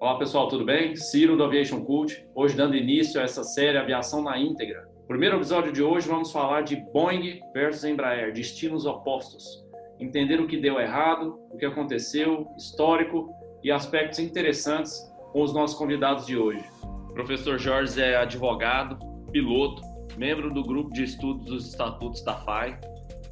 Olá 0.00 0.16
pessoal, 0.16 0.46
tudo 0.46 0.64
bem? 0.64 0.94
Ciro 0.94 1.36
do 1.36 1.42
Aviation 1.42 1.84
Cult, 1.84 2.24
hoje 2.32 2.54
dando 2.54 2.76
início 2.76 3.20
a 3.20 3.24
essa 3.24 3.42
série 3.42 3.76
Aviação 3.76 4.22
na 4.22 4.38
Íntegra. 4.38 4.88
Primeiro 5.08 5.34
episódio 5.34 5.72
de 5.72 5.82
hoje 5.82 6.06
vamos 6.06 6.30
falar 6.30 6.60
de 6.60 6.76
Boeing 6.76 7.40
versus 7.52 7.82
Embraer, 7.82 8.32
destinos 8.32 8.86
opostos. 8.86 9.66
Entender 9.98 10.40
o 10.40 10.46
que 10.46 10.56
deu 10.56 10.78
errado, 10.78 11.40
o 11.50 11.56
que 11.56 11.66
aconteceu, 11.66 12.46
histórico 12.56 13.28
e 13.64 13.72
aspectos 13.72 14.20
interessantes 14.20 14.96
com 15.32 15.42
os 15.42 15.52
nossos 15.52 15.76
convidados 15.76 16.26
de 16.26 16.36
hoje. 16.36 16.64
O 17.10 17.12
professor 17.14 17.58
Jorge 17.58 18.00
é 18.00 18.14
advogado, 18.14 18.96
piloto, 19.32 19.82
membro 20.16 20.54
do 20.54 20.62
grupo 20.62 20.92
de 20.92 21.02
estudos 21.02 21.44
dos 21.44 21.68
estatutos 21.68 22.22
da 22.22 22.36
FAI, 22.36 22.78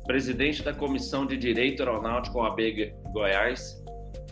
presidente 0.05 0.64
da 0.64 0.75
Comissão 0.75 1.27
de 1.27 1.37
Direito 1.37 1.85
Aeronáutico 1.85 2.41
OAB 2.41 2.93
Goiás, 3.12 3.86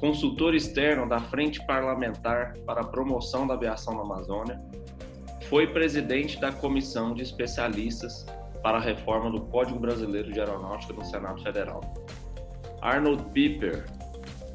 consultor 0.04 0.54
externo 0.54 1.08
da 1.08 1.18
Frente 1.18 1.64
Parlamentar 1.64 2.58
para 2.66 2.82
a 2.82 2.84
Promoção 2.84 3.46
da 3.46 3.54
Aviação 3.54 3.94
na 3.94 4.02
Amazônia, 4.02 4.60
foi 5.48 5.66
presidente 5.66 6.38
da 6.38 6.52
Comissão 6.52 7.14
de 7.14 7.22
Especialistas 7.22 8.26
para 8.62 8.76
a 8.76 8.80
Reforma 8.82 9.30
do 9.30 9.40
Código 9.46 9.78
Brasileiro 9.78 10.30
de 10.30 10.38
Aeronáutica 10.38 10.92
no 10.92 11.02
Senado 11.06 11.42
Federal. 11.42 11.80
Arnold 12.82 13.24
Piper, 13.32 13.86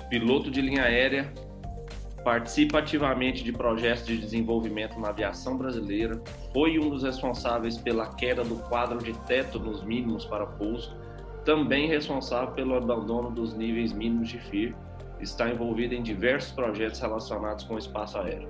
piloto 0.07 0.51
de 0.51 0.61
linha 0.61 0.83
aérea, 0.83 1.33
participa 2.23 2.77
ativamente 2.77 3.43
de 3.43 3.51
projetos 3.51 4.05
de 4.05 4.19
desenvolvimento 4.19 4.99
na 4.99 5.09
aviação 5.09 5.57
brasileira, 5.57 6.21
foi 6.53 6.77
um 6.77 6.91
dos 6.91 7.01
responsáveis 7.01 7.75
pela 7.75 8.05
queda 8.13 8.43
do 8.43 8.57
quadro 8.69 8.99
de 8.99 9.13
teto 9.25 9.57
nos 9.57 9.83
mínimos 9.83 10.25
para 10.25 10.45
pouso 10.45 10.95
também 11.43 11.87
responsável 11.87 12.53
pelo 12.53 12.75
abandono 12.75 13.31
dos 13.31 13.55
níveis 13.55 13.91
mínimos 13.91 14.29
de 14.29 14.37
FIR, 14.37 14.75
está 15.19 15.49
envolvido 15.49 15.93
em 15.93 16.01
diversos 16.01 16.51
projetos 16.51 16.99
relacionados 16.99 17.63
com 17.63 17.75
o 17.75 17.77
espaço 17.77 18.17
aéreo. 18.17 18.49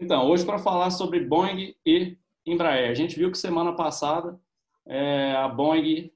Então, 0.00 0.26
hoje 0.26 0.44
para 0.44 0.58
falar 0.58 0.90
sobre 0.90 1.20
Boeing 1.20 1.74
e 1.84 2.16
Embraer. 2.46 2.90
A 2.90 2.94
gente 2.94 3.16
viu 3.16 3.30
que 3.30 3.36
semana 3.36 3.74
passada 3.74 4.40
é, 4.86 5.32
a 5.32 5.46
Boeing 5.48 6.10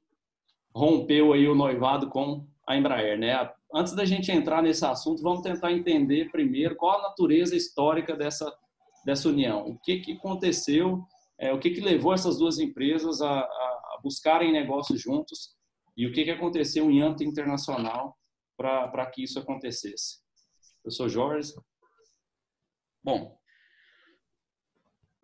rompeu 0.74 1.32
aí 1.32 1.46
o 1.46 1.54
noivado 1.54 2.08
com 2.08 2.46
a 2.66 2.74
Embraer, 2.74 3.18
né? 3.18 3.50
Antes 3.74 3.94
da 3.94 4.04
gente 4.04 4.30
entrar 4.30 4.62
nesse 4.62 4.84
assunto, 4.84 5.22
vamos 5.22 5.42
tentar 5.42 5.72
entender 5.72 6.30
primeiro 6.30 6.76
qual 6.76 6.98
a 6.98 7.02
natureza 7.02 7.56
histórica 7.56 8.14
dessa 8.14 8.52
dessa 9.04 9.28
união. 9.28 9.66
O 9.66 9.78
que 9.78 10.00
que 10.00 10.12
aconteceu? 10.12 11.04
É, 11.38 11.52
o 11.52 11.58
que 11.58 11.70
que 11.70 11.80
levou 11.80 12.14
essas 12.14 12.38
duas 12.38 12.58
empresas 12.58 13.20
a, 13.20 13.40
a, 13.40 14.00
buscarem 14.02 14.52
negócios 14.52 15.00
juntos? 15.00 15.56
E 15.96 16.06
o 16.06 16.12
que 16.12 16.24
que 16.24 16.30
aconteceu 16.30 16.90
em 16.90 17.02
âmbito 17.02 17.24
internacional 17.24 18.16
para 18.56 19.06
que 19.06 19.24
isso 19.24 19.38
acontecesse? 19.38 20.18
Eu 20.84 20.90
sou 20.90 21.08
Jorge. 21.08 21.52
Bom, 23.02 23.36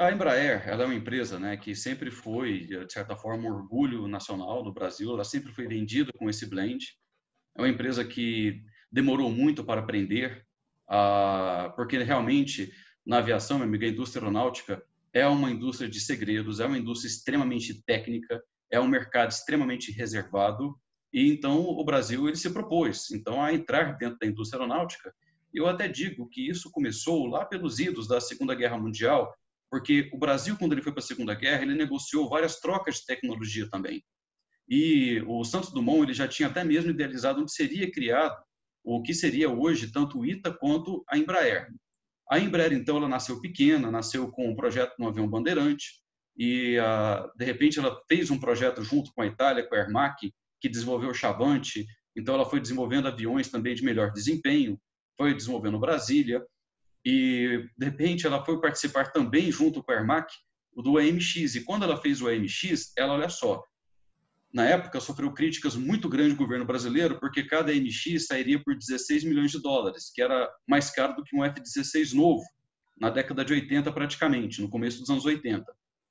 a 0.01 0.11
Embraer, 0.11 0.69
ela 0.69 0.83
é 0.83 0.87
uma 0.87 0.95
empresa, 0.95 1.39
né, 1.39 1.57
que 1.57 1.75
sempre 1.75 2.11
foi, 2.11 2.67
de 2.67 2.93
certa 2.93 3.17
forma, 3.17 3.49
um 3.49 3.53
orgulho 3.53 4.07
nacional 4.07 4.63
do 4.63 4.73
Brasil. 4.73 5.13
Ela 5.13 5.25
sempre 5.25 5.53
foi 5.53 5.67
vendida 5.67 6.13
com 6.17 6.29
esse 6.29 6.49
blend. 6.49 6.85
É 7.59 7.63
uma 7.63 7.69
empresa 7.69 8.05
que 8.05 8.63
demorou 8.91 9.29
muito 9.31 9.65
para 9.65 9.81
aprender, 9.81 10.47
uh, 10.89 11.75
porque 11.75 11.99
realmente 11.99 12.73
na 13.05 13.19
aviação, 13.19 13.57
minha 13.57 13.67
amiga, 13.67 13.87
a 13.87 13.89
indústria 13.89 14.23
aeronáutica 14.23 14.83
é 15.13 15.27
uma 15.27 15.51
indústria 15.51 15.91
de 15.91 15.99
segredos, 15.99 16.61
é 16.61 16.67
uma 16.67 16.79
indústria 16.79 17.09
extremamente 17.09 17.83
técnica, 17.83 18.41
é 18.71 18.79
um 18.79 18.87
mercado 18.87 19.31
extremamente 19.31 19.91
reservado. 19.91 20.79
E 21.13 21.33
então 21.33 21.63
o 21.63 21.85
Brasil 21.85 22.29
ele 22.29 22.37
se 22.37 22.51
propôs 22.51 23.11
então 23.11 23.43
a 23.43 23.53
entrar 23.53 23.97
dentro 23.97 24.19
da 24.21 24.27
indústria 24.27 24.61
aeronáutica. 24.61 25.13
Eu 25.53 25.67
até 25.67 25.89
digo 25.89 26.29
que 26.29 26.47
isso 26.49 26.71
começou 26.71 27.27
lá 27.27 27.45
pelos 27.45 27.81
idos 27.81 28.07
da 28.07 28.21
Segunda 28.21 28.55
Guerra 28.55 28.79
Mundial, 28.79 29.35
porque 29.71 30.11
o 30.13 30.19
Brasil 30.19 30.57
quando 30.57 30.73
ele 30.73 30.83
foi 30.83 30.93
para 30.93 31.03
a 31.03 31.07
Segunda 31.07 31.35
Guerra 31.35 31.63
ele 31.63 31.75
negociou 31.75 32.29
várias 32.29 32.61
trocas 32.61 32.97
de 32.97 33.07
tecnologia 33.07 33.69
também. 33.69 34.05
E 34.69 35.23
o 35.27 35.45
Santos 35.45 35.73
Dumont 35.73 36.03
ele 36.03 36.15
já 36.15 36.29
tinha 36.29 36.49
até 36.49 36.63
mesmo 36.63 36.91
idealizado 36.91 37.41
onde 37.41 37.53
seria 37.53 37.91
criado 37.91 38.37
o 38.85 39.03
que 39.03 39.15
seria 39.15 39.51
hoje 39.51 39.93
tanto 39.93 40.19
o 40.19 40.27
ITA 40.27 40.53
quanto 40.53 41.05
a 41.09 41.17
Embraer. 41.19 41.69
A 42.31 42.39
Embraer, 42.39 42.73
então, 42.73 42.97
ela 42.99 43.09
nasceu 43.09 43.41
pequena, 43.41 43.91
nasceu 43.91 44.31
com 44.31 44.51
um 44.51 44.55
projeto 44.55 44.95
no 44.99 45.09
avião 45.09 45.29
Bandeirante, 45.29 46.03
e 46.37 46.79
uh, 46.79 47.31
de 47.37 47.45
repente 47.45 47.79
ela 47.79 48.01
fez 48.07 48.31
um 48.31 48.39
projeto 48.39 48.83
junto 48.83 49.13
com 49.13 49.23
a 49.23 49.27
Itália, 49.27 49.67
com 49.67 49.75
a 49.75 49.79
Ermac, 49.79 50.33
que 50.61 50.69
desenvolveu 50.69 51.11
o 51.11 51.15
Chavante, 51.15 51.87
então 52.17 52.35
ela 52.35 52.49
foi 52.49 52.61
desenvolvendo 52.61 53.09
aviões 53.09 53.49
também 53.49 53.75
de 53.75 53.85
melhor 53.85 54.13
desempenho, 54.13 54.79
foi 55.17 55.35
desenvolvendo 55.35 55.79
Brasília, 55.79 56.45
e 57.05 57.67
de 57.77 57.85
repente 57.85 58.27
ela 58.27 58.45
foi 58.45 58.61
participar 58.61 59.11
também 59.13 59.51
junto 59.51 59.83
com 59.83 59.93
a 59.93 59.95
Ermac 59.95 60.33
do 60.77 60.99
AMX, 60.99 61.55
e 61.55 61.65
quando 61.65 61.85
ela 61.85 61.97
fez 61.97 62.21
o 62.21 62.29
AMX, 62.29 62.93
ela, 62.97 63.15
olha 63.15 63.29
só, 63.29 63.63
na 64.53 64.65
época, 64.65 64.99
sofreu 65.01 65.33
críticas 65.33 65.77
muito 65.77 66.09
grandes 66.09 66.33
do 66.33 66.39
governo 66.39 66.65
brasileiro, 66.65 67.21
porque 67.21 67.43
cada 67.43 67.73
MX 67.73 68.27
sairia 68.27 68.63
por 68.63 68.77
16 68.77 69.25
milhões 69.25 69.51
de 69.51 69.61
dólares, 69.61 70.11
que 70.13 70.23
era 70.23 70.51
mais 70.67 70.91
caro 70.91 71.15
do 71.15 71.23
que 71.23 71.37
um 71.37 71.45
F-16 71.45 72.15
novo, 72.15 72.43
na 72.99 73.11
década 73.11 73.45
de 73.45 73.53
80 73.53 73.93
praticamente, 73.93 74.63
no 74.63 74.71
começo 74.71 75.01
dos 75.01 75.11
anos 75.11 75.27
80. 75.27 75.65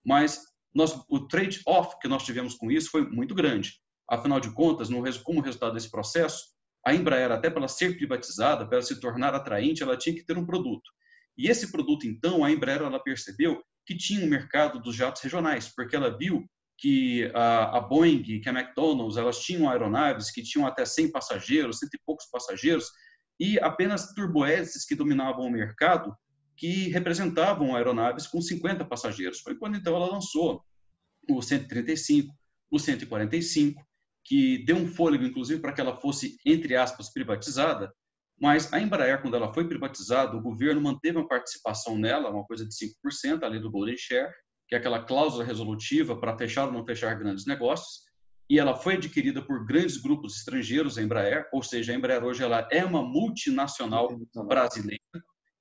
Mas 0.06 0.42
nós, 0.74 1.04
o 1.10 1.28
trade-off 1.28 1.98
que 2.00 2.08
nós 2.08 2.24
tivemos 2.24 2.54
com 2.54 2.72
isso 2.72 2.92
foi 2.92 3.10
muito 3.10 3.34
grande. 3.34 3.74
Afinal 4.08 4.40
de 4.40 4.52
contas, 4.52 4.88
no, 4.88 5.04
como 5.24 5.42
resultado 5.42 5.74
desse 5.74 5.90
processo, 5.90 6.44
a 6.86 6.94
Embraer, 6.94 7.32
até 7.32 7.50
para 7.50 7.68
ser 7.68 7.98
privatizada, 7.98 8.68
para 8.68 8.82
se 8.82 9.00
tornar 9.00 9.34
atraente, 9.34 9.82
ela 9.82 9.98
tinha 9.98 10.16
que 10.16 10.24
ter 10.24 10.38
um 10.38 10.46
produto. 10.46 10.90
E 11.38 11.50
esse 11.50 11.72
produto, 11.72 12.08
então, 12.08 12.46
a 12.46 12.52
Embraer 12.52 12.82
ela 12.82 13.04
percebeu 13.04 13.62
que 13.86 13.98
tinha 13.98 14.24
um 14.24 14.30
mercado 14.30 14.80
dos 14.80 14.96
jatos 14.96 15.22
regionais, 15.22 15.68
porque 15.76 15.96
ela 15.96 16.16
viu 16.16 16.48
que 16.78 17.32
a, 17.34 17.78
a, 17.78 17.82
Boeing, 17.82 18.22
que 18.22 18.48
a 18.48 18.52
McDonald's, 18.52 19.18
elas 19.18 19.40
tinham 19.40 19.70
aeronaves 19.70 20.32
que 20.32 20.44
tinham 20.44 20.68
até 20.68 20.86
100 20.86 21.12
passageiros, 21.12 21.80
cento 21.80 21.96
e 21.96 22.02
poucos 22.06 22.26
passageiros, 22.28 22.92
e 23.40 23.60
apenas 23.60 24.14
turbohélices 24.14 24.86
que 24.86 24.96
dominavam 24.96 25.46
o 25.46 25.52
mercado, 25.52 26.16
que 26.56 26.90
representavam 26.90 27.76
aeronaves 27.76 28.28
com 28.28 28.42
50 28.42 28.86
passageiros. 28.86 29.40
Foi 29.40 29.56
quando 29.56 29.78
então 29.78 29.96
ela 29.96 30.12
lançou 30.12 30.64
o 31.30 31.42
135, 31.42 32.34
o 32.72 32.80
145, 32.80 33.82
que 34.24 34.64
deu 34.66 34.76
um 34.76 34.88
fôlego, 34.88 35.24
inclusive, 35.24 35.62
para 35.62 35.74
que 35.74 35.82
ela 35.82 35.96
fosse, 35.96 36.38
entre 36.46 36.76
aspas, 36.76 37.12
privatizada, 37.12 37.92
mas 38.40 38.72
a 38.72 38.80
Embraer, 38.80 39.22
quando 39.22 39.36
ela 39.36 39.52
foi 39.52 39.68
privatizada, 39.68 40.38
o 40.38 40.42
governo 40.42 40.80
manteve 40.80 41.18
uma 41.18 41.28
participação 41.28 41.98
nela, 41.98 42.30
uma 42.30 42.46
coisa 42.46 42.68
de 42.68 42.74
5%, 42.74 43.42
além 43.42 43.60
do 43.60 43.72
Golden 43.72 43.98
Share, 43.98 44.32
que 44.68 44.76
é 44.76 44.78
aquela 44.78 45.04
cláusula 45.04 45.44
resolutiva 45.44 46.20
para 46.20 46.38
fechar 46.38 46.68
ou 46.68 46.74
não 46.74 46.86
fechar 46.86 47.14
grandes 47.16 47.46
negócios, 47.46 48.06
e 48.50 48.60
ela 48.60 48.76
foi 48.76 48.96
adquirida 48.96 49.42
por 49.42 49.66
grandes 49.66 49.98
grupos 49.98 50.38
estrangeiros, 50.38 50.98
a 50.98 51.02
Embraer, 51.02 51.48
ou 51.52 51.62
seja, 51.62 51.92
a 51.92 51.96
Embraer 51.96 52.24
hoje 52.24 52.44
ela 52.44 52.68
é 52.72 52.84
uma 52.84 53.04
multinacional 53.04 54.08
brasileira, 54.48 55.02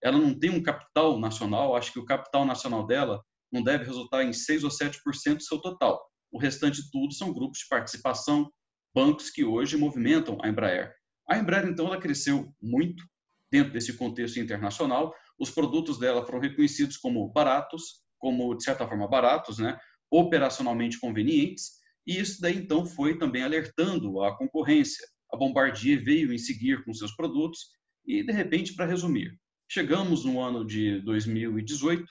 ela 0.02 0.18
não 0.18 0.38
tem 0.38 0.50
um 0.50 0.62
capital 0.62 1.18
nacional, 1.18 1.74
acho 1.74 1.92
que 1.92 1.98
o 1.98 2.04
capital 2.04 2.44
nacional 2.44 2.86
dela 2.86 3.20
não 3.52 3.62
deve 3.62 3.84
resultar 3.84 4.22
em 4.22 4.32
6 4.32 4.64
ou 4.64 4.70
7% 4.70 5.36
do 5.36 5.42
seu 5.42 5.60
total. 5.60 6.00
O 6.30 6.38
restante 6.38 6.82
tudo 6.90 7.12
são 7.12 7.32
grupos 7.32 7.60
de 7.60 7.68
participação, 7.68 8.50
bancos 8.94 9.30
que 9.30 9.44
hoje 9.44 9.76
movimentam 9.76 10.38
a 10.42 10.48
Embraer. 10.48 10.94
A 11.28 11.38
Embraer, 11.38 11.66
então, 11.66 11.86
ela 11.86 12.00
cresceu 12.00 12.52
muito 12.60 13.04
dentro 13.50 13.72
desse 13.72 13.96
contexto 13.96 14.38
internacional. 14.38 15.14
Os 15.38 15.50
produtos 15.50 15.98
dela 15.98 16.24
foram 16.24 16.40
reconhecidos 16.40 16.96
como 16.96 17.28
baratos, 17.32 18.02
como, 18.18 18.54
de 18.54 18.64
certa 18.64 18.86
forma, 18.86 19.08
baratos, 19.08 19.58
né? 19.58 19.78
operacionalmente 20.10 20.98
convenientes, 21.00 21.72
e 22.06 22.18
isso 22.20 22.40
daí, 22.40 22.56
então, 22.56 22.86
foi 22.86 23.18
também 23.18 23.42
alertando 23.42 24.22
a 24.22 24.36
concorrência. 24.36 25.04
A 25.32 25.36
Bombardier 25.36 26.02
veio 26.02 26.32
em 26.32 26.38
seguir 26.38 26.84
com 26.84 26.94
seus 26.94 27.14
produtos 27.16 27.58
e, 28.06 28.22
de 28.22 28.32
repente, 28.32 28.74
para 28.74 28.86
resumir, 28.86 29.36
chegamos 29.68 30.24
no 30.24 30.40
ano 30.40 30.64
de 30.64 31.00
2018, 31.00 32.04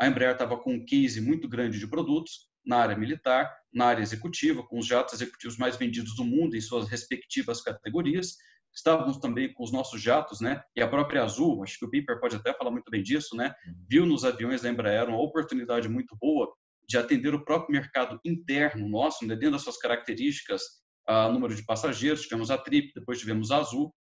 a 0.00 0.08
Embraer 0.08 0.32
estava 0.32 0.56
com 0.56 0.74
um 0.74 0.84
case 0.84 1.20
muito 1.20 1.46
grande 1.46 1.78
de 1.78 1.86
produtos 1.86 2.48
na 2.64 2.78
área 2.78 2.96
militar, 2.96 3.54
na 3.72 3.86
área 3.86 4.02
executiva, 4.02 4.62
com 4.62 4.78
os 4.78 4.86
jatos 4.86 5.14
executivos 5.14 5.58
mais 5.58 5.76
vendidos 5.76 6.16
do 6.16 6.24
mundo 6.24 6.56
em 6.56 6.60
suas 6.60 6.88
respectivas 6.88 7.60
categorias, 7.60 8.36
Estávamos 8.74 9.18
também 9.18 9.52
com 9.52 9.62
os 9.62 9.70
nossos 9.70 10.02
jatos, 10.02 10.40
né? 10.40 10.62
E 10.74 10.82
a 10.82 10.88
própria 10.88 11.22
Azul, 11.22 11.62
acho 11.62 11.78
que 11.78 11.84
o 11.84 11.90
Piper 11.90 12.18
pode 12.18 12.36
até 12.36 12.52
falar 12.52 12.70
muito 12.70 12.90
bem 12.90 13.02
disso, 13.02 13.36
né? 13.36 13.54
Uhum. 13.66 13.74
Viu 13.88 14.06
nos 14.06 14.24
aviões 14.24 14.62
da 14.62 14.68
Embraer 14.68 15.08
uma 15.08 15.20
oportunidade 15.20 15.88
muito 15.88 16.16
boa 16.20 16.52
de 16.88 16.98
atender 16.98 17.34
o 17.34 17.44
próprio 17.44 17.72
mercado 17.72 18.20
interno 18.24 18.88
nosso, 18.88 19.26
né? 19.26 19.34
dentro 19.34 19.52
das 19.52 19.62
suas 19.62 19.78
características, 19.78 20.62
uh, 21.08 21.32
número 21.32 21.54
de 21.54 21.64
passageiros, 21.64 22.22
tivemos 22.22 22.50
a 22.50 22.58
Trip, 22.58 22.92
depois 22.94 23.18
tivemos 23.18 23.50
a 23.50 23.58
Azul, 23.58 23.94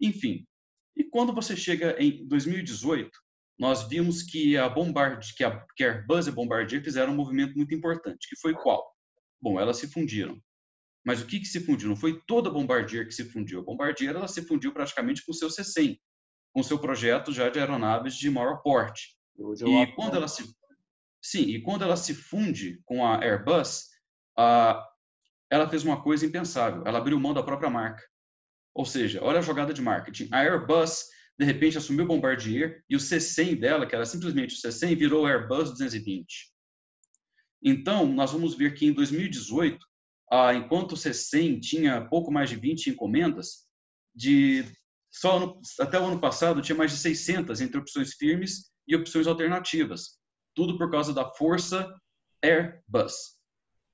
enfim. 0.00 0.46
E 0.96 1.04
quando 1.04 1.32
você 1.32 1.56
chega 1.56 1.96
em 1.98 2.26
2018, 2.26 3.10
nós 3.58 3.88
vimos 3.88 4.22
que 4.22 4.56
a 4.56 4.68
Bombardier, 4.68 5.34
que 5.36 5.44
a, 5.44 5.66
que 5.76 5.84
a 5.84 5.88
Airbus 5.88 6.26
e 6.26 6.30
a 6.30 6.32
Bombardier 6.32 6.82
fizeram 6.82 7.12
um 7.12 7.16
movimento 7.16 7.56
muito 7.56 7.74
importante, 7.74 8.28
que 8.28 8.36
foi 8.40 8.54
qual? 8.54 8.84
Bom, 9.40 9.60
elas 9.60 9.78
se 9.78 9.88
fundiram. 9.88 10.40
Mas 11.08 11.22
o 11.22 11.26
que, 11.26 11.40
que 11.40 11.46
se 11.46 11.60
fundiu? 11.60 11.88
Não 11.88 11.96
foi 11.96 12.20
toda 12.26 12.50
a 12.50 12.52
Bombardier 12.52 13.06
que 13.06 13.14
se 13.14 13.24
fundiu. 13.24 13.60
A 13.60 13.62
Bombardier 13.62 14.14
ela 14.14 14.28
se 14.28 14.42
fundiu 14.42 14.74
praticamente 14.74 15.24
com 15.24 15.32
o 15.32 15.34
seu 15.34 15.48
C-100, 15.48 15.98
com 16.52 16.60
o 16.60 16.62
seu 16.62 16.78
projeto 16.78 17.32
já 17.32 17.48
de 17.48 17.58
aeronaves 17.58 18.14
de 18.14 18.28
maior 18.28 18.58
porte. 18.58 19.16
E 19.66 19.92
quando 19.94 20.16
ela 20.16 20.28
se 20.28 20.44
sim, 21.22 21.44
e 21.44 21.62
quando 21.62 21.82
ela 21.82 21.96
se 21.96 22.12
funde 22.12 22.82
com 22.84 23.06
a 23.06 23.24
Airbus, 23.24 23.84
a, 24.36 24.86
ela 25.50 25.66
fez 25.66 25.82
uma 25.82 26.02
coisa 26.02 26.26
impensável. 26.26 26.82
Ela 26.84 26.98
abriu 26.98 27.18
mão 27.18 27.32
da 27.32 27.42
própria 27.42 27.70
marca. 27.70 28.04
Ou 28.74 28.84
seja, 28.84 29.24
olha 29.24 29.38
a 29.38 29.42
jogada 29.42 29.72
de 29.72 29.80
marketing. 29.80 30.28
A 30.30 30.40
Airbus 30.40 31.04
de 31.38 31.46
repente 31.46 31.78
assumiu 31.78 32.04
o 32.04 32.08
Bombardier 32.08 32.84
e 32.86 32.94
o 32.94 32.98
C100 32.98 33.58
dela, 33.58 33.86
que 33.86 33.94
era 33.94 34.04
simplesmente 34.04 34.54
o 34.56 34.58
C100, 34.58 34.94
virou 34.94 35.22
o 35.22 35.26
Airbus 35.26 35.70
220. 35.70 36.52
Então, 37.62 38.06
nós 38.12 38.30
vamos 38.30 38.54
ver 38.54 38.74
que 38.74 38.84
em 38.84 38.92
2018, 38.92 39.88
ah, 40.30 40.54
enquanto 40.54 40.92
o 40.92 40.96
C100 40.96 41.60
tinha 41.60 42.06
pouco 42.08 42.30
mais 42.30 42.50
de 42.50 42.56
20 42.56 42.90
encomendas, 42.90 43.66
de 44.14 44.64
só 45.10 45.40
no, 45.40 45.60
até 45.80 45.98
o 45.98 46.04
ano 46.04 46.20
passado 46.20 46.60
tinha 46.60 46.76
mais 46.76 46.90
de 46.90 46.98
600 46.98 47.60
entre 47.60 47.78
opções 47.78 48.14
firmes 48.14 48.70
e 48.86 48.94
opções 48.94 49.26
alternativas. 49.26 50.18
Tudo 50.54 50.76
por 50.76 50.90
causa 50.90 51.14
da 51.14 51.24
força 51.34 51.88
Airbus. 52.42 53.38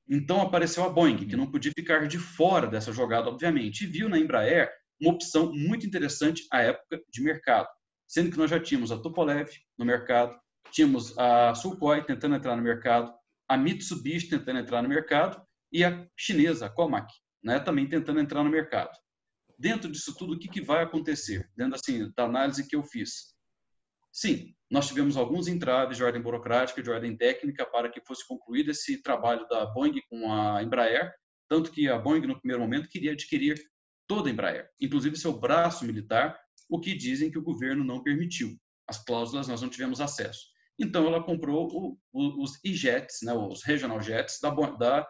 Então 0.08 0.42
apareceu 0.42 0.84
a 0.84 0.90
Boeing, 0.90 1.26
que 1.26 1.36
não 1.36 1.50
podia 1.50 1.72
ficar 1.74 2.06
de 2.06 2.18
fora 2.18 2.66
dessa 2.66 2.92
jogada, 2.92 3.28
obviamente, 3.28 3.84
e 3.84 3.86
viu 3.86 4.08
na 4.08 4.18
Embraer 4.18 4.70
uma 5.00 5.12
opção 5.12 5.52
muito 5.52 5.86
interessante 5.86 6.46
à 6.52 6.60
época 6.60 7.00
de 7.10 7.22
mercado, 7.22 7.68
sendo 8.06 8.30
que 8.30 8.36
nós 8.36 8.50
já 8.50 8.60
tínhamos 8.60 8.92
a 8.92 8.98
Tupolev 8.98 9.50
no 9.78 9.84
mercado, 9.84 10.38
tínhamos 10.70 11.16
a 11.18 11.54
Sukhoi 11.54 12.04
tentando 12.04 12.36
entrar 12.36 12.56
no 12.56 12.62
mercado, 12.62 13.12
a 13.48 13.56
Mitsubishi 13.56 14.28
tentando 14.28 14.58
entrar 14.58 14.82
no 14.82 14.88
mercado 14.88 15.42
e 15.72 15.84
a 15.84 16.06
chinesa, 16.16 16.66
a 16.66 16.70
Comac, 16.70 17.12
né, 17.42 17.58
também 17.60 17.88
tentando 17.88 18.20
entrar 18.20 18.42
no 18.42 18.50
mercado. 18.50 18.96
Dentro 19.58 19.90
disso 19.90 20.14
tudo, 20.16 20.34
o 20.34 20.38
que, 20.38 20.48
que 20.48 20.60
vai 20.60 20.82
acontecer? 20.82 21.50
Dentro 21.56 21.74
assim, 21.76 22.10
da 22.16 22.24
análise 22.24 22.66
que 22.66 22.74
eu 22.74 22.82
fiz. 22.82 23.34
Sim, 24.12 24.54
nós 24.70 24.88
tivemos 24.88 25.16
alguns 25.16 25.48
entraves 25.48 25.96
de 25.96 26.04
ordem 26.04 26.22
burocrática, 26.22 26.82
de 26.82 26.90
ordem 26.90 27.16
técnica, 27.16 27.66
para 27.66 27.90
que 27.90 28.00
fosse 28.00 28.26
concluído 28.26 28.70
esse 28.70 29.02
trabalho 29.02 29.46
da 29.48 29.66
Boeing 29.66 30.00
com 30.08 30.32
a 30.32 30.62
Embraer, 30.62 31.12
tanto 31.48 31.70
que 31.70 31.88
a 31.88 31.98
Boeing, 31.98 32.26
no 32.26 32.38
primeiro 32.38 32.62
momento, 32.62 32.88
queria 32.88 33.12
adquirir 33.12 33.60
toda 34.06 34.28
a 34.28 34.32
Embraer, 34.32 34.70
inclusive 34.80 35.16
seu 35.16 35.32
braço 35.38 35.84
militar, 35.84 36.38
o 36.68 36.80
que 36.80 36.94
dizem 36.94 37.30
que 37.30 37.38
o 37.38 37.42
governo 37.42 37.84
não 37.84 38.02
permitiu. 38.02 38.56
As 38.88 39.02
cláusulas 39.02 39.48
nós 39.48 39.62
não 39.62 39.68
tivemos 39.68 40.00
acesso. 40.00 40.46
Então 40.78 41.06
ela 41.06 41.22
comprou 41.22 41.68
o, 41.68 41.98
o, 42.12 42.42
os 42.42 42.58
e-jets, 42.64 43.18
né, 43.22 43.32
os 43.32 43.62
regional 43.62 44.00
jets 44.00 44.38
da, 44.40 44.50
da 44.50 45.06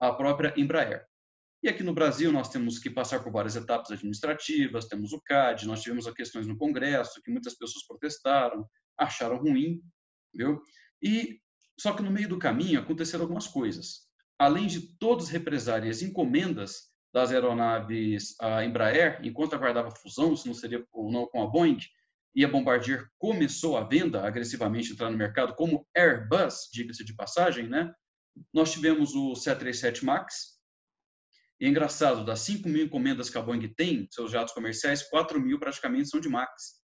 a 0.00 0.12
própria 0.12 0.52
Embraer. 0.56 1.06
E 1.62 1.68
aqui 1.68 1.82
no 1.82 1.94
Brasil 1.94 2.30
nós 2.30 2.48
temos 2.48 2.78
que 2.78 2.90
passar 2.90 3.22
por 3.22 3.32
várias 3.32 3.56
etapas 3.56 3.90
administrativas, 3.90 4.86
temos 4.86 5.12
o 5.12 5.20
CAD, 5.20 5.66
nós 5.66 5.82
tivemos 5.82 6.08
questões 6.12 6.46
no 6.46 6.56
Congresso 6.56 7.22
que 7.22 7.30
muitas 7.30 7.54
pessoas 7.54 7.86
protestaram, 7.86 8.68
acharam 8.98 9.38
ruim, 9.38 9.82
viu? 10.34 10.62
E 11.02 11.40
só 11.78 11.92
que 11.92 12.02
no 12.02 12.10
meio 12.10 12.28
do 12.28 12.38
caminho 12.38 12.80
aconteceram 12.80 13.24
algumas 13.24 13.46
coisas. 13.46 14.06
Além 14.38 14.66
de 14.66 14.96
todos 14.98 15.28
represarem 15.28 15.90
as 15.90 16.02
encomendas 16.02 16.90
das 17.12 17.32
aeronaves 17.32 18.34
a 18.40 18.64
Embraer, 18.64 19.20
enquanto 19.22 19.54
aguardava 19.54 19.90
fusão, 19.90 20.36
se 20.36 20.46
não 20.46 20.54
seria 20.54 20.84
ou 20.92 21.10
não 21.10 21.26
com 21.26 21.42
a 21.42 21.46
Boeing, 21.46 21.78
e 22.34 22.44
a 22.44 22.48
Bombardier 22.48 23.08
começou 23.18 23.78
a 23.78 23.84
venda 23.84 24.22
agressivamente 24.26 24.92
entrar 24.92 25.10
no 25.10 25.16
mercado 25.16 25.54
como 25.54 25.86
Airbus, 25.96 26.68
diga-se 26.70 27.02
de 27.02 27.14
passagem, 27.14 27.66
né? 27.66 27.90
Nós 28.52 28.72
tivemos 28.72 29.14
o 29.14 29.34
737 29.34 30.04
MAX. 30.04 30.56
E 31.60 31.66
é 31.66 31.68
engraçado, 31.68 32.24
das 32.24 32.40
5 32.40 32.68
mil 32.68 32.84
encomendas 32.84 33.30
que 33.30 33.38
a 33.38 33.42
Boeing 33.42 33.72
tem, 33.74 34.06
seus 34.10 34.30
jatos 34.30 34.52
comerciais, 34.52 35.02
4 35.08 35.40
mil 35.40 35.58
praticamente 35.58 36.08
são 36.08 36.20
de 36.20 36.28
MAX. 36.28 36.80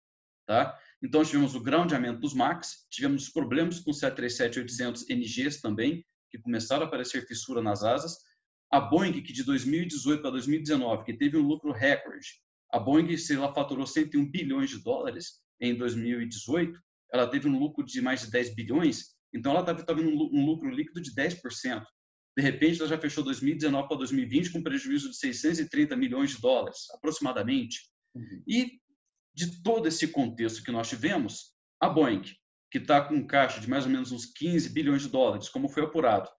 Tá? 0.47 0.77
Então, 1.03 1.23
tivemos 1.23 1.55
o 1.55 1.61
groundamento 1.61 2.19
dos 2.19 2.33
MAX, 2.33 2.87
tivemos 2.89 3.29
problemas 3.29 3.79
com 3.79 3.91
o 3.91 3.93
737-800 3.93 5.09
NGs 5.09 5.61
também, 5.61 6.05
que 6.29 6.39
começaram 6.39 6.83
a 6.83 6.87
aparecer 6.87 7.27
fissura 7.27 7.61
nas 7.61 7.83
asas, 7.83 8.17
a 8.71 8.79
Boeing, 8.79 9.21
que 9.21 9.33
de 9.33 9.43
2018 9.43 10.21
para 10.21 10.31
2019, 10.31 11.03
que 11.03 11.17
teve 11.17 11.37
um 11.37 11.45
lucro 11.45 11.73
recorde, 11.73 12.41
a 12.71 12.79
Boeing, 12.79 13.17
se 13.17 13.35
ela 13.35 13.53
faturou 13.53 13.85
101 13.85 14.31
bilhões 14.31 14.69
de 14.69 14.81
dólares 14.81 15.41
em 15.59 15.75
2018, 15.75 16.79
ela 17.13 17.27
teve 17.27 17.49
um 17.49 17.59
lucro 17.59 17.83
de 17.83 18.01
mais 18.01 18.21
de 18.21 18.31
10 18.31 18.55
bilhões, 18.55 19.09
então 19.33 19.51
ela 19.51 19.61
estava 19.61 19.83
tendo 19.83 20.01
um 20.01 20.45
lucro 20.45 20.69
líquido 20.69 21.01
de 21.01 21.13
10%. 21.13 21.83
De 22.37 22.41
repente, 22.41 22.79
ela 22.79 22.89
já 22.89 22.97
fechou 22.97 23.23
2019 23.23 23.87
para 23.87 23.97
2020 23.97 24.51
com 24.51 24.63
prejuízo 24.63 25.09
de 25.09 25.17
630 25.17 25.95
milhões 25.95 26.31
de 26.31 26.41
dólares, 26.41 26.89
aproximadamente. 26.93 27.89
Uhum. 28.15 28.43
E 28.47 28.79
de 29.33 29.61
todo 29.61 29.87
esse 29.87 30.07
contexto 30.07 30.63
que 30.63 30.71
nós 30.71 30.89
tivemos, 30.89 31.53
a 31.79 31.89
Boeing, 31.89 32.23
que 32.71 32.77
está 32.77 33.01
com 33.01 33.15
um 33.15 33.27
caixa 33.27 33.59
de 33.59 33.69
mais 33.69 33.85
ou 33.85 33.91
menos 33.91 34.11
uns 34.11 34.25
15 34.25 34.69
bilhões 34.69 35.01
de 35.01 35.09
dólares, 35.09 35.49
como 35.49 35.69
foi 35.69 35.83
apurado, 35.83 36.29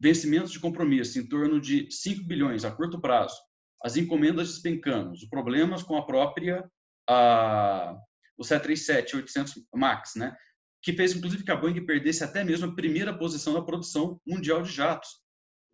vencimentos 0.00 0.52
de 0.52 0.60
compromisso 0.60 1.18
em 1.18 1.28
torno 1.28 1.60
de 1.60 1.88
5 1.90 2.24
bilhões 2.24 2.64
a 2.64 2.70
curto 2.70 3.00
prazo, 3.00 3.36
as 3.82 3.96
encomendas 3.96 4.48
despencando, 4.48 5.12
os 5.12 5.24
problemas 5.28 5.82
com 5.82 5.96
a 5.96 6.04
própria 6.04 6.68
a, 7.08 7.96
o 8.36 8.42
737-800 8.42 9.62
MAX, 9.74 10.14
né? 10.16 10.36
Que 10.82 10.92
fez 10.92 11.14
inclusive 11.14 11.44
que 11.44 11.50
a 11.50 11.56
Boeing 11.56 11.84
perdesse 11.84 12.22
até 12.22 12.44
mesmo 12.44 12.66
a 12.66 12.74
primeira 12.74 13.16
posição 13.16 13.52
na 13.52 13.62
produção 13.62 14.20
mundial 14.26 14.62
de 14.62 14.72
jatos. 14.72 15.08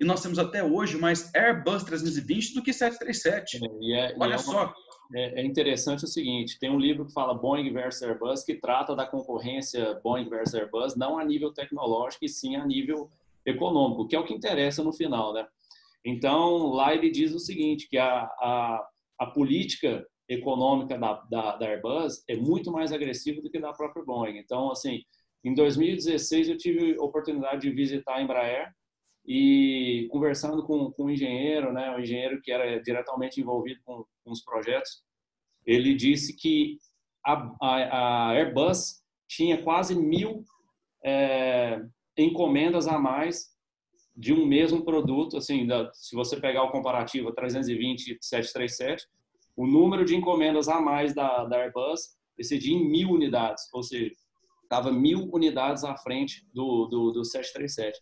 E 0.00 0.04
nós 0.04 0.22
temos 0.22 0.38
até 0.38 0.64
hoje 0.64 0.98
mais 0.98 1.32
Airbus 1.34 1.84
320 1.84 2.54
do 2.54 2.62
que 2.62 2.72
737. 2.72 3.60
É, 3.94 4.12
é, 4.12 4.16
Olha 4.18 4.34
é 4.34 4.38
só. 4.38 4.72
É, 5.14 5.40
é, 5.40 5.44
interessante 5.44 6.04
o 6.04 6.08
seguinte, 6.08 6.58
tem 6.58 6.70
um 6.70 6.78
livro 6.78 7.06
que 7.06 7.12
fala 7.12 7.34
Boeing 7.34 7.70
versus 7.72 8.02
Airbus, 8.02 8.42
que 8.42 8.54
trata 8.54 8.96
da 8.96 9.06
concorrência 9.06 10.00
Boeing 10.02 10.28
versus 10.28 10.54
Airbus, 10.54 10.96
não 10.96 11.18
a 11.18 11.24
nível 11.24 11.52
tecnológico, 11.52 12.24
e 12.24 12.28
sim 12.28 12.56
a 12.56 12.64
nível 12.64 13.10
econômico, 13.44 14.08
que 14.08 14.16
é 14.16 14.18
o 14.18 14.24
que 14.24 14.32
interessa 14.32 14.82
no 14.82 14.92
final, 14.92 15.34
né? 15.34 15.46
Então, 16.04 16.68
lá 16.70 16.94
ele 16.94 17.10
diz 17.10 17.32
o 17.34 17.38
seguinte, 17.38 17.88
que 17.88 17.98
a, 17.98 18.22
a, 18.22 18.88
a 19.20 19.26
política 19.26 20.06
econômica 20.32 20.98
da, 20.98 21.14
da, 21.30 21.56
da, 21.56 21.66
Airbus 21.66 22.24
é 22.28 22.36
muito 22.36 22.70
mais 22.70 22.92
agressiva 22.92 23.40
do 23.40 23.50
que 23.50 23.58
da 23.58 23.72
própria 23.72 24.04
Boeing. 24.04 24.38
Então, 24.38 24.70
assim, 24.70 25.02
em 25.44 25.54
2016 25.54 26.48
eu 26.48 26.56
tive 26.56 26.96
a 26.98 27.02
oportunidade 27.02 27.62
de 27.62 27.70
visitar 27.70 28.16
a 28.16 28.22
Embraer 28.22 28.72
e 29.26 30.08
conversando 30.10 30.64
com, 30.64 30.90
com 30.90 31.04
um 31.04 31.10
engenheiro, 31.10 31.72
né, 31.72 31.90
um 31.90 32.00
engenheiro 32.00 32.40
que 32.42 32.50
era 32.50 32.80
diretamente 32.80 33.40
envolvido 33.40 33.80
com, 33.84 34.04
com 34.24 34.30
os 34.30 34.42
projetos, 34.42 35.02
ele 35.64 35.94
disse 35.94 36.36
que 36.36 36.78
a, 37.24 37.54
a, 37.60 38.30
a 38.30 38.32
Airbus 38.32 39.00
tinha 39.28 39.62
quase 39.62 39.94
mil 39.94 40.44
é, 41.04 41.80
encomendas 42.16 42.86
a 42.86 42.98
mais 42.98 43.52
de 44.14 44.32
um 44.32 44.44
mesmo 44.44 44.84
produto, 44.84 45.36
assim, 45.36 45.66
da, 45.66 45.90
se 45.94 46.14
você 46.14 46.38
pegar 46.38 46.64
o 46.64 46.70
comparativo 46.70 47.32
320 47.32 48.18
737, 48.20 49.06
o 49.56 49.66
número 49.66 50.04
de 50.04 50.16
encomendas 50.16 50.68
a 50.68 50.80
mais 50.80 51.14
da, 51.14 51.44
da 51.44 51.58
Airbus 51.58 52.16
excedia 52.38 52.74
em 52.74 52.88
mil 52.88 53.10
unidades, 53.10 53.64
ou 53.72 53.82
seja, 53.82 54.10
estava 54.62 54.90
mil 54.90 55.28
unidades 55.32 55.84
à 55.84 55.96
frente 55.96 56.46
do, 56.52 56.86
do, 56.86 57.12
do 57.12 57.24
737. 57.24 57.98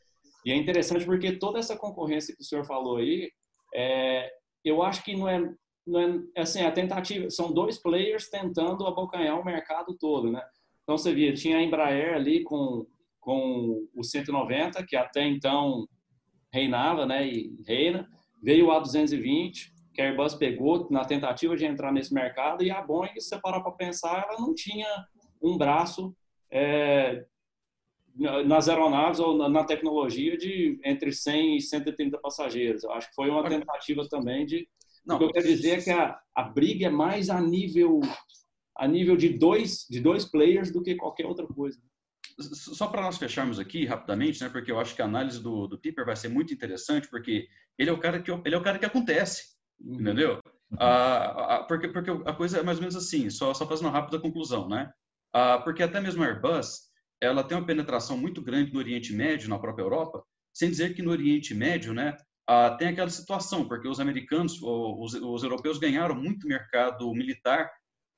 E 0.46 0.52
é 0.52 0.56
interessante 0.56 1.04
porque 1.04 1.32
toda 1.32 1.58
essa 1.58 1.76
concorrência 1.76 2.34
que 2.34 2.40
o 2.40 2.44
senhor 2.44 2.64
falou 2.64 2.96
aí, 2.96 3.30
é, 3.74 4.30
eu 4.64 4.82
acho 4.82 5.02
que 5.02 5.16
não 5.16 5.28
é, 5.28 5.52
não 5.86 6.00
é 6.36 6.40
assim, 6.40 6.62
a 6.62 6.70
tentativa, 6.70 7.28
são 7.30 7.52
dois 7.52 7.78
players 7.78 8.30
tentando 8.30 8.86
abocanhar 8.86 9.38
o 9.38 9.44
mercado 9.44 9.96
todo, 9.98 10.30
né? 10.30 10.42
Então 10.82 10.96
você 10.96 11.12
via, 11.12 11.34
tinha 11.34 11.58
a 11.58 11.62
Embraer 11.62 12.14
ali 12.14 12.42
com 12.42 12.86
com 13.20 13.86
o 13.94 14.02
190, 14.02 14.84
que 14.86 14.96
até 14.96 15.26
então 15.26 15.86
reinava, 16.52 17.06
né, 17.06 17.26
e 17.28 17.54
reina. 17.66 18.08
Veio 18.42 18.68
o 18.68 18.70
A220, 18.70 19.70
que 20.00 20.02
a 20.02 20.06
Airbus 20.06 20.34
pegou 20.34 20.88
na 20.90 21.04
tentativa 21.04 21.54
de 21.54 21.66
entrar 21.66 21.92
nesse 21.92 22.14
mercado, 22.14 22.64
e 22.64 22.70
a 22.70 22.80
Boeing, 22.80 23.20
se 23.20 23.28
você 23.28 23.38
parar 23.38 23.60
para 23.60 23.72
pensar, 23.72 24.26
ela 24.28 24.40
não 24.40 24.54
tinha 24.54 24.88
um 25.42 25.58
braço 25.58 26.16
é, 26.50 27.26
nas 28.46 28.68
aeronaves 28.68 29.20
ou 29.20 29.36
na, 29.36 29.62
tecnologia 29.62 30.38
de 30.38 30.80
entre 30.82 31.12
100 31.12 31.58
e 31.58 31.60
130 31.60 32.16
passageiros. 32.18 32.82
Eu 32.82 32.92
acho 32.92 33.10
que 33.10 33.14
foi 33.14 33.28
uma 33.28 33.46
tentativa 33.46 34.08
também 34.08 34.46
de... 34.46 34.66
Não, 35.04 35.16
o 35.16 35.18
que 35.18 35.24
eu 35.24 35.32
quero 35.32 35.46
dizer 35.46 35.78
é 35.78 35.82
que 35.82 35.90
a, 35.90 36.18
a 36.34 36.42
briga 36.44 36.86
é 36.86 36.90
mais 36.90 37.28
a 37.28 37.40
nível 37.40 38.00
a 38.76 38.88
nível 38.88 39.16
de 39.16 39.28
dois 39.30 39.86
de 39.90 40.00
dois 40.00 40.24
players 40.24 40.70
do 40.70 40.82
que 40.82 40.94
qualquer 40.94 41.26
outra 41.26 41.46
coisa 41.46 41.78
só 42.38 42.86
para 42.86 43.02
nós 43.02 43.18
fecharmos 43.18 43.58
aqui 43.58 43.84
rapidamente, 43.84 44.42
né, 44.42 44.48
porque 44.48 44.72
eu 44.72 44.80
acho 44.80 44.94
que 44.94 45.02
a 45.02 45.04
análise 45.04 45.42
do, 45.42 45.66
do 45.66 45.78
Piper 45.78 46.06
vai 46.06 46.16
ser 46.16 46.28
muito 46.28 46.54
interessante, 46.54 47.06
porque 47.08 47.46
ele 47.78 47.90
é 47.90 47.92
o 47.92 47.98
cara 47.98 48.22
que 48.22 48.30
ele 48.30 48.54
é 48.54 48.58
o 48.58 48.62
cara 48.62 48.78
que 48.78 48.86
acontece. 48.86 49.59
Entendeu? 49.80 50.40
Ah, 50.78 51.64
porque 51.66 51.88
porque 51.88 52.10
a 52.10 52.32
coisa 52.32 52.58
é 52.58 52.62
mais 52.62 52.78
ou 52.78 52.82
menos 52.82 52.96
assim, 52.96 53.28
só 53.28 53.52
só 53.52 53.66
fazendo 53.66 53.86
uma 53.86 53.92
rápida 53.92 54.20
conclusão, 54.20 54.68
né? 54.68 54.90
Ah, 55.32 55.58
porque 55.58 55.82
até 55.82 56.00
mesmo 56.00 56.22
a 56.22 56.26
Airbus, 56.26 56.90
ela 57.20 57.44
tem 57.44 57.56
uma 57.56 57.66
penetração 57.66 58.16
muito 58.16 58.42
grande 58.42 58.72
no 58.72 58.78
Oriente 58.78 59.12
Médio, 59.12 59.48
na 59.48 59.58
própria 59.58 59.82
Europa, 59.82 60.24
sem 60.52 60.70
dizer 60.70 60.94
que 60.94 61.02
no 61.02 61.10
Oriente 61.10 61.54
Médio, 61.54 61.92
né, 61.92 62.16
ah, 62.48 62.70
tem 62.70 62.88
aquela 62.88 63.10
situação, 63.10 63.68
porque 63.68 63.86
os 63.86 64.00
americanos, 64.00 64.60
os, 64.62 65.14
os 65.14 65.42
europeus 65.42 65.78
ganharam 65.78 66.14
muito 66.14 66.48
mercado 66.48 67.12
militar 67.12 67.70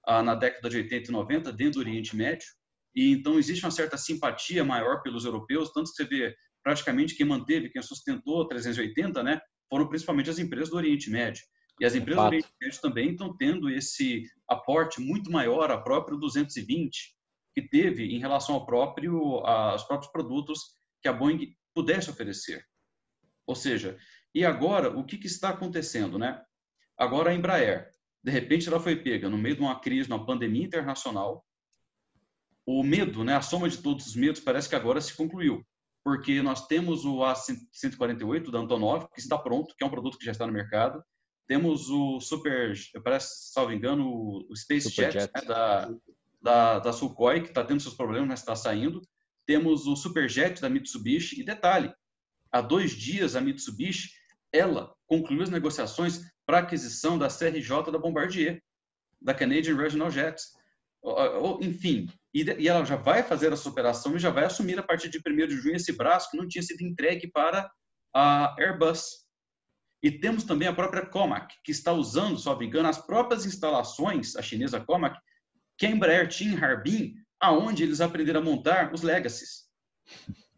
ah, 0.06 0.22
na 0.22 0.34
década 0.34 0.70
de 0.70 0.78
80 0.78 1.10
e 1.10 1.12
90 1.12 1.52
dentro 1.52 1.74
do 1.74 1.80
Oriente 1.80 2.16
Médio, 2.16 2.46
e 2.94 3.12
então 3.12 3.38
existe 3.38 3.64
uma 3.64 3.70
certa 3.70 3.96
simpatia 3.96 4.64
maior 4.64 5.02
pelos 5.02 5.24
europeus, 5.24 5.70
tanto 5.72 5.90
que 5.90 5.96
você 5.96 6.04
vê 6.04 6.34
praticamente 6.62 7.14
quem 7.14 7.26
manteve, 7.26 7.70
quem 7.70 7.82
sustentou 7.82 8.42
a 8.42 8.48
380, 8.48 9.22
né, 9.22 9.40
foram 9.72 9.88
principalmente 9.88 10.28
as 10.28 10.38
empresas 10.38 10.68
do 10.68 10.76
Oriente 10.76 11.08
Médio. 11.08 11.42
E 11.80 11.86
as 11.86 11.94
empresas 11.94 12.22
do 12.22 12.26
Oriente 12.26 12.52
Médio 12.60 12.80
também 12.82 13.12
estão 13.12 13.34
tendo 13.34 13.70
esse 13.70 14.30
aporte 14.46 15.00
muito 15.00 15.32
maior, 15.32 15.70
a 15.70 15.80
própria 15.80 16.14
220, 16.14 17.16
que 17.54 17.62
teve 17.62 18.14
em 18.14 18.18
relação 18.18 18.54
ao 18.54 18.66
próprio, 18.66 19.38
aos 19.38 19.82
próprios 19.84 20.12
produtos 20.12 20.76
que 21.00 21.08
a 21.08 21.12
Boeing 21.14 21.56
pudesse 21.74 22.10
oferecer. 22.10 22.62
Ou 23.46 23.54
seja, 23.54 23.96
e 24.34 24.44
agora, 24.44 24.90
o 24.90 25.06
que, 25.06 25.16
que 25.16 25.26
está 25.26 25.48
acontecendo? 25.48 26.18
Né? 26.18 26.38
Agora 26.94 27.30
a 27.30 27.34
Embraer, 27.34 27.90
de 28.22 28.30
repente 28.30 28.68
ela 28.68 28.78
foi 28.78 28.96
pega 28.96 29.30
no 29.30 29.38
meio 29.38 29.56
de 29.56 29.62
uma 29.62 29.80
crise, 29.80 30.06
uma 30.06 30.26
pandemia 30.26 30.66
internacional, 30.66 31.46
o 32.66 32.82
medo, 32.82 33.24
né, 33.24 33.36
a 33.36 33.40
soma 33.40 33.70
de 33.70 33.78
todos 33.78 34.06
os 34.06 34.16
medos 34.16 34.42
parece 34.42 34.68
que 34.68 34.76
agora 34.76 35.00
se 35.00 35.16
concluiu, 35.16 35.66
porque 36.04 36.42
nós 36.42 36.66
temos 36.66 37.04
o 37.04 37.18
A148 37.18 38.50
da 38.50 38.58
Antonov, 38.58 39.08
que 39.14 39.20
está 39.20 39.38
pronto, 39.38 39.74
que 39.76 39.84
é 39.84 39.86
um 39.86 39.90
produto 39.90 40.18
que 40.18 40.24
já 40.24 40.32
está 40.32 40.46
no 40.46 40.52
mercado, 40.52 41.02
temos 41.46 41.90
o 41.90 42.20
Super, 42.20 42.74
parece, 43.04 43.52
salvo 43.52 43.72
engano, 43.72 44.08
o 44.08 44.56
Space 44.56 44.88
Jet, 44.88 45.12
Jet. 45.12 45.30
Né, 45.34 45.42
da, 45.46 45.90
da, 46.40 46.78
da 46.78 46.92
Sukhoi, 46.92 47.42
que 47.42 47.48
está 47.48 47.64
tendo 47.64 47.80
seus 47.82 47.94
problemas, 47.94 48.28
mas 48.28 48.40
está 48.40 48.56
saindo. 48.56 49.02
Temos 49.46 49.86
o 49.86 49.96
Superjet 49.96 50.60
da 50.60 50.70
Mitsubishi. 50.70 51.40
E 51.40 51.44
detalhe, 51.44 51.92
há 52.50 52.60
dois 52.60 52.92
dias 52.92 53.36
a 53.36 53.40
Mitsubishi, 53.40 54.10
ela 54.52 54.94
concluiu 55.06 55.42
as 55.42 55.50
negociações 55.50 56.22
para 56.46 56.58
aquisição 56.58 57.18
da 57.18 57.28
CRJ 57.28 57.90
da 57.92 57.98
Bombardier, 57.98 58.62
da 59.20 59.34
Canadian 59.34 59.76
Regional 59.76 60.10
Jets. 60.10 60.52
Enfim, 61.60 62.08
e 62.32 62.68
ela 62.68 62.84
já 62.84 62.96
vai 62.96 63.22
fazer 63.22 63.52
essa 63.52 63.68
operação 63.68 64.16
e 64.16 64.18
já 64.18 64.30
vai 64.30 64.44
assumir 64.44 64.78
a 64.78 64.82
partir 64.82 65.08
de 65.08 65.18
1 65.18 65.46
de 65.46 65.56
junho 65.56 65.76
esse 65.76 65.92
braço 65.92 66.30
que 66.30 66.36
não 66.36 66.48
tinha 66.48 66.62
sido 66.62 66.82
entregue 66.82 67.26
para 67.28 67.70
a 68.14 68.54
Airbus. 68.58 69.22
E 70.02 70.10
temos 70.10 70.42
também 70.44 70.66
a 70.66 70.74
própria 70.74 71.06
Comac, 71.06 71.54
que 71.62 71.70
está 71.70 71.92
usando, 71.92 72.38
me 72.58 72.66
engano, 72.66 72.88
as 72.88 72.98
próprias 72.98 73.46
instalações, 73.46 74.34
a 74.34 74.42
chinesa 74.42 74.80
Comac, 74.80 75.16
que 75.78 75.86
a 75.86 75.90
Embraer 75.90 76.28
tinha 76.28 76.52
em 76.52 76.58
Harbin, 76.58 77.14
aonde 77.40 77.82
eles 77.82 78.00
aprenderam 78.00 78.40
a 78.40 78.44
montar 78.44 78.92
os 78.92 79.02
legacies. 79.02 79.68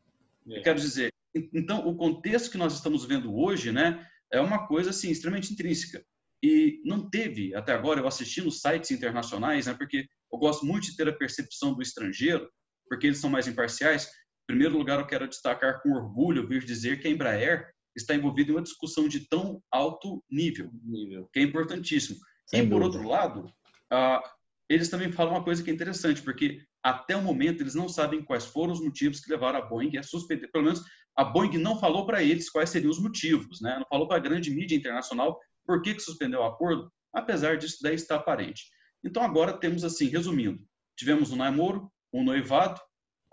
É. 0.46 0.60
Quero 0.60 0.78
dizer, 0.78 1.10
então 1.54 1.88
o 1.88 1.96
contexto 1.96 2.50
que 2.50 2.58
nós 2.58 2.74
estamos 2.74 3.06
vendo 3.06 3.34
hoje, 3.34 3.72
né, 3.72 4.06
é 4.30 4.38
uma 4.38 4.66
coisa 4.66 4.90
assim 4.90 5.10
extremamente 5.10 5.54
intrínseca. 5.54 6.04
E 6.42 6.82
não 6.84 7.08
teve 7.08 7.54
até 7.54 7.72
agora 7.72 7.98
eu 7.98 8.06
assisti 8.06 8.42
nos 8.42 8.60
sites 8.60 8.90
internacionais, 8.90 9.66
né, 9.66 9.72
porque 9.72 10.06
eu 10.34 10.38
gosto 10.38 10.66
muito 10.66 10.84
de 10.84 10.96
ter 10.96 11.08
a 11.08 11.12
percepção 11.12 11.74
do 11.74 11.82
estrangeiro, 11.82 12.50
porque 12.88 13.06
eles 13.06 13.18
são 13.18 13.30
mais 13.30 13.46
imparciais. 13.46 14.06
Em 14.06 14.46
primeiro 14.48 14.76
lugar, 14.76 14.98
eu 14.98 15.06
quero 15.06 15.28
destacar 15.28 15.80
com 15.80 15.92
orgulho 15.92 16.46
vir 16.46 16.64
dizer 16.64 17.00
que 17.00 17.08
a 17.08 17.10
Embraer 17.10 17.70
está 17.96 18.14
envolvido 18.14 18.50
em 18.50 18.54
uma 18.56 18.62
discussão 18.62 19.08
de 19.08 19.28
tão 19.28 19.62
alto 19.70 20.22
nível, 20.28 20.70
nível. 20.82 21.28
que 21.32 21.38
é 21.38 21.42
importantíssimo. 21.42 22.18
Sem 22.46 22.64
e, 22.64 22.68
por 22.68 22.82
outro 22.82 23.08
lado, 23.08 23.46
uh, 23.92 24.28
eles 24.68 24.88
também 24.88 25.12
falam 25.12 25.34
uma 25.34 25.44
coisa 25.44 25.62
que 25.62 25.70
é 25.70 25.72
interessante, 25.74 26.20
porque 26.20 26.60
até 26.82 27.16
o 27.16 27.22
momento 27.22 27.62
eles 27.62 27.74
não 27.74 27.88
sabem 27.88 28.24
quais 28.24 28.44
foram 28.44 28.72
os 28.72 28.80
motivos 28.80 29.20
que 29.20 29.30
levaram 29.30 29.60
a 29.60 29.62
Boeing 29.62 29.96
a 29.96 30.02
suspender. 30.02 30.48
Pelo 30.48 30.64
menos 30.64 30.82
a 31.16 31.24
Boeing 31.24 31.58
não 31.58 31.78
falou 31.78 32.04
para 32.04 32.22
eles 32.22 32.50
quais 32.50 32.70
seriam 32.70 32.90
os 32.90 33.00
motivos, 33.00 33.60
né? 33.60 33.76
não 33.78 33.86
falou 33.88 34.08
para 34.08 34.16
a 34.16 34.20
grande 34.20 34.50
mídia 34.50 34.76
internacional 34.76 35.38
por 35.64 35.80
que, 35.80 35.94
que 35.94 36.00
suspendeu 36.00 36.40
o 36.40 36.44
acordo, 36.44 36.90
apesar 37.14 37.56
disso 37.56 37.78
daí 37.80 37.94
estar 37.94 38.16
aparente. 38.16 38.64
Então 39.04 39.22
agora 39.22 39.52
temos 39.52 39.84
assim, 39.84 40.08
resumindo, 40.08 40.64
tivemos 40.96 41.30
um 41.30 41.36
namoro, 41.36 41.90
um 42.12 42.24
noivado, 42.24 42.80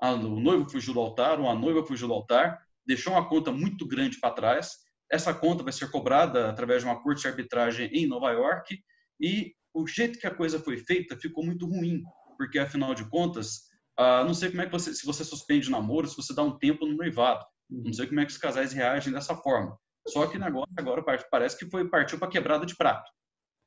a, 0.02 0.12
o 0.12 0.40
noivo 0.40 0.70
fugiu 0.70 0.94
do 0.94 1.00
altar, 1.00 1.40
ou 1.40 1.48
a 1.48 1.56
noiva 1.56 1.86
fugiu 1.86 2.08
do 2.08 2.14
altar, 2.14 2.60
deixou 2.86 3.14
uma 3.14 3.30
conta 3.30 3.52
muito 3.52 3.88
grande 3.88 4.20
para 4.20 4.34
trás. 4.34 4.72
Essa 5.12 5.34
conta 5.34 5.64
vai 5.64 5.72
ser 5.72 5.92
cobrada 5.92 6.50
através 6.50 6.82
de 6.82 6.88
uma 6.88 7.02
corte 7.02 7.22
de 7.22 7.28
arbitragem 7.28 7.88
em 7.94 8.08
Nova 8.08 8.32
York 8.32 8.80
e 9.20 9.54
o 9.74 9.88
jeito 9.88 10.20
que 10.20 10.28
a 10.28 10.34
coisa 10.34 10.60
foi 10.60 10.78
feita 10.78 11.16
ficou 11.16 11.46
muito 11.46 11.66
ruim, 11.66 12.02
porque 12.38 12.60
afinal 12.60 12.94
de 12.94 13.08
contas, 13.10 13.68
uh, 14.00 14.26
não 14.26 14.34
sei 14.34 14.50
como 14.50 14.64
é 14.64 14.66
que 14.66 14.72
você, 14.72 14.94
se 14.94 15.06
você 15.06 15.24
suspende 15.24 15.70
o 15.70 15.72
namoro, 15.72 16.08
se 16.08 16.18
você 16.18 16.34
dá 16.34 16.44
um 16.44 16.58
tempo 16.58 16.86
no 16.86 16.96
noivado, 16.96 17.46
não 17.70 17.94
sei 17.94 18.08
como 18.08 18.20
é 18.20 18.26
que 18.26 18.32
os 18.32 18.38
casais 18.38 18.74
reagem 18.74 19.14
dessa 19.14 19.36
forma. 19.36 19.78
Só 20.08 20.26
que 20.28 20.38
agora, 20.38 20.70
agora 20.76 21.04
parece 21.30 21.58
que 21.58 21.70
foi 21.70 21.88
partiu 21.88 22.18
para 22.18 22.28
quebrada 22.28 22.66
de 22.66 22.76
prato. 22.76 23.10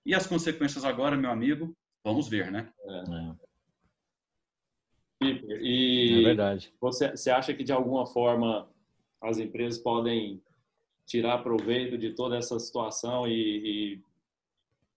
E 0.05 0.15
as 0.15 0.27
consequências 0.27 0.85
agora, 0.85 1.17
meu 1.17 1.31
amigo, 1.31 1.75
vamos 2.05 2.29
ver, 2.29 2.53
né? 2.53 2.71
É. 2.87 3.45
E 5.61 6.21
é 6.21 6.25
verdade. 6.25 6.73
Você, 6.81 7.11
você 7.11 7.31
acha 7.31 7.55
que 7.55 7.65
de 7.65 7.73
alguma 7.73 8.07
forma 8.07 8.69
as 9.21 9.39
empresas 9.39 9.81
podem 9.81 10.43
tirar 11.07 11.43
proveito 11.43 11.97
de 11.97 12.13
toda 12.13 12.37
essa 12.37 12.59
situação 12.59 13.27
e, 13.27 13.95
e 13.95 14.03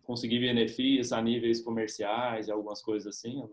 conseguir 0.03 0.39
benefícios 0.39 1.11
a 1.11 1.21
níveis 1.21 1.61
comerciais 1.61 2.47
e 2.47 2.51
algumas 2.51 2.81
coisas 2.81 3.15
assim? 3.15 3.47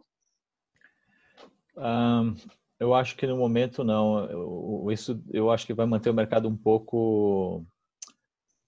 Um, 1.77 2.35
eu 2.79 2.95
acho 2.95 3.17
que 3.17 3.27
no 3.27 3.37
momento 3.37 3.83
não. 3.83 4.25
Eu, 4.27 4.87
isso 4.91 5.23
eu 5.33 5.51
acho 5.51 5.67
que 5.67 5.75
vai 5.75 5.87
manter 5.87 6.11
o 6.11 6.15
mercado 6.15 6.49
um 6.49 6.57
pouco, 6.57 7.65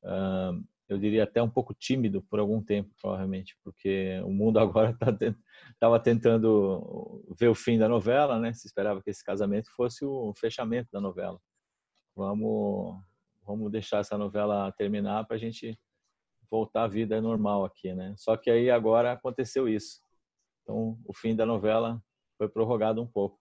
um, 0.03 0.65
eu 0.89 0.99
diria 0.99 1.25
até 1.25 1.43
um 1.43 1.51
pouco 1.51 1.75
tímido 1.75 2.23
por 2.23 2.39
algum 2.39 2.63
tempo, 2.63 2.95
provavelmente, 3.01 3.57
porque 3.65 4.21
o 4.25 4.31
mundo 4.31 4.59
agora 4.61 4.91
estava 4.91 5.99
tá, 5.99 6.01
tentando 6.01 7.25
ver 7.39 7.49
o 7.49 7.55
fim 7.55 7.79
da 7.79 7.89
novela, 7.89 8.39
né? 8.39 8.53
Se 8.53 8.67
esperava 8.67 9.03
que 9.03 9.11
esse 9.11 9.25
casamento 9.25 9.71
fosse 9.75 10.05
o 10.05 10.33
fechamento 10.35 10.89
da 10.93 11.01
novela. 11.01 11.41
Vamos, 12.15 13.03
vamos 13.45 13.71
deixar 13.71 13.99
essa 13.99 14.17
novela 14.17 14.73
terminar 14.73 15.27
para 15.27 15.37
a 15.37 15.39
gente 15.39 15.79
voltar 16.51 16.85
à 16.85 16.89
vida 16.89 17.21
normal 17.21 17.65
aqui, 17.65 17.93
né? 17.93 18.15
Só 18.17 18.37
que 18.37 18.51
aí 18.51 18.71
agora 18.71 19.13
aconteceu 19.13 19.69
isso. 19.69 20.01
Então, 20.63 20.99
o 21.05 21.13
fim 21.13 21.35
da 21.35 21.45
novela 21.45 22.01
foi 22.39 22.49
prorrogado 22.49 23.03
um 23.03 23.07
pouco. 23.07 23.39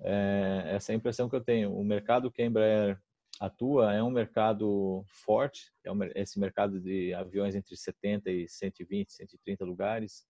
É, 0.00 0.64
essa 0.66 0.92
é 0.92 0.94
a 0.94 0.96
impressão 0.96 1.28
que 1.28 1.36
eu 1.36 1.42
tenho. 1.42 1.74
O 1.74 1.84
mercado 1.84 2.30
que 2.30 2.42
a 2.42 2.46
Embraer 2.46 3.00
atua 3.40 3.94
é 3.94 4.02
um 4.02 4.10
mercado 4.10 5.04
forte, 5.06 5.72
é 5.84 6.22
esse 6.22 6.38
mercado 6.38 6.80
de 6.80 7.14
aviões 7.14 7.54
entre 7.54 7.76
70 7.76 8.30
e 8.30 8.48
120, 8.48 9.12
130 9.12 9.64
lugares. 9.64 10.26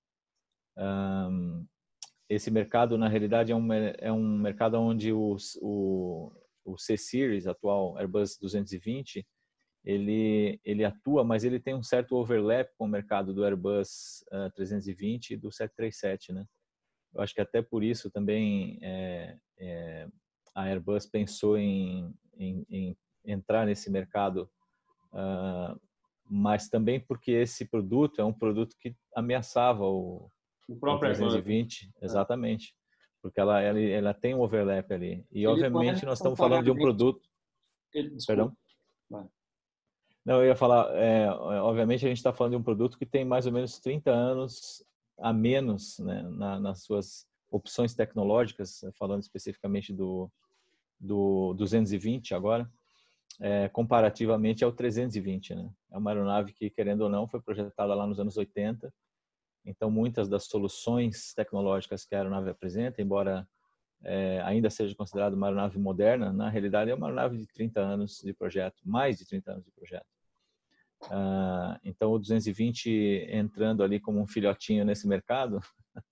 Um, 0.77 1.67
esse 2.29 2.51
mercado, 2.51 2.99
na 2.99 3.09
realidade, 3.09 3.53
é 3.53 3.57
um, 3.57 3.73
é 3.73 4.13
um 4.13 4.39
mercado 4.39 4.79
onde 4.79 5.13
o, 5.13 5.37
o 6.65 6.77
C-Series, 6.77 7.47
atual 7.47 7.97
Airbus 7.97 8.39
220, 8.39 9.27
ele, 9.85 10.61
ele 10.65 10.85
atua, 10.85 11.25
mas 11.25 11.45
ele 11.45 11.59
tem 11.59 11.75
um 11.75 11.83
certo 11.83 12.15
overlap 12.17 12.71
com 12.77 12.85
o 12.85 12.89
mercado 12.89 13.33
do 13.33 13.45
Airbus 13.45 14.23
uh, 14.33 14.51
320 14.55 15.31
e 15.31 15.37
do 15.37 15.51
737, 15.51 16.33
né? 16.33 16.45
Eu 17.15 17.23
acho 17.23 17.35
que 17.35 17.41
até 17.41 17.63
por 17.63 17.83
isso 17.83 18.11
também 18.11 18.79
é, 18.83 19.37
é, 19.59 20.09
a 20.55 20.65
Airbus 20.65 21.07
pensou 21.07 21.57
em, 21.57 22.13
em, 22.37 22.67
em, 22.71 22.97
entrar 23.25 23.67
nesse 23.67 23.91
mercado, 23.91 24.51
uh, 25.13 25.79
mas 26.29 26.69
também 26.69 27.01
porque 27.01 27.33
esse 27.33 27.65
produto 27.65 28.21
é 28.21 28.25
um 28.25 28.33
produto 28.33 28.77
que 28.79 28.95
ameaçava 29.15 29.85
o, 29.85 30.31
o 30.69 30.77
próprio 30.77 31.11
o 31.11 31.15
320, 31.15 31.85
Airbus. 31.85 32.03
exatamente, 32.03 32.75
porque 33.23 33.41
ela, 33.41 33.61
ela, 33.61 33.81
ela 33.81 34.15
tem 34.15 34.35
um 34.35 34.41
overlap 34.41 34.93
ali. 34.93 35.25
E 35.31 35.39
ele 35.39 35.47
obviamente 35.47 36.05
nós 36.05 36.19
estamos 36.19 36.39
falando 36.39 36.65
de 36.65 36.71
um 36.71 36.77
produto. 36.77 37.29
Ele, 37.93 38.17
Perdão. 38.27 38.57
Não, 40.25 40.43
eu 40.43 40.49
ia 40.49 40.57
falar, 40.57 40.95
é, 40.95 41.27
obviamente 41.31 42.05
a 42.05 42.09
gente 42.09 42.19
está 42.19 42.35
falando 42.35 42.53
de 42.53 42.59
um 42.59 42.63
produto 42.63 42.99
que 42.99 43.07
tem 43.07 43.25
mais 43.25 43.47
ou 43.47 43.53
menos 43.53 43.79
30 43.79 44.11
anos 44.11 44.85
a 45.19 45.33
menos 45.33 45.99
né, 46.01 46.23
na, 46.23 46.61
nas 46.61 46.85
suas 46.85 47.27
opções 47.51 47.95
tecnológicas, 47.95 48.81
falando 48.99 49.23
especificamente 49.23 49.93
do, 49.93 50.31
do 51.01 51.55
220 51.55 52.35
agora, 52.35 52.71
é, 53.41 53.69
comparativamente 53.69 54.65
ao 54.65 54.73
320. 54.73 55.55
Né? 55.55 55.71
É 55.93 55.99
uma 55.99 56.11
aeronave 56.11 56.53
que, 56.53 56.71
querendo 56.71 57.03
ou 57.03 57.09
não, 57.09 57.27
foi 57.27 57.41
projetada 57.41 57.95
lá 57.95 58.07
nos 58.07 58.21
anos 58.21 58.37
80, 58.37 58.93
então 59.65 59.91
muitas 59.91 60.29
das 60.29 60.45
soluções 60.45 61.33
tecnológicas 61.35 62.05
que 62.05 62.15
a 62.15 62.19
aeronave 62.19 62.51
apresenta, 62.51 63.03
embora 63.03 63.47
é, 64.03 64.41
ainda 64.45 64.71
seja 64.71 64.95
considerada 64.95 65.35
uma 65.35 65.47
aeronave 65.49 65.79
moderna, 65.79 66.33
na 66.33 66.49
realidade 66.49 66.91
é 66.91 66.95
uma 66.95 67.07
aeronave 67.07 67.37
de 67.37 67.47
30 67.47 67.81
anos 67.81 68.21
de 68.25 68.33
projeto, 68.33 68.77
mais 68.85 69.19
de 69.19 69.27
30 69.27 69.53
anos 69.53 69.65
de 69.65 69.71
projeto. 69.73 70.07
Uh, 71.05 71.79
então, 71.85 72.11
o 72.13 72.19
220 72.19 73.29
entrando 73.31 73.85
ali 73.85 74.01
como 74.01 74.21
um 74.21 74.27
filhotinho 74.27 74.85
nesse 74.85 75.07
mercado, 75.07 75.61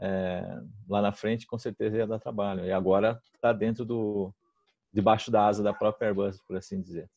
é, 0.00 0.60
lá 0.88 1.02
na 1.02 1.12
frente 1.12 1.46
com 1.46 1.58
certeza 1.58 1.96
ia 1.96 2.06
dar 2.06 2.18
trabalho. 2.18 2.64
E 2.64 2.72
agora 2.72 3.20
está 3.34 3.52
dentro 3.52 3.84
do 3.84 4.32
debaixo 4.92 5.30
da 5.30 5.46
asa 5.46 5.62
da 5.62 5.74
própria 5.74 6.08
Airbus, 6.08 6.40
por 6.42 6.56
assim 6.56 6.80
dizer. 6.80 7.10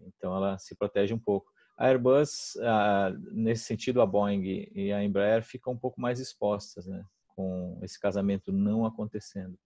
Então 0.00 0.34
ela 0.36 0.58
se 0.58 0.76
protege 0.76 1.12
um 1.12 1.18
pouco. 1.18 1.50
A 1.76 1.86
Airbus, 1.86 2.56
nesse 3.32 3.64
sentido, 3.64 4.00
a 4.00 4.06
Boeing 4.06 4.68
e 4.74 4.92
a 4.92 5.02
Embraer 5.02 5.42
ficam 5.44 5.72
um 5.72 5.78
pouco 5.78 6.00
mais 6.00 6.18
expostas, 6.18 6.86
né, 6.86 7.04
com 7.36 7.78
esse 7.82 8.00
casamento 8.00 8.52
não 8.52 8.84
acontecendo, 8.84 9.56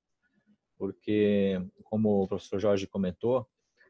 porque 0.79 1.59
como 1.85 2.23
o 2.23 2.29
professor 2.29 2.59
Jorge 2.59 2.87
comentou, 2.87 3.49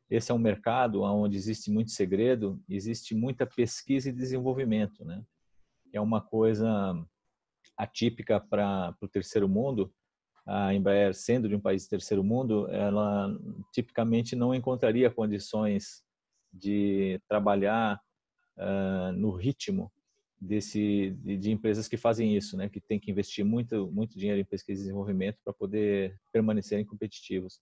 esse 0.08 0.30
é 0.30 0.34
um 0.34 0.38
mercado 0.38 1.02
onde 1.02 1.36
existe 1.36 1.70
muito 1.70 1.90
segredo, 1.90 2.62
existe 2.68 3.14
muita 3.14 3.46
pesquisa 3.46 4.08
e 4.08 4.12
desenvolvimento, 4.12 5.04
né? 5.04 5.24
É 5.92 6.00
uma 6.00 6.20
coisa 6.20 6.94
atípica 7.76 8.40
para 8.40 8.94
o 9.00 9.08
terceiro 9.08 9.48
mundo. 9.48 9.92
A 10.46 10.74
Embraer, 10.74 11.14
sendo 11.14 11.48
de 11.48 11.54
um 11.54 11.60
país 11.60 11.84
de 11.84 11.88
terceiro 11.88 12.24
mundo, 12.24 12.68
ela 12.68 13.28
tipicamente 13.72 14.34
não 14.34 14.54
encontraria 14.54 15.10
condições 15.10 16.02
de 16.52 17.20
trabalhar 17.28 18.00
uh, 18.58 19.12
no 19.12 19.30
ritmo 19.30 19.90
desse 20.40 21.16
de, 21.22 21.38
de, 21.38 21.52
empresas 21.52 21.86
que 21.86 21.96
fazem 21.96 22.36
isso, 22.36 22.56
né? 22.56 22.68
Que 22.68 22.80
tem 22.80 22.98
que 22.98 23.10
investir 23.10 23.44
muito 23.44 23.90
muito 23.92 24.18
dinheiro 24.18 24.40
em 24.40 24.44
pesquisa 24.44 24.80
e 24.80 24.82
desenvolvimento 24.82 25.38
para 25.44 25.52
poder 25.52 26.18
permanecerem 26.32 26.84
competitivos. 26.84 27.60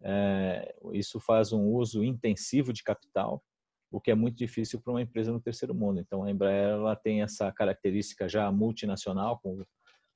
É, 0.00 0.74
isso 0.92 1.18
faz 1.18 1.52
um 1.52 1.66
uso 1.66 2.04
intensivo 2.04 2.72
de 2.72 2.82
capital 2.84 3.42
o 3.94 4.00
que 4.00 4.10
é 4.10 4.14
muito 4.14 4.36
difícil 4.36 4.80
para 4.80 4.92
uma 4.92 5.02
empresa 5.02 5.30
no 5.30 5.40
terceiro 5.40 5.72
mundo. 5.72 6.00
Então, 6.00 6.24
a 6.24 6.30
Embraer 6.30 6.70
ela 6.70 6.96
tem 6.96 7.22
essa 7.22 7.52
característica 7.52 8.28
já 8.28 8.50
multinacional, 8.50 9.38
como, 9.38 9.64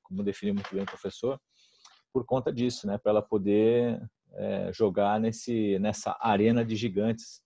como 0.03 0.25
definiu 0.25 0.53
muito 0.53 0.75
bem 0.75 0.83
o 0.83 0.87
professor, 0.87 1.41
por 2.13 2.27
conta 2.27 2.53
disso, 2.53 2.89
né, 2.89 2.99
para 2.99 3.11
ela 3.11 3.23
poder 3.23 4.05
é, 4.33 4.73
jogar 4.73 5.21
nesse 5.21 5.79
nessa 5.79 6.17
arena 6.21 6.65
de 6.65 6.75
gigantes, 6.75 7.41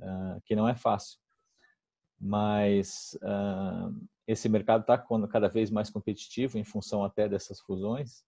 uh, 0.00 0.42
que 0.44 0.56
não 0.56 0.68
é 0.68 0.74
fácil. 0.74 1.20
Mas 2.18 3.16
uh, 3.22 3.94
esse 4.26 4.48
mercado 4.48 4.80
está 4.80 4.98
cada 5.30 5.48
vez 5.48 5.70
mais 5.70 5.88
competitivo 5.88 6.58
em 6.58 6.64
função 6.64 7.04
até 7.04 7.28
dessas 7.28 7.60
fusões 7.60 8.24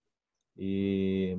e 0.57 1.37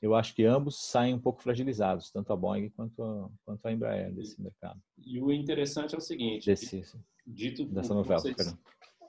eu 0.00 0.14
acho 0.14 0.34
que 0.34 0.44
ambos 0.44 0.76
saem 0.76 1.14
um 1.14 1.18
pouco 1.18 1.42
fragilizados, 1.42 2.10
tanto 2.10 2.32
a 2.32 2.36
Boeing 2.36 2.68
quanto 2.70 3.02
a, 3.02 3.28
quanto 3.44 3.66
a 3.66 3.72
Embraer 3.72 4.12
desse 4.12 4.40
mercado. 4.40 4.80
E 5.04 5.20
o 5.20 5.32
interessante 5.32 5.94
é 5.94 5.98
o 5.98 6.00
seguinte, 6.00 6.46
desse, 6.46 6.82
dito 7.26 7.64
dessa 7.64 7.94
novela, 7.94 8.20
vocês, 8.20 8.56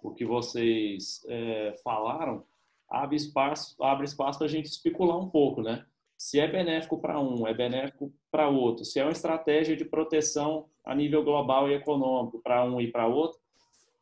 o 0.02 0.12
que 0.12 0.26
vocês 0.26 1.26
é, 1.28 1.76
falaram 1.84 2.46
abre 2.90 3.18
espaço 3.18 3.76
abre 3.84 4.06
espaço 4.06 4.40
para 4.40 4.48
a 4.48 4.50
gente 4.50 4.66
especular 4.66 5.18
um 5.18 5.30
pouco, 5.30 5.62
né? 5.62 5.86
Se 6.18 6.40
é 6.40 6.48
benéfico 6.48 7.00
para 7.00 7.20
um, 7.20 7.46
é 7.46 7.54
benéfico 7.54 8.12
para 8.32 8.50
outro. 8.50 8.84
Se 8.84 9.00
é 9.00 9.04
uma 9.04 9.12
estratégia 9.12 9.76
de 9.76 9.86
proteção 9.86 10.68
a 10.84 10.96
nível 10.96 11.24
global 11.24 11.70
e 11.70 11.76
econômico 11.76 12.42
para 12.42 12.64
um 12.64 12.82
e 12.82 12.92
para 12.92 13.08
outro, 13.08 13.40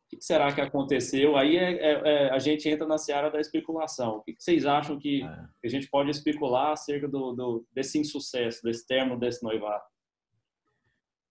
o 0.06 0.16
que 0.16 0.24
será 0.24 0.54
que 0.54 0.60
aconteceu? 0.60 1.36
Aí 1.36 1.56
é, 1.56 1.72
é, 1.72 1.92
é, 2.04 2.30
a 2.30 2.38
gente 2.38 2.68
entra 2.68 2.86
na 2.86 2.96
seara 2.96 3.28
da 3.28 3.40
especulação. 3.40 4.18
O 4.18 4.22
que 4.22 4.36
vocês 4.38 4.64
acham 4.64 4.98
que, 4.98 5.24
é. 5.24 5.48
que 5.60 5.66
a 5.66 5.70
gente 5.70 5.88
pode 5.88 6.10
especular 6.10 6.72
acerca 6.72 7.08
do, 7.08 7.32
do, 7.32 7.66
desse 7.72 7.98
insucesso, 7.98 8.62
desse 8.62 8.86
termo, 8.86 9.18
desse 9.18 9.42
noivado? 9.42 9.82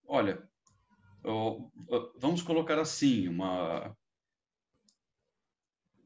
Olha, 0.08 0.44
vamos 2.18 2.42
colocar 2.42 2.78
assim, 2.78 3.28
uma... 3.28 3.96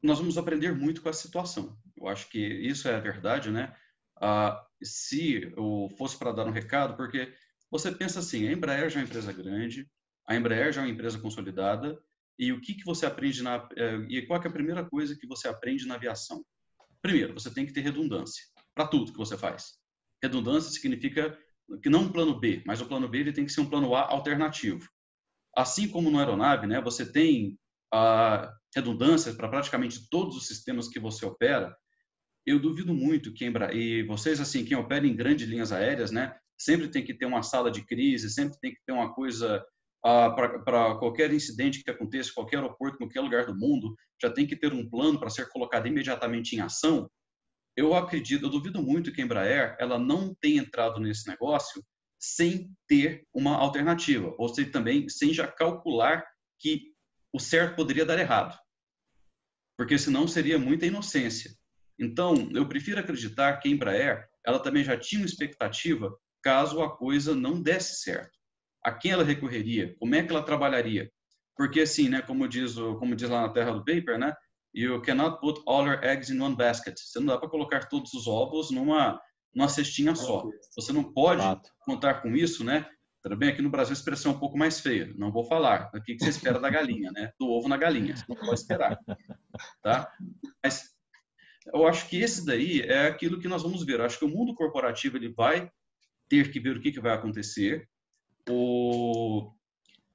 nós 0.02 0.18
vamos 0.18 0.38
aprender 0.38 0.72
muito 0.72 1.02
com 1.02 1.08
a 1.08 1.12
situação. 1.12 1.76
Eu 1.96 2.06
acho 2.08 2.30
que 2.30 2.38
isso 2.38 2.88
é 2.88 2.94
a 2.94 3.00
verdade, 3.00 3.50
né? 3.50 3.74
Ah, 4.16 4.64
se 4.82 5.52
eu 5.56 5.88
fosse 5.98 6.16
para 6.16 6.32
dar 6.32 6.46
um 6.46 6.52
recado, 6.52 6.96
porque 6.96 7.32
você 7.70 7.90
pensa 7.90 8.20
assim, 8.20 8.48
a 8.48 8.52
Embraer 8.52 8.88
já 8.88 9.00
é 9.00 9.02
uma 9.02 9.08
empresa 9.08 9.32
grande, 9.32 9.90
a 10.26 10.36
Embraer 10.36 10.72
já 10.72 10.80
é 10.80 10.84
uma 10.84 10.90
empresa 10.90 11.18
consolidada, 11.18 12.00
e 12.40 12.52
o 12.52 12.60
que, 12.60 12.72
que 12.72 12.86
você 12.86 13.04
aprende 13.04 13.42
na 13.42 13.68
é, 13.76 13.96
e 14.08 14.22
qual 14.22 14.42
é 14.42 14.48
a 14.48 14.50
primeira 14.50 14.82
coisa 14.82 15.14
que 15.14 15.26
você 15.26 15.46
aprende 15.46 15.86
na 15.86 15.96
aviação? 15.96 16.42
Primeiro, 17.02 17.34
você 17.34 17.52
tem 17.52 17.66
que 17.66 17.72
ter 17.72 17.82
redundância 17.82 18.42
para 18.74 18.86
tudo 18.86 19.12
que 19.12 19.18
você 19.18 19.36
faz. 19.36 19.74
Redundância 20.22 20.72
significa 20.72 21.38
que 21.82 21.90
não 21.90 22.04
um 22.04 22.12
plano 22.12 22.40
B, 22.40 22.62
mas 22.64 22.80
o 22.80 22.86
plano 22.86 23.06
B 23.06 23.18
ele 23.18 23.32
tem 23.34 23.44
que 23.44 23.52
ser 23.52 23.60
um 23.60 23.68
plano 23.68 23.94
A 23.94 24.10
alternativo. 24.10 24.88
Assim 25.54 25.86
como 25.86 26.10
no 26.10 26.18
aeronave, 26.18 26.66
né, 26.66 26.80
você 26.80 27.04
tem 27.04 27.58
a 27.92 28.50
redundância 28.74 29.34
para 29.34 29.48
praticamente 29.48 30.08
todos 30.08 30.34
os 30.34 30.46
sistemas 30.46 30.88
que 30.88 30.98
você 30.98 31.26
opera. 31.26 31.76
Eu 32.46 32.58
duvido 32.58 32.94
muito 32.94 33.34
que 33.34 33.44
e 33.74 34.02
vocês 34.04 34.40
assim, 34.40 34.64
quem 34.64 34.78
opera 34.78 35.06
em 35.06 35.14
grandes 35.14 35.46
linhas 35.46 35.72
aéreas, 35.72 36.10
né, 36.10 36.34
sempre 36.58 36.88
tem 36.88 37.04
que 37.04 37.12
ter 37.12 37.26
uma 37.26 37.42
sala 37.42 37.70
de 37.70 37.84
crise, 37.84 38.30
sempre 38.30 38.58
tem 38.60 38.72
que 38.72 38.80
ter 38.86 38.92
uma 38.92 39.12
coisa 39.12 39.62
ah, 40.02 40.30
para 40.30 40.96
qualquer 40.96 41.32
incidente 41.32 41.82
que 41.84 41.90
aconteça, 41.90 42.32
qualquer 42.34 42.56
aeroporto, 42.56 42.98
qualquer 42.98 43.20
lugar 43.20 43.46
do 43.46 43.56
mundo, 43.56 43.94
já 44.20 44.30
tem 44.30 44.46
que 44.46 44.56
ter 44.56 44.72
um 44.72 44.88
plano 44.88 45.18
para 45.18 45.30
ser 45.30 45.48
colocado 45.50 45.86
imediatamente 45.86 46.56
em 46.56 46.60
ação. 46.60 47.10
Eu 47.76 47.94
acredito, 47.94 48.46
eu 48.46 48.50
duvido 48.50 48.82
muito 48.82 49.12
que 49.12 49.20
a 49.20 49.24
Embraer 49.24 49.76
ela 49.78 49.98
não 49.98 50.34
tenha 50.40 50.62
entrado 50.62 51.00
nesse 51.00 51.28
negócio 51.28 51.84
sem 52.18 52.70
ter 52.86 53.26
uma 53.32 53.56
alternativa, 53.56 54.34
ou 54.38 54.48
seja, 54.48 54.70
também 54.70 55.08
sem 55.08 55.32
já 55.32 55.46
calcular 55.46 56.24
que 56.58 56.92
o 57.32 57.38
certo 57.38 57.76
poderia 57.76 58.04
dar 58.04 58.18
errado, 58.18 58.58
porque 59.78 59.96
senão 59.96 60.26
seria 60.26 60.58
muita 60.58 60.84
inocência. 60.84 61.54
Então, 61.98 62.50
eu 62.54 62.68
prefiro 62.68 63.00
acreditar 63.00 63.58
que 63.58 63.68
a 63.68 63.70
Embraer 63.70 64.28
ela 64.44 64.58
também 64.58 64.82
já 64.82 64.98
tinha 64.98 65.20
uma 65.20 65.26
expectativa 65.26 66.14
caso 66.42 66.82
a 66.82 66.94
coisa 66.96 67.34
não 67.34 67.62
desse 67.62 68.02
certo 68.02 68.39
a 68.84 68.92
quem 68.92 69.12
ela 69.12 69.24
recorreria, 69.24 69.94
como 69.98 70.14
é 70.14 70.22
que 70.22 70.30
ela 70.30 70.42
trabalharia. 70.42 71.10
Porque 71.56 71.80
assim, 71.80 72.08
né, 72.08 72.22
como 72.22 72.48
diz, 72.48 72.76
o, 72.78 72.96
como 72.96 73.14
diz 73.14 73.28
lá 73.28 73.42
na 73.42 73.52
terra 73.52 73.72
do 73.72 73.84
paper, 73.84 74.18
né, 74.18 74.34
you 74.74 75.00
cannot 75.02 75.40
put 75.40 75.60
all 75.66 75.86
your 75.86 76.02
eggs 76.02 76.32
in 76.32 76.40
one 76.40 76.56
basket. 76.56 76.98
Você 76.98 77.18
não 77.18 77.26
dá 77.26 77.38
para 77.38 77.48
colocar 77.48 77.88
todos 77.88 78.14
os 78.14 78.26
ovos 78.26 78.70
numa 78.70 79.20
numa 79.54 79.68
cestinha 79.68 80.14
só. 80.14 80.48
Você 80.76 80.92
não 80.92 81.12
pode 81.12 81.42
contar 81.80 82.22
com 82.22 82.36
isso, 82.36 82.64
né? 82.64 82.86
Também 83.22 83.50
aqui 83.50 83.60
no 83.60 83.68
Brasil 83.68 83.92
a 83.92 83.98
expressão 83.98 84.32
é 84.32 84.34
um 84.34 84.38
pouco 84.38 84.56
mais 84.56 84.80
feia. 84.80 85.12
Não 85.16 85.30
vou 85.30 85.44
falar. 85.44 85.90
O 85.94 86.02
que 86.02 86.16
você 86.18 86.30
espera 86.30 86.58
da 86.58 86.70
galinha, 86.70 87.10
né? 87.12 87.32
Do 87.38 87.48
ovo 87.48 87.68
na 87.68 87.76
galinha. 87.76 88.16
Você 88.16 88.24
não 88.28 88.36
pode 88.36 88.54
esperar, 88.54 88.98
tá? 89.82 90.10
Mas 90.64 90.90
eu 91.74 91.86
acho 91.86 92.08
que 92.08 92.20
esse 92.20 92.46
daí 92.46 92.80
é 92.80 93.06
aquilo 93.06 93.38
que 93.38 93.48
nós 93.48 93.62
vamos 93.62 93.84
ver. 93.84 94.00
Eu 94.00 94.06
acho 94.06 94.18
que 94.18 94.24
o 94.24 94.28
mundo 94.28 94.54
corporativo 94.54 95.16
ele 95.16 95.28
vai 95.28 95.70
ter 96.28 96.50
que 96.50 96.60
ver 96.60 96.76
o 96.76 96.80
que, 96.80 96.92
que 96.92 97.00
vai 97.00 97.12
acontecer 97.12 97.88
o, 98.48 99.52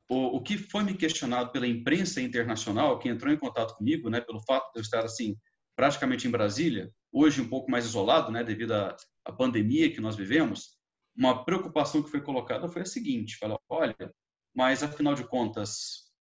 o, 0.10 0.38
o 0.38 0.42
que 0.42 0.58
foi 0.58 0.84
me 0.84 0.96
questionado 0.96 1.52
pela 1.52 1.68
imprensa 1.68 2.22
internacional, 2.22 3.00
que 3.00 3.10
entrou 3.10 3.34
em 3.34 3.38
contato 3.38 3.76
comigo, 3.76 4.10
né, 4.10 4.22
pelo 4.22 4.42
fato 4.42 4.72
de 4.74 4.80
eu 4.80 4.82
estar 4.82 5.04
assim 5.04 5.38
praticamente 5.76 6.28
em 6.28 6.32
Brasília, 6.32 6.92
hoje 7.12 7.42
um 7.42 7.50
pouco 7.50 7.70
mais 7.70 7.86
isolado, 7.86 8.32
né, 8.32 8.44
devido 8.44 8.74
à, 8.74 8.96
à 9.26 9.32
pandemia 9.32 9.92
que 9.92 10.00
nós 10.00 10.16
vivemos, 10.16 10.76
uma 11.16 11.44
preocupação 11.46 12.04
que 12.04 12.12
foi 12.12 12.22
colocada 12.22 12.68
foi 12.68 12.82
a 12.82 12.86
seguinte: 12.86 13.38
fala, 13.38 13.60
olha, 13.70 14.14
mas 14.54 14.84
afinal 14.84 15.16
de 15.16 15.28
contas, 15.28 16.12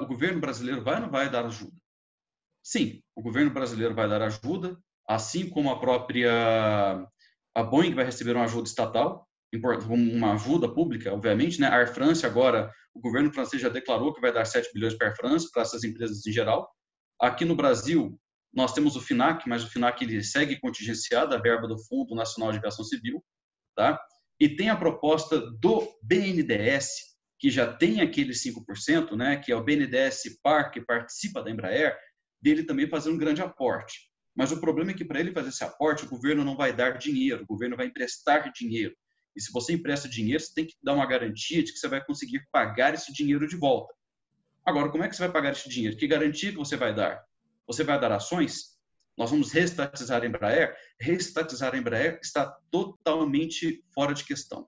o 0.00 0.06
governo 0.06 0.40
brasileiro 0.40 0.82
vai 0.82 0.96
ou 0.96 1.00
não 1.02 1.10
vai 1.10 1.30
dar 1.30 1.46
ajuda? 1.46 1.76
Sim, 2.62 3.02
o 3.16 3.22
governo 3.22 3.50
brasileiro 3.50 3.94
vai 3.94 4.08
dar 4.08 4.22
ajuda, 4.22 4.78
assim 5.08 5.48
como 5.48 5.70
a 5.70 5.80
própria 5.80 7.06
a 7.54 7.62
Boeing 7.62 7.94
vai 7.94 8.04
receber 8.04 8.34
uma 8.36 8.44
ajuda 8.44 8.68
estatal, 8.68 9.28
uma 9.54 10.32
ajuda 10.32 10.72
pública, 10.72 11.12
obviamente, 11.12 11.60
né? 11.60 11.66
A 11.66 11.76
Air 11.76 11.92
France 11.92 12.24
agora, 12.24 12.72
o 12.94 13.00
governo 13.00 13.32
francês 13.32 13.60
já 13.60 13.68
declarou 13.68 14.12
que 14.12 14.20
vai 14.20 14.32
dar 14.32 14.44
7 14.44 14.70
bilhões 14.72 14.94
para 14.94 15.08
a 15.08 15.10
Air 15.10 15.16
France, 15.16 15.50
para 15.52 15.62
essas 15.62 15.84
empresas 15.84 16.26
em 16.26 16.32
geral. 16.32 16.70
Aqui 17.20 17.44
no 17.44 17.54
Brasil, 17.54 18.18
nós 18.52 18.72
temos 18.72 18.96
o 18.96 19.00
FINAC, 19.00 19.48
mas 19.48 19.64
o 19.64 19.70
FINAC 19.70 20.02
ele 20.02 20.22
segue 20.22 20.60
contingenciado 20.60 21.34
a 21.34 21.38
verba 21.38 21.66
do 21.66 21.78
Fundo 21.86 22.14
Nacional 22.14 22.52
de 22.52 22.58
Aviação 22.58 22.84
Civil, 22.84 23.22
tá? 23.76 24.00
E 24.40 24.48
tem 24.48 24.70
a 24.70 24.76
proposta 24.76 25.40
do 25.40 25.88
BNDES, 26.02 27.12
que 27.38 27.50
já 27.50 27.72
tem 27.72 28.00
aquele 28.00 28.32
5%, 28.32 29.16
né, 29.16 29.36
que 29.36 29.52
é 29.52 29.56
o 29.56 29.64
BNDES 29.64 30.40
Par, 30.42 30.70
que 30.70 30.80
participa 30.80 31.42
da 31.42 31.50
Embraer, 31.50 31.96
dele 32.40 32.64
também 32.64 32.88
fazer 32.88 33.10
um 33.10 33.18
grande 33.18 33.42
aporte. 33.42 34.10
Mas 34.34 34.50
o 34.50 34.60
problema 34.60 34.90
é 34.90 34.94
que 34.94 35.04
para 35.04 35.20
ele 35.20 35.32
fazer 35.32 35.50
esse 35.50 35.62
aporte, 35.62 36.04
o 36.04 36.08
governo 36.08 36.44
não 36.44 36.56
vai 36.56 36.72
dar 36.72 36.98
dinheiro, 36.98 37.42
o 37.42 37.46
governo 37.46 37.76
vai 37.76 37.86
emprestar 37.86 38.50
dinheiro. 38.52 38.94
E 39.34 39.40
se 39.40 39.50
você 39.52 39.72
empresta 39.72 40.08
dinheiro, 40.08 40.42
você 40.42 40.52
tem 40.54 40.66
que 40.66 40.76
dar 40.82 40.94
uma 40.94 41.06
garantia 41.06 41.62
de 41.62 41.72
que 41.72 41.78
você 41.78 41.88
vai 41.88 42.04
conseguir 42.04 42.46
pagar 42.52 42.94
esse 42.94 43.12
dinheiro 43.12 43.46
de 43.48 43.56
volta. 43.56 43.94
Agora, 44.64 44.90
como 44.90 45.02
é 45.02 45.08
que 45.08 45.16
você 45.16 45.22
vai 45.22 45.32
pagar 45.32 45.52
esse 45.52 45.68
dinheiro? 45.68 45.96
Que 45.96 46.06
garantia 46.06 46.50
que 46.50 46.58
você 46.58 46.76
vai 46.76 46.94
dar? 46.94 47.24
Você 47.66 47.82
vai 47.82 47.98
dar 47.98 48.12
ações? 48.12 48.72
Nós 49.16 49.30
vamos 49.30 49.52
restatizar 49.52 50.22
a 50.22 50.26
Embraer? 50.26 50.76
Restatizar 51.00 51.74
a 51.74 51.78
Embraer 51.78 52.18
está 52.22 52.46
totalmente 52.70 53.84
fora 53.94 54.14
de 54.14 54.24
questão. 54.24 54.66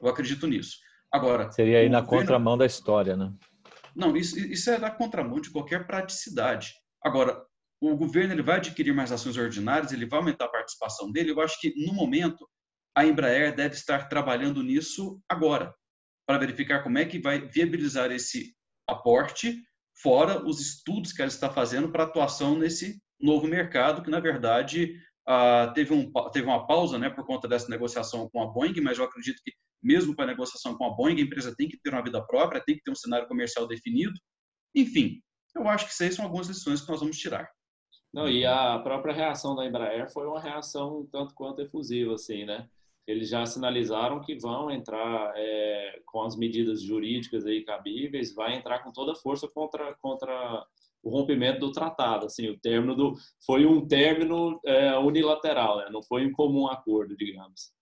Eu 0.00 0.08
acredito 0.08 0.46
nisso. 0.46 0.78
Agora, 1.10 1.50
seria 1.50 1.78
aí 1.78 1.88
na 1.88 2.00
governo... 2.00 2.22
contramão 2.22 2.58
da 2.58 2.66
história, 2.66 3.16
né? 3.16 3.32
Não, 3.94 4.16
isso, 4.16 4.38
isso 4.38 4.70
é 4.70 4.78
na 4.78 4.90
contramão 4.90 5.40
de 5.40 5.50
qualquer 5.50 5.86
praticidade. 5.86 6.74
Agora, 7.02 7.44
o 7.80 7.96
governo 7.96 8.34
ele 8.34 8.42
vai 8.42 8.56
adquirir 8.56 8.92
mais 8.92 9.12
ações 9.12 9.36
ordinárias, 9.36 9.92
ele 9.92 10.06
vai 10.06 10.18
aumentar 10.18 10.46
a 10.46 10.50
participação 10.50 11.10
dele. 11.10 11.30
Eu 11.30 11.40
acho 11.40 11.60
que, 11.60 11.72
no 11.86 11.92
momento, 11.92 12.48
a 12.96 13.04
Embraer 13.04 13.54
deve 13.54 13.74
estar 13.74 14.08
trabalhando 14.08 14.62
nisso 14.62 15.20
agora, 15.28 15.74
para 16.26 16.38
verificar 16.38 16.82
como 16.82 16.98
é 16.98 17.04
que 17.04 17.18
vai 17.18 17.40
viabilizar 17.40 18.10
esse 18.12 18.54
aporte, 18.88 19.62
fora 20.00 20.44
os 20.46 20.60
estudos 20.60 21.12
que 21.12 21.20
ela 21.20 21.28
está 21.28 21.50
fazendo 21.50 21.90
para 21.90 22.04
atuação 22.04 22.56
nesse 22.58 23.00
novo 23.20 23.46
mercado, 23.46 24.02
que, 24.02 24.10
na 24.10 24.20
verdade, 24.20 25.00
ah, 25.26 25.72
teve, 25.74 25.92
um, 25.92 26.10
teve 26.30 26.46
uma 26.46 26.66
pausa 26.66 26.98
né, 26.98 27.10
por 27.10 27.26
conta 27.26 27.48
dessa 27.48 27.68
negociação 27.68 28.28
com 28.30 28.42
a 28.42 28.46
Boeing, 28.46 28.80
mas 28.80 28.98
eu 28.98 29.04
acredito 29.04 29.40
que, 29.42 29.52
mesmo 29.82 30.14
para 30.14 30.24
a 30.24 30.28
negociação 30.28 30.76
com 30.76 30.84
a 30.84 30.94
Boeing, 30.94 31.18
a 31.18 31.22
empresa 31.22 31.54
tem 31.56 31.68
que 31.68 31.78
ter 31.78 31.90
uma 31.90 32.02
vida 32.02 32.24
própria, 32.26 32.62
tem 32.64 32.76
que 32.76 32.82
ter 32.82 32.90
um 32.90 32.96
cenário 32.96 33.26
comercial 33.26 33.66
definido. 33.66 34.14
Enfim, 34.74 35.20
eu 35.54 35.66
acho 35.68 35.86
que 35.86 35.92
essas 35.92 36.16
são 36.16 36.24
algumas 36.24 36.48
lições 36.48 36.80
que 36.80 36.88
nós 36.88 37.00
vamos 37.00 37.18
tirar. 37.18 37.48
Não, 38.12 38.28
e 38.28 38.46
a 38.46 38.78
própria 38.78 39.14
reação 39.14 39.56
da 39.56 39.66
Embraer 39.66 40.12
foi 40.12 40.26
uma 40.26 40.40
reação 40.40 41.06
tanto 41.10 41.34
quanto 41.34 41.62
efusiva, 41.62 42.14
assim, 42.14 42.44
né? 42.44 42.68
Eles 43.06 43.28
já 43.28 43.44
sinalizaram 43.44 44.20
que 44.20 44.38
vão 44.38 44.70
entrar 44.70 45.32
é, 45.36 46.00
com 46.06 46.22
as 46.22 46.36
medidas 46.36 46.80
jurídicas 46.80 47.44
aí 47.44 47.62
cabíveis, 47.62 48.34
vai 48.34 48.56
entrar 48.56 48.82
com 48.82 48.90
toda 48.92 49.12
a 49.12 49.16
força 49.16 49.46
contra, 49.46 49.94
contra 49.96 50.66
o 51.02 51.10
rompimento 51.10 51.60
do 51.60 51.70
tratado. 51.72 52.26
Assim, 52.26 52.48
o 52.48 52.58
término 52.58 52.96
do 52.96 53.14
foi 53.44 53.66
um 53.66 53.86
término 53.86 54.58
é, 54.64 54.96
unilateral, 54.96 55.78
né? 55.78 55.88
não 55.90 56.02
foi 56.02 56.26
um 56.26 56.32
comum 56.32 56.66
acordo, 56.66 57.14
digamos. 57.14 57.72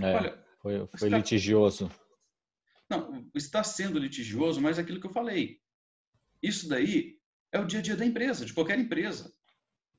É, 0.00 0.14
Olha, 0.16 0.44
foi, 0.62 0.86
foi 0.98 1.08
litigioso. 1.10 1.90
Não, 2.88 3.28
está 3.34 3.62
sendo 3.62 3.98
litigioso, 3.98 4.60
mas 4.62 4.78
é 4.78 4.80
aquilo 4.80 5.00
que 5.00 5.06
eu 5.06 5.12
falei. 5.12 5.60
Isso 6.42 6.68
daí 6.68 7.18
é 7.52 7.60
o 7.60 7.66
dia 7.66 7.80
a 7.80 7.82
dia 7.82 7.96
da 7.96 8.06
empresa, 8.06 8.46
de 8.46 8.54
qualquer 8.54 8.78
empresa. 8.78 9.32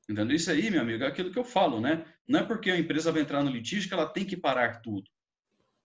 Entendeu? 0.08 0.34
Isso 0.34 0.50
aí, 0.50 0.70
meu 0.70 0.80
amigo, 0.80 1.04
é 1.04 1.06
aquilo 1.06 1.30
que 1.30 1.38
eu 1.38 1.44
falo, 1.44 1.80
né? 1.80 2.04
Não 2.30 2.38
é 2.38 2.44
porque 2.44 2.70
a 2.70 2.78
empresa 2.78 3.10
vai 3.10 3.22
entrar 3.22 3.42
no 3.42 3.50
litígio 3.50 3.88
que 3.88 3.94
ela 3.94 4.06
tem 4.06 4.24
que 4.24 4.36
parar 4.36 4.80
tudo. 4.80 5.02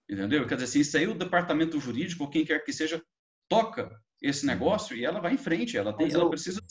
Entendeu? 0.08 0.46
Quer 0.46 0.54
dizer 0.54 0.66
assim, 0.66 0.80
isso 0.82 0.96
aí 0.96 1.08
o 1.08 1.18
departamento 1.18 1.80
jurídico, 1.80 2.24
ou 2.24 2.30
quem 2.30 2.46
quer 2.46 2.64
que 2.64 2.72
seja, 2.72 3.04
toca 3.50 3.90
esse 4.22 4.46
uhum. 4.46 4.54
negócio 4.54 4.96
e 4.96 5.04
ela 5.04 5.20
vai 5.20 5.34
em 5.34 5.40
frente, 5.40 5.76
ela, 5.76 5.92
tem, 5.92 6.14
ela, 6.14 6.30
precisa, 6.30 6.62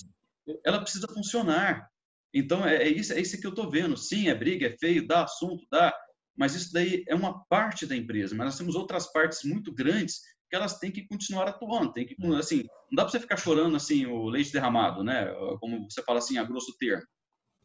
ela 0.64 0.80
precisa 0.80 1.08
funcionar. 1.08 1.88
Então, 2.32 2.64
é, 2.64 2.84
é, 2.84 2.88
isso, 2.88 3.12
é 3.12 3.20
isso 3.20 3.40
que 3.40 3.44
eu 3.44 3.50
estou 3.50 3.68
vendo. 3.68 3.96
Sim, 3.96 4.28
é 4.28 4.34
briga, 4.34 4.68
é 4.68 4.78
feio, 4.78 5.08
dá 5.08 5.24
assunto, 5.24 5.66
dá, 5.68 5.92
mas 6.37 6.54
isso 6.54 6.72
daí 6.72 7.02
é 7.08 7.14
uma 7.16 7.44
parte 7.46 7.84
da 7.84 7.96
empresa, 7.96 8.32
mas 8.37 8.46
nós 8.46 8.58
temos 8.58 8.76
outras 8.76 9.10
partes 9.12 9.42
muito 9.42 9.74
grandes 9.74 10.20
que 10.48 10.54
elas 10.54 10.78
têm 10.78 10.92
que 10.92 11.04
continuar 11.08 11.48
atuando, 11.48 11.92
tem 11.92 12.06
que, 12.06 12.14
uhum. 12.20 12.37
assim, 12.37 12.58
não 12.58 12.94
dá 12.94 13.02
para 13.02 13.10
você 13.10 13.18
ficar 13.18 13.37
chorando 13.37 13.74
assim 13.74 14.06
o 14.06 14.28
leite 14.28 14.52
derramado, 14.52 15.02
né? 15.02 15.26
Como 15.58 15.90
você 15.90 16.00
fala 16.04 16.20
assim, 16.20 16.38
a 16.38 16.44
grosso 16.44 16.76
termo. 16.78 17.02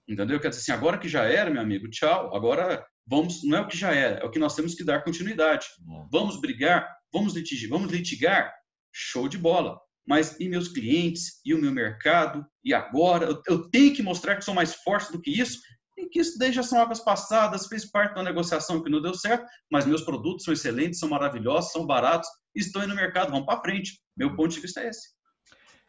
Entendeu? 0.09 0.39
Quer 0.39 0.49
dizer 0.49 0.61
assim, 0.61 0.71
agora 0.71 0.97
que 0.97 1.07
já 1.07 1.23
era, 1.23 1.51
meu 1.51 1.61
amigo, 1.61 1.87
tchau. 1.87 2.35
Agora 2.35 2.83
vamos, 3.05 3.43
não 3.43 3.59
é 3.59 3.61
o 3.61 3.67
que 3.67 3.77
já 3.77 3.93
era, 3.93 4.19
é 4.19 4.25
o 4.25 4.31
que 4.31 4.39
nós 4.39 4.55
temos 4.55 4.73
que 4.73 4.83
dar 4.83 5.03
continuidade. 5.03 5.67
Uhum. 5.85 6.07
Vamos 6.11 6.41
brigar, 6.41 6.89
vamos 7.13 7.35
litigar, 7.35 7.69
vamos 7.69 7.91
litigar, 7.91 8.53
show 8.91 9.29
de 9.29 9.37
bola. 9.37 9.79
Mas 10.07 10.39
e 10.39 10.49
meus 10.49 10.69
clientes, 10.69 11.39
e 11.45 11.53
o 11.53 11.61
meu 11.61 11.71
mercado, 11.71 12.43
e 12.63 12.73
agora? 12.73 13.27
Eu, 13.27 13.41
eu 13.47 13.69
tenho 13.69 13.93
que 13.93 14.01
mostrar 14.01 14.35
que 14.35 14.43
sou 14.43 14.55
mais 14.55 14.73
forte 14.75 15.11
do 15.11 15.21
que 15.21 15.29
isso? 15.29 15.59
E 15.95 16.07
que 16.07 16.19
isso 16.19 16.39
daí 16.39 16.51
já 16.51 16.63
são 16.63 16.81
águas 16.81 17.01
passadas, 17.01 17.67
fez 17.67 17.85
parte 17.85 18.15
da 18.15 18.23
negociação 18.23 18.81
que 18.81 18.89
não 18.89 19.01
deu 19.01 19.13
certo, 19.13 19.45
mas 19.69 19.85
meus 19.85 20.01
produtos 20.01 20.45
são 20.45 20.53
excelentes, 20.53 20.97
são 20.97 21.09
maravilhosos, 21.09 21.71
são 21.71 21.85
baratos, 21.85 22.27
estão 22.55 22.81
aí 22.81 22.87
no 22.87 22.95
mercado, 22.95 23.31
vão 23.31 23.45
para 23.45 23.61
frente. 23.61 23.99
Meu 24.17 24.35
ponto 24.35 24.49
de 24.49 24.61
vista 24.61 24.81
é 24.81 24.89
esse. 24.89 25.19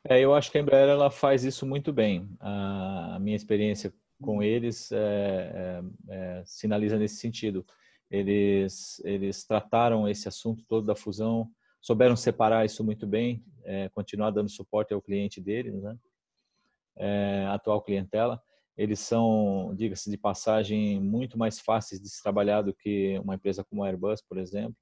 É, 0.04 0.20
eu 0.20 0.34
acho 0.34 0.50
que 0.50 0.58
a 0.58 0.60
Embraer 0.60 0.88
ela 0.88 1.10
faz 1.10 1.44
isso 1.44 1.64
muito 1.64 1.92
bem. 1.92 2.28
A, 2.40 3.18
minha 3.20 3.36
experiência 3.36 3.92
com 4.20 4.42
eles 4.42 4.90
é, 4.92 5.82
é, 6.08 6.42
sinaliza 6.44 6.98
nesse 6.98 7.16
sentido. 7.16 7.64
Eles, 8.10 9.00
eles 9.04 9.44
trataram 9.44 10.08
esse 10.08 10.28
assunto 10.28 10.64
todo 10.68 10.86
da 10.86 10.96
fusão, 10.96 11.50
souberam 11.80 12.16
separar 12.16 12.64
isso 12.64 12.84
muito 12.84 13.06
bem, 13.06 13.44
continuar 13.92 14.30
dando 14.30 14.50
suporte 14.50 14.92
ao 14.92 15.00
cliente 15.00 15.40
deles, 15.40 15.80
né? 15.80 15.96
Atual 17.52 17.80
clientela. 17.82 18.42
Eles 18.76 18.98
são, 18.98 19.72
diga-se 19.76 20.10
de 20.10 20.16
passagem, 20.16 21.00
muito 21.00 21.38
mais 21.38 21.60
fáceis 21.60 22.00
de 22.00 22.08
se 22.08 22.20
trabalhar 22.22 22.62
do 22.62 22.74
que 22.74 23.18
uma 23.20 23.36
empresa 23.36 23.62
como 23.62 23.84
a 23.84 23.86
Airbus, 23.86 24.22
por 24.22 24.38
exemplo. 24.38 24.76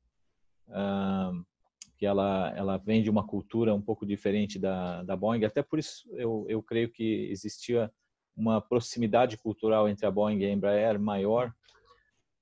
Que 1.99 2.07
ela, 2.07 2.53
ela 2.57 2.77
vem 2.79 3.03
de 3.03 3.11
uma 3.11 3.27
cultura 3.27 3.75
um 3.75 3.83
pouco 3.83 4.07
diferente 4.07 4.59
da, 4.59 5.03
da 5.03 5.17
Boeing. 5.17 5.45
Até 5.45 5.63
por 5.63 5.79
isso 5.79 6.09
eu, 6.13 6.47
eu 6.49 6.63
creio 6.63 6.91
que 6.91 7.29
existia 7.31 7.93
uma 8.39 8.61
proximidade 8.61 9.37
cultural 9.37 9.89
entre 9.89 10.07
a 10.07 10.11
Boeing 10.11 10.39
e 10.39 10.47
a 10.47 10.51
Embraer 10.51 10.99
maior, 10.99 11.53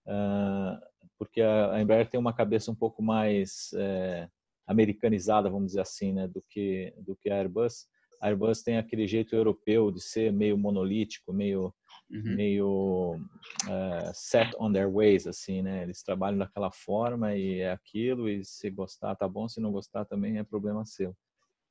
uh, 0.07 0.79
porque 1.19 1.41
a, 1.41 1.81
Embraer 1.81 2.09
tem 2.09 2.21
uma 2.21 2.35
cabeça 2.35 2.71
um 2.71 2.75
pouco 2.75 3.03
mais 3.03 3.71
é, 3.75 4.29
americanizada, 4.67 5.49
vamos 5.49 5.69
dizer 5.69 5.81
assim, 5.81 6.13
né, 6.13 6.29
do 6.29 6.45
que 6.51 6.93
do 6.99 7.17
que 7.17 7.31
a 7.31 7.37
Airbus. 7.37 7.87
A 8.21 8.29
Airbus 8.29 8.63
tem 8.63 8.77
aquele 8.77 9.07
jeito 9.07 9.35
europeu 9.35 9.91
de 9.91 10.01
ser 10.01 10.31
meio 10.33 10.59
monolítico, 10.59 11.33
meio 11.33 11.75
uhum. 12.11 12.37
meio 12.37 13.17
uh, 13.65 14.11
set 14.13 14.55
on 14.59 14.73
their 14.73 14.91
ways, 14.91 15.27
assim, 15.27 15.63
né? 15.63 15.83
Eles 15.83 16.03
trabalham 16.03 16.39
daquela 16.39 16.71
forma 16.71 17.35
e 17.35 17.61
é 17.61 17.73
aquilo, 17.73 18.29
e 18.29 18.45
se 18.45 18.71
gostar 18.71 19.17
tá 19.17 19.27
bom, 19.29 19.49
se 19.49 19.61
não 19.61 19.73
gostar 19.73 20.05
também 20.05 20.39
é 20.39 20.45
problema 20.45 20.85
seu. 20.85 21.17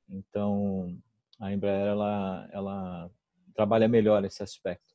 Então, 0.08 0.96
a 1.40 1.52
Embraer, 1.52 1.88
ela, 1.88 2.48
ela 2.52 3.10
trabalha 3.56 3.88
melhor 3.88 4.24
esse 4.24 4.42
aspecto. 4.42 4.94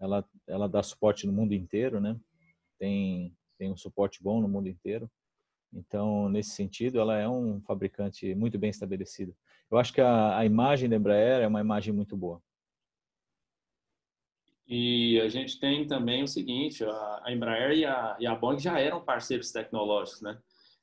Ela, 0.00 0.24
ela 0.46 0.68
dá 0.68 0.82
suporte 0.82 1.26
no 1.26 1.32
mundo 1.32 1.54
inteiro, 1.54 2.00
né? 2.00 2.18
Tem, 2.78 3.36
tem 3.58 3.70
um 3.70 3.76
suporte 3.76 4.22
bom 4.22 4.40
no 4.40 4.48
mundo 4.48 4.68
inteiro. 4.68 5.10
Então, 5.72 6.28
nesse 6.28 6.50
sentido, 6.50 6.98
ela 6.98 7.18
é 7.18 7.28
um 7.28 7.60
fabricante 7.60 8.34
muito 8.34 8.58
bem 8.58 8.70
estabelecido. 8.70 9.36
Eu 9.70 9.78
acho 9.78 9.92
que 9.92 10.00
a, 10.00 10.38
a 10.38 10.44
imagem 10.44 10.88
da 10.88 10.96
Embraer 10.96 11.42
é 11.42 11.46
uma 11.46 11.60
imagem 11.60 11.92
muito 11.92 12.16
boa. 12.16 12.40
E 14.66 15.20
a 15.20 15.28
gente 15.28 15.60
tem 15.60 15.86
também 15.86 16.22
o 16.22 16.28
seguinte, 16.28 16.84
a 16.84 17.24
Embraer 17.28 17.72
e 17.72 17.84
a, 17.84 18.16
e 18.18 18.26
a 18.26 18.34
Boeing 18.34 18.58
já 18.58 18.78
eram 18.78 19.04
parceiros 19.04 19.52
tecnológicos, 19.52 20.22
né? 20.22 20.38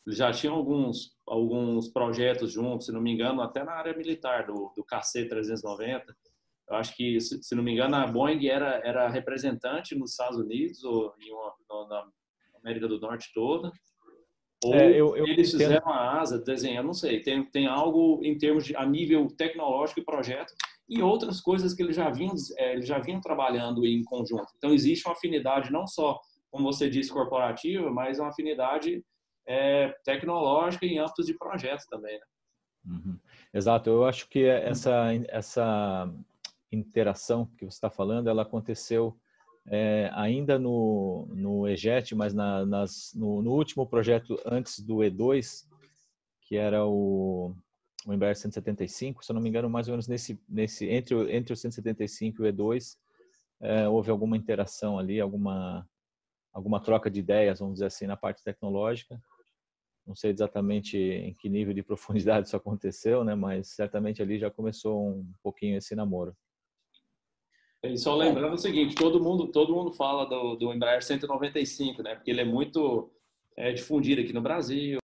Eles 0.06 0.18
já 0.18 0.32
tinham 0.32 0.56
alguns, 0.56 1.16
alguns 1.28 1.88
projetos 1.88 2.52
juntos, 2.52 2.88
se 2.88 2.92
não 2.92 3.02
me 3.02 3.12
engano, 3.12 3.42
até 3.42 3.64
na 3.64 3.74
área 3.74 3.96
militar 3.96 4.46
do, 4.46 4.74
do 4.76 4.84
KC-390. 4.84 6.04
Eu 6.70 6.76
acho 6.76 6.96
que, 6.96 7.20
se, 7.20 7.56
não 7.56 7.64
me 7.64 7.74
engano, 7.74 7.96
a 7.96 8.08
Boeing 8.08 8.48
era, 8.48 8.82
era 8.84 9.10
representante 9.10 9.96
nos 9.96 10.12
Estados 10.12 10.38
Unidos 10.38 10.84
ou 10.84 11.14
em 11.20 11.32
uma, 11.32 11.88
na 11.88 12.08
América 12.60 12.88
do 12.88 13.00
Norte 13.00 13.32
toda. 13.34 13.72
Ou 14.64 14.76
é, 14.76 14.92
eu, 14.92 15.18
eu 15.18 15.26
eles 15.28 15.52
fizeram 15.52 15.78
entendo. 15.78 15.90
a 15.90 16.20
asa 16.20 16.40
desenhando, 16.40 16.86
não 16.86 16.94
sei, 16.94 17.20
tem, 17.20 17.44
tem 17.44 17.66
algo 17.66 18.22
em 18.24 18.38
termos 18.38 18.64
de 18.64 18.76
a 18.76 18.86
nível 18.86 19.28
tecnológico 19.36 20.00
e 20.00 20.06
projeto 20.06 20.54
e 20.88 21.02
outras 21.02 21.40
coisas 21.40 21.74
que 21.74 21.82
eles 21.82 21.96
já 21.96 22.10
vinham, 22.10 22.36
é, 22.58 22.74
eles 22.74 22.86
já 22.86 23.00
vinham 23.00 23.22
trabalhando 23.22 23.86
em 23.86 24.04
conjunto. 24.04 24.48
Então, 24.58 24.74
existe 24.74 25.08
uma 25.08 25.14
afinidade 25.14 25.72
não 25.72 25.88
só, 25.88 26.20
como 26.52 26.72
você 26.72 26.90
disse, 26.90 27.12
corporativa, 27.12 27.90
mas 27.90 28.20
uma 28.20 28.28
afinidade 28.28 29.02
é, 29.48 29.96
tecnológica 30.04 30.86
em 30.86 31.00
âmbitos 31.00 31.26
de 31.26 31.34
projetos 31.34 31.86
também. 31.86 32.20
Né? 32.20 32.26
Uhum. 32.86 33.20
Exato, 33.54 33.90
eu 33.90 34.06
acho 34.06 34.28
que 34.28 34.44
essa, 34.44 35.14
essa 35.30 36.14
interação 36.72 37.46
que 37.58 37.66
você 37.66 37.76
está 37.76 37.90
falando, 37.90 38.30
ela 38.30 38.44
aconteceu 38.44 39.18
é, 39.68 40.10
ainda 40.14 40.58
no, 40.58 41.28
no 41.34 41.68
EJET, 41.68 42.16
mas 42.16 42.34
na, 42.34 42.66
nas, 42.66 43.12
no, 43.14 43.42
no 43.42 43.52
último 43.52 43.86
projeto 43.86 44.40
antes 44.46 44.80
do 44.80 44.98
E2, 44.98 45.66
que 46.42 46.56
era 46.56 46.86
o 46.86 47.56
o 48.06 48.14
Embraer 48.14 48.36
175, 48.36 49.24
se 49.24 49.32
eu 49.32 49.34
não 49.36 49.42
me 49.42 49.50
engano, 49.50 49.70
mais 49.70 49.88
ou 49.88 49.94
menos 49.94 50.08
nesse, 50.08 50.40
nesse 50.50 50.88
entre, 50.88 51.14
o, 51.14 51.30
entre 51.30 51.54
o 51.54 51.58
175 51.58 52.44
e 52.44 52.50
o 52.50 52.54
E2, 52.54 52.98
é, 53.62 53.88
houve 53.88 54.10
alguma 54.10 54.36
interação 54.36 54.98
ali, 54.98 55.20
alguma, 55.22 55.88
alguma 56.52 56.80
troca 56.82 57.12
de 57.12 57.20
ideias, 57.20 57.60
vamos 57.60 57.76
dizer 57.76 57.86
assim, 57.86 58.08
na 58.08 58.18
parte 58.18 58.44
tecnológica. 58.44 59.22
Não 60.06 60.16
sei 60.16 60.32
exatamente 60.32 60.98
em 60.98 61.34
que 61.36 61.48
nível 61.48 61.74
de 61.74 61.84
profundidade 61.84 62.48
isso 62.48 62.58
aconteceu, 62.58 63.24
né? 63.24 63.36
mas 63.36 63.70
certamente 63.70 64.22
ali 64.22 64.40
já 64.40 64.50
começou 64.50 65.08
um 65.08 65.32
pouquinho 65.44 65.78
esse 65.78 65.96
namoro. 65.96 66.36
E 67.84 67.98
só 67.98 68.16
lembrando 68.16 68.54
o 68.54 68.58
seguinte, 68.58 68.96
todo 68.96 69.22
mundo, 69.22 69.48
todo 69.48 69.74
mundo 69.74 69.92
fala 69.92 70.26
do, 70.26 70.56
do 70.56 70.74
Embraer 70.74 71.04
195, 71.04 72.04
né? 72.04 72.16
Porque 72.16 72.30
ele 72.30 72.42
é 72.42 72.46
muito 72.46 73.12
é, 73.58 73.72
difundido 73.72 74.22
aqui 74.22 74.32
no 74.32 74.42
Brasil, 74.42 75.02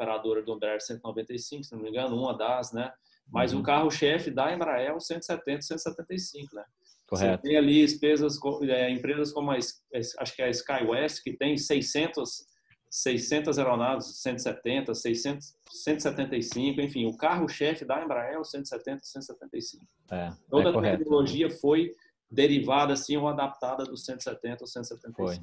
operadora 0.00 0.42
do 0.42 0.54
Embraer 0.54 0.80
195, 0.80 1.64
se 1.64 1.74
não 1.74 1.82
me 1.82 1.90
engano, 1.90 2.16
uma 2.16 2.36
das, 2.36 2.72
né? 2.72 2.90
Mas 3.28 3.52
uhum. 3.52 3.60
o 3.60 3.62
carro-chefe 3.62 4.30
da 4.30 4.52
Embraer 4.52 4.88
é 4.88 4.92
o 4.92 5.00
170, 5.00 5.62
175, 5.62 6.56
né? 6.56 6.64
Correto. 7.06 7.42
Você 7.42 7.48
tem 7.48 7.56
ali 7.56 7.84
despesas, 7.84 8.38
é, 8.62 8.90
empresas 8.90 9.32
como 9.32 9.50
a, 9.50 9.56
acho 9.56 10.34
que 10.34 10.42
é 10.42 10.46
a 10.46 10.50
SkyWest, 10.50 11.22
que 11.22 11.32
tem 11.32 11.56
600 11.56 12.46
600 12.90 13.56
aeronaves, 13.56 14.20
170, 14.20 14.92
600, 14.94 15.54
175, 15.70 16.80
enfim, 16.80 17.06
o 17.06 17.16
carro-chefe 17.16 17.84
da 17.84 18.02
Embraer 18.02 18.34
é 18.34 18.38
o 18.38 18.44
170, 18.44 19.04
175. 19.04 19.86
É, 20.10 20.32
Toda 20.50 20.68
é 20.68 20.70
a 20.70 20.72
correto. 20.72 20.98
tecnologia 20.98 21.48
foi 21.48 21.92
derivada 22.28 22.92
assim 22.92 23.16
ou 23.16 23.28
adaptada 23.28 23.84
do 23.84 23.96
170 23.96 24.64
ou 24.64 24.66
175. 24.66 25.14
Foi. 25.14 25.38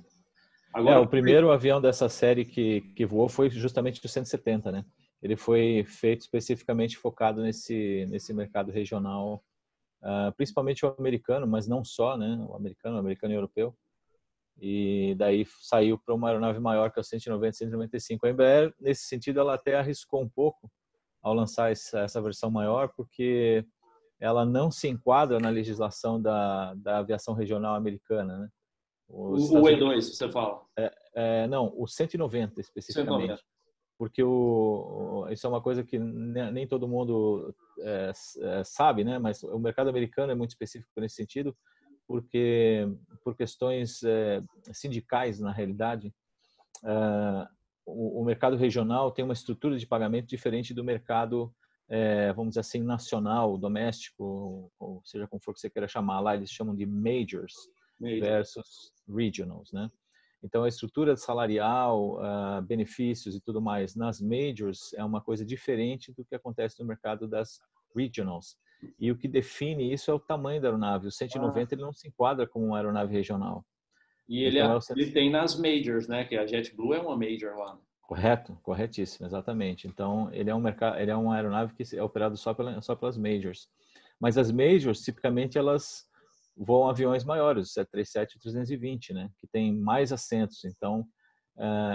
Agora, 0.73 0.97
é, 0.97 0.99
o 0.99 1.07
primeiro 1.07 1.49
avião 1.49 1.79
dessa 1.79 2.09
série 2.09 2.43
que, 2.43 2.81
que 2.95 3.05
voou 3.05 3.29
foi 3.29 3.49
justamente 3.49 4.05
o 4.05 4.09
170, 4.09 4.69
né? 4.69 4.85
Ele 5.23 5.37
foi 5.37 5.85
feito 5.87 6.21
especificamente 6.21 6.97
focado 6.97 7.41
nesse 7.41 8.05
nesse 8.09 8.33
mercado 8.33 8.71
regional, 8.71 9.43
uh, 10.03 10.31
principalmente 10.35 10.85
o 10.85 10.93
americano, 10.99 11.47
mas 11.47 11.65
não 11.65 11.83
só, 11.83 12.17
né? 12.17 12.45
O 12.47 12.55
americano, 12.55 12.97
o 12.97 12.99
americano 12.99 13.33
e 13.33 13.35
o 13.35 13.39
europeu. 13.39 13.75
E 14.59 15.15
daí 15.17 15.45
saiu 15.61 15.97
para 15.97 16.15
uma 16.15 16.29
aeronave 16.29 16.59
maior 16.59 16.91
que 16.91 16.99
é 16.99 17.01
o 17.01 17.03
190, 17.03 17.57
195. 17.57 18.25
A 18.25 18.29
Embraer, 18.29 18.73
nesse 18.79 19.05
sentido, 19.05 19.39
ela 19.39 19.53
até 19.53 19.75
arriscou 19.75 20.21
um 20.21 20.29
pouco 20.29 20.71
ao 21.21 21.33
lançar 21.33 21.71
essa, 21.71 22.21
versão 22.21 22.49
maior, 22.49 22.89
porque 22.95 23.65
ela 24.19 24.45
não 24.45 24.71
se 24.71 24.87
enquadra 24.87 25.39
na 25.39 25.49
legislação 25.49 26.19
da, 26.19 26.73
da 26.75 26.99
aviação 26.99 27.33
regional 27.33 27.75
americana, 27.75 28.37
né? 28.37 28.49
o 29.09 29.35
E2, 29.35 30.01
você 30.01 30.29
fala? 30.29 30.61
É, 30.77 30.93
é, 31.15 31.47
não, 31.47 31.73
o 31.77 31.87
190 31.87 32.59
especificamente. 32.59 33.27
190. 33.27 33.43
Porque 33.97 34.21
o, 34.21 35.27
isso 35.31 35.47
é 35.47 35.49
uma 35.49 35.61
coisa 35.61 35.83
que 35.83 35.97
nem 35.97 36.67
todo 36.67 36.87
mundo 36.87 37.55
é, 37.79 38.11
é, 38.41 38.63
sabe, 38.63 39.03
né? 39.03 39.17
Mas 39.17 39.41
o 39.41 39.57
mercado 39.57 39.89
americano 39.89 40.31
é 40.31 40.35
muito 40.35 40.51
específico 40.51 41.01
nesse 41.01 41.15
sentido, 41.15 41.55
porque 42.07 42.87
por 43.23 43.35
questões 43.35 44.01
é, 44.03 44.41
sindicais, 44.71 45.39
na 45.39 45.51
realidade, 45.51 46.13
é, 46.83 47.47
o, 47.85 48.21
o, 48.21 48.25
mercado 48.25 48.55
regional 48.55 49.11
tem 49.11 49.25
uma 49.25 49.33
estrutura 49.33 49.77
de 49.77 49.85
pagamento 49.85 50.27
diferente 50.27 50.73
do 50.73 50.83
mercado, 50.83 51.53
vamos 52.35 52.51
dizer 52.51 52.59
assim, 52.59 52.83
nacional, 52.83 53.57
doméstico, 53.57 54.69
ou 54.77 55.01
seja 55.05 55.25
como 55.25 55.41
for 55.41 55.53
que 55.53 55.59
você 55.61 55.69
queira 55.69 55.87
chamar 55.87 56.19
lá, 56.19 56.35
eles 56.35 56.51
chamam 56.51 56.75
de 56.75 56.85
majors 56.85 57.53
Major. 57.97 58.19
versus 58.19 58.91
regionals, 59.07 59.71
né? 59.71 59.89
Então, 60.43 60.63
a 60.63 60.67
estrutura 60.67 61.15
salarial, 61.17 62.19
uh, 62.19 62.61
benefícios 62.61 63.35
e 63.35 63.41
tudo 63.41 63.61
mais 63.61 63.95
nas 63.95 64.21
majors 64.21 64.93
é 64.93 65.03
uma 65.03 65.19
coisa 65.19 65.45
diferente 65.45 66.13
do 66.13 66.23
que 66.23 66.35
acontece 66.35 66.79
no 66.79 66.85
mercado 66.85 67.27
das 67.27 67.59
regionals. 67.95 68.57
E 68.99 69.11
o 69.11 69.17
que 69.17 69.27
define 69.27 69.91
isso 69.91 70.11
é 70.11 70.13
o 70.13 70.19
tamanho 70.19 70.61
da 70.61 70.67
aeronave. 70.67 71.07
O 71.07 71.11
190 71.11 71.59
ah. 71.59 71.75
ele 71.75 71.81
não 71.81 71.93
se 71.93 72.07
enquadra 72.07 72.47
como 72.47 72.67
uma 72.67 72.77
aeronave 72.77 73.13
regional. 73.13 73.65
E 74.27 74.43
ele, 74.43 74.59
então, 74.59 74.77
é, 74.77 74.79
ele 74.91 75.11
tem 75.11 75.29
nas 75.29 75.57
majors, 75.57 76.07
né? 76.07 76.25
Que 76.25 76.35
a 76.35 76.45
JetBlue 76.45 76.93
é 76.93 76.99
uma 76.99 77.15
major 77.15 77.55
lá. 77.55 77.79
Correto, 78.01 78.57
corretíssimo, 78.61 79.25
exatamente. 79.25 79.87
Então, 79.87 80.29
ele 80.33 80.49
é 80.49 80.55
um 80.55 80.59
mercado, 80.59 80.97
ele 80.99 81.11
é 81.11 81.15
uma 81.15 81.35
aeronave 81.35 81.73
que 81.73 81.95
é 81.95 82.03
operado 82.03 82.37
só, 82.37 82.53
pela, 82.53 82.81
só 82.81 82.95
pelas 82.95 83.17
majors. 83.17 83.67
Mas 84.19 84.37
as 84.37 84.51
majors, 84.51 85.01
tipicamente, 85.01 85.57
elas 85.57 86.05
voam 86.55 86.89
aviões 86.89 87.23
maiores, 87.23 87.69
o 87.69 87.73
737 87.73 88.35
e 88.35 88.39
320, 88.39 89.13
né? 89.13 89.29
Que 89.39 89.47
tem 89.47 89.73
mais 89.73 90.11
assentos. 90.11 90.63
Então, 90.65 91.05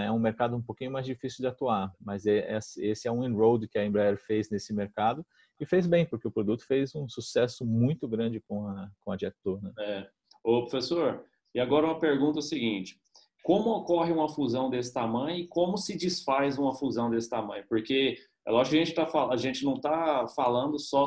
é 0.05 0.11
um 0.11 0.19
mercado 0.19 0.55
um 0.55 0.61
pouquinho 0.61 0.91
mais 0.91 1.05
difícil 1.05 1.41
de 1.41 1.47
atuar. 1.47 1.91
Mas 1.99 2.25
é, 2.25 2.39
é, 2.39 2.57
esse 2.57 3.07
é 3.07 3.11
um 3.11 3.23
enroad 3.23 3.67
que 3.67 3.77
a 3.77 3.85
Embraer 3.85 4.17
fez 4.17 4.49
nesse 4.49 4.73
mercado 4.73 5.25
e 5.59 5.65
fez 5.65 5.87
bem, 5.87 6.05
porque 6.05 6.27
o 6.27 6.31
produto 6.31 6.65
fez 6.65 6.93
um 6.95 7.07
sucesso 7.07 7.65
muito 7.65 8.07
grande 8.07 8.41
com 8.41 8.67
a, 8.67 8.89
com 9.01 9.11
a 9.11 9.17
JetBlue, 9.17 9.61
né? 9.61 9.71
É. 9.79 10.07
Ô, 10.43 10.61
professor, 10.61 11.23
e 11.53 11.59
agora 11.59 11.85
uma 11.85 11.99
pergunta 11.99 12.41
seguinte. 12.41 12.97
Como 13.43 13.71
ocorre 13.71 14.11
uma 14.11 14.29
fusão 14.29 14.69
desse 14.69 14.93
tamanho 14.93 15.37
e 15.37 15.47
como 15.47 15.77
se 15.77 15.97
desfaz 15.97 16.57
uma 16.57 16.73
fusão 16.73 17.09
desse 17.09 17.29
tamanho? 17.29 17.65
Porque 17.67 18.17
é 18.45 18.51
lógico 18.51 18.75
que 18.75 18.81
a 18.81 18.85
gente, 18.85 18.95
tá, 18.95 19.27
a 19.29 19.37
gente 19.37 19.63
não 19.63 19.75
está 19.75 20.27
falando 20.29 20.79
só 20.79 21.05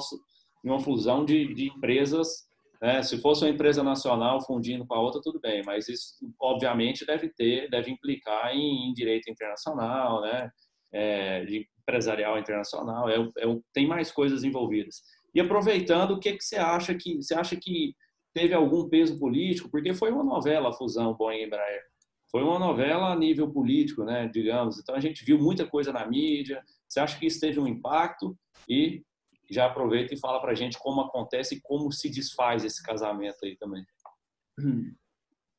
em 0.64 0.68
uma 0.68 0.80
fusão 0.80 1.24
de, 1.24 1.52
de 1.54 1.68
empresas 1.68 2.46
né? 2.80 3.02
Se 3.02 3.18
fosse 3.18 3.44
uma 3.44 3.50
empresa 3.50 3.82
nacional 3.82 4.44
fundindo 4.44 4.87
com 4.87 4.94
a 4.94 5.00
outra, 5.00 5.20
tudo 5.22 5.40
bem, 5.40 5.62
mas 5.64 5.88
isso 5.88 6.14
obviamente 6.40 7.06
deve 7.06 7.28
ter, 7.30 7.68
deve 7.70 7.90
implicar 7.90 8.54
em, 8.54 8.88
em 8.88 8.92
direito 8.92 9.30
internacional, 9.30 10.20
né? 10.20 10.50
É, 10.92 11.44
de 11.44 11.66
empresarial 11.87 12.38
internacional, 12.38 13.09
é, 13.09 13.16
é, 13.16 13.59
tem 13.72 13.87
mais 13.87 14.11
coisas 14.11 14.42
envolvidas. 14.42 15.03
E 15.33 15.40
aproveitando, 15.40 16.12
o 16.12 16.18
que, 16.18 16.33
que 16.33 16.44
você 16.44 16.57
acha 16.57 16.94
que 16.94 17.16
você 17.16 17.35
acha 17.35 17.57
que 17.57 17.94
teve 18.35 18.53
algum 18.53 18.88
peso 18.88 19.18
político? 19.18 19.70
Porque 19.70 19.94
foi 19.94 20.11
uma 20.11 20.25
novela 20.25 20.70
a 20.70 20.72
fusão 20.72 21.14
Boeing 21.14 21.44
Embraer. 21.44 21.83
Foi 22.31 22.42
uma 22.42 22.59
novela 22.59 23.12
a 23.12 23.16
nível 23.16 23.51
político, 23.51 24.05
né, 24.05 24.29
digamos. 24.29 24.79
Então 24.79 24.94
a 24.94 25.01
gente 25.01 25.25
viu 25.25 25.38
muita 25.38 25.64
coisa 25.64 25.92
na 25.92 26.05
mídia. 26.07 26.62
Você 26.88 26.99
acha 26.99 27.18
que 27.18 27.27
isso 27.27 27.40
teve 27.40 27.61
um 27.61 27.68
impacto? 27.68 28.37
E 28.68 29.05
já 29.49 29.66
aproveita 29.66 30.12
e 30.12 30.18
fala 30.18 30.40
para 30.40 30.51
a 30.51 30.55
gente 30.55 30.77
como 30.79 31.01
acontece 31.01 31.55
e 31.55 31.61
como 31.61 31.92
se 31.92 32.11
desfaz 32.11 32.64
esse 32.64 32.83
casamento 32.83 33.38
aí 33.44 33.57
também. 33.57 33.85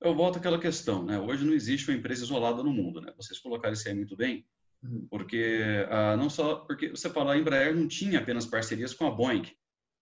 Eu 0.01 0.13
volto 0.13 0.37
àquela 0.37 0.59
questão, 0.59 1.03
né? 1.03 1.19
Hoje 1.19 1.45
não 1.45 1.53
existe 1.53 1.89
uma 1.89 1.97
empresa 1.97 2.23
isolada 2.23 2.61
no 2.61 2.71
mundo, 2.71 2.99
né? 3.01 3.13
Vocês 3.15 3.39
colocaram 3.39 3.73
isso 3.73 3.87
aí 3.87 3.95
muito 3.95 4.15
bem. 4.15 4.45
Porque 5.09 5.85
ah, 5.89 6.15
não 6.15 6.29
só 6.29 6.55
porque 6.55 6.89
você 6.89 7.09
falou 7.09 7.31
a 7.31 7.37
Embraer 7.37 7.75
não 7.75 7.87
tinha 7.87 8.19
apenas 8.19 8.45
parcerias 8.45 8.93
com 8.93 9.05
a 9.07 9.11
Boeing, 9.11 9.43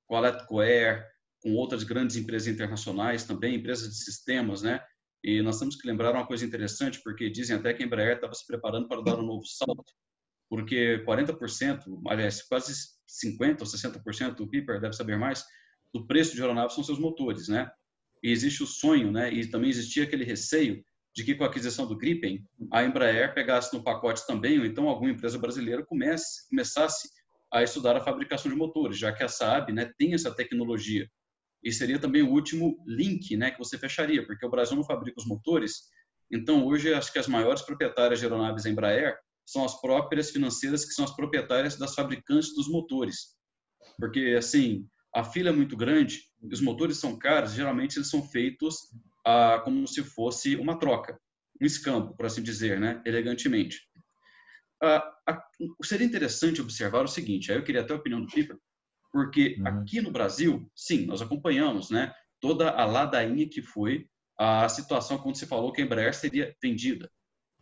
com 0.07 0.15
a 0.15 0.19
Letco 0.19 0.59
Air, 0.59 1.05
com 1.41 1.53
outras 1.53 1.83
grandes 1.83 2.15
empresas 2.15 2.47
internacionais 2.47 3.23
também, 3.23 3.55
empresas 3.55 3.89
de 3.89 4.03
sistemas, 4.03 4.61
né? 4.61 4.83
E 5.23 5.41
nós 5.41 5.59
temos 5.59 5.75
que 5.75 5.88
lembrar 5.88 6.11
uma 6.11 6.27
coisa 6.27 6.45
interessante, 6.45 7.01
porque 7.03 7.29
dizem 7.29 7.55
até 7.55 7.73
que 7.73 7.81
a 7.81 7.85
Embraer 7.85 8.15
estava 8.15 8.33
se 8.33 8.45
preparando 8.45 8.88
para 8.88 9.01
dar 9.01 9.17
um 9.17 9.25
novo 9.25 9.45
salto 9.45 9.91
porque 10.49 11.03
40%, 11.05 12.01
aliás, 12.07 12.41
quase 12.43 12.73
50% 12.73 13.61
ou 13.61 13.67
60%, 13.67 14.39
o 14.39 14.47
Piper 14.47 14.79
deve 14.79 14.95
saber 14.95 15.17
mais, 15.17 15.43
do 15.93 16.05
preço 16.05 16.35
de 16.35 16.41
aeronaves 16.41 16.75
são 16.75 16.83
seus 16.83 16.99
motores, 16.99 17.47
né? 17.47 17.69
E 18.23 18.31
existe 18.31 18.63
o 18.63 18.67
sonho, 18.67 19.11
né? 19.11 19.31
E 19.33 19.49
também 19.49 19.69
existia 19.69 20.03
aquele 20.03 20.23
receio 20.23 20.83
de 21.15 21.23
que 21.23 21.34
com 21.34 21.45
a 21.45 21.47
aquisição 21.47 21.88
do 21.88 21.95
Gripen, 21.95 22.45
a 22.71 22.84
Embraer 22.84 23.34
pegasse 23.34 23.73
no 23.73 23.82
pacote 23.82 24.28
também, 24.28 24.60
ou 24.60 24.65
então 24.65 24.89
alguma 24.89 25.10
empresa 25.10 25.39
brasileira 25.39 25.86
comece, 25.86 26.47
começasse 26.49 27.10
a 27.51 27.63
estudar 27.63 27.95
a 27.95 28.01
fabricação 28.01 28.51
de 28.51 28.58
motores, 28.58 28.97
já 28.97 29.13
que 29.13 29.23
a 29.23 29.30
Saab 29.30 29.71
né, 29.71 29.89
tem 29.97 30.13
essa 30.13 30.36
tecnologia. 30.36 31.10
E 31.63 31.71
seria 31.71 31.97
também 31.97 32.21
o 32.21 32.30
último 32.30 32.84
link 32.86 33.38
né, 33.38 33.49
que 33.49 33.58
você 33.58 33.78
fecharia, 33.78 34.25
porque 34.25 34.45
o 34.45 34.49
Brasil 34.49 34.75
não 34.75 34.84
fabrica 34.84 35.19
os 35.19 35.25
motores, 35.25 35.84
então 36.30 36.65
hoje 36.65 36.93
acho 36.93 37.13
que 37.13 37.19
as 37.19 37.28
maiores 37.28 37.62
proprietárias 37.62 38.19
de 38.19 38.25
aeronaves 38.25 38.65
Embraer 38.65 39.17
são 39.45 39.63
as 39.63 39.80
próprias 39.80 40.32
financeiras 40.32 40.84
que 40.84 40.91
são 40.91 41.06
as 41.06 41.15
proprietárias 41.15 41.78
das 41.78 41.95
fabricantes 41.95 42.54
dos 42.54 42.67
motores. 42.67 43.36
Porque, 43.97 44.36
assim, 44.38 44.86
a 45.13 45.23
fila 45.23 45.49
é 45.49 45.54
muito 45.54 45.78
grande, 45.78 46.23
os 46.51 46.60
motores 46.60 46.97
são 46.97 47.17
caros, 47.17 47.54
geralmente 47.54 47.97
eles 47.97 48.10
são 48.10 48.21
feitos 48.21 48.75
ah, 49.25 49.61
como 49.63 49.88
se 49.88 50.03
fosse 50.03 50.55
uma 50.55 50.77
troca, 50.77 51.19
um 51.61 51.65
escampo, 51.65 52.15
por 52.15 52.25
assim 52.25 52.43
dizer, 52.43 52.79
né? 52.79 53.01
elegantemente. 53.05 53.81
Ah, 54.81 55.13
a, 55.27 55.43
seria 55.83 56.05
interessante 56.05 56.61
observar 56.61 57.03
o 57.03 57.07
seguinte, 57.07 57.51
aí 57.51 57.57
eu 57.57 57.63
queria 57.63 57.81
até 57.81 57.93
a 57.93 57.97
opinião 57.97 58.21
do 58.21 58.27
Piper, 58.27 58.57
porque 59.11 59.55
uhum. 59.59 59.67
aqui 59.67 60.01
no 60.01 60.11
Brasil, 60.11 60.69
sim, 60.75 61.05
nós 61.05 61.21
acompanhamos 61.21 61.89
né, 61.89 62.13
toda 62.39 62.69
a 62.69 62.85
ladainha 62.85 63.49
que 63.49 63.61
foi 63.61 64.07
a 64.38 64.67
situação 64.67 65.17
quando 65.17 65.38
se 65.38 65.45
falou 65.45 65.71
que 65.71 65.81
a 65.81 65.85
Embraer 65.85 66.13
seria 66.13 66.53
vendida 66.61 67.09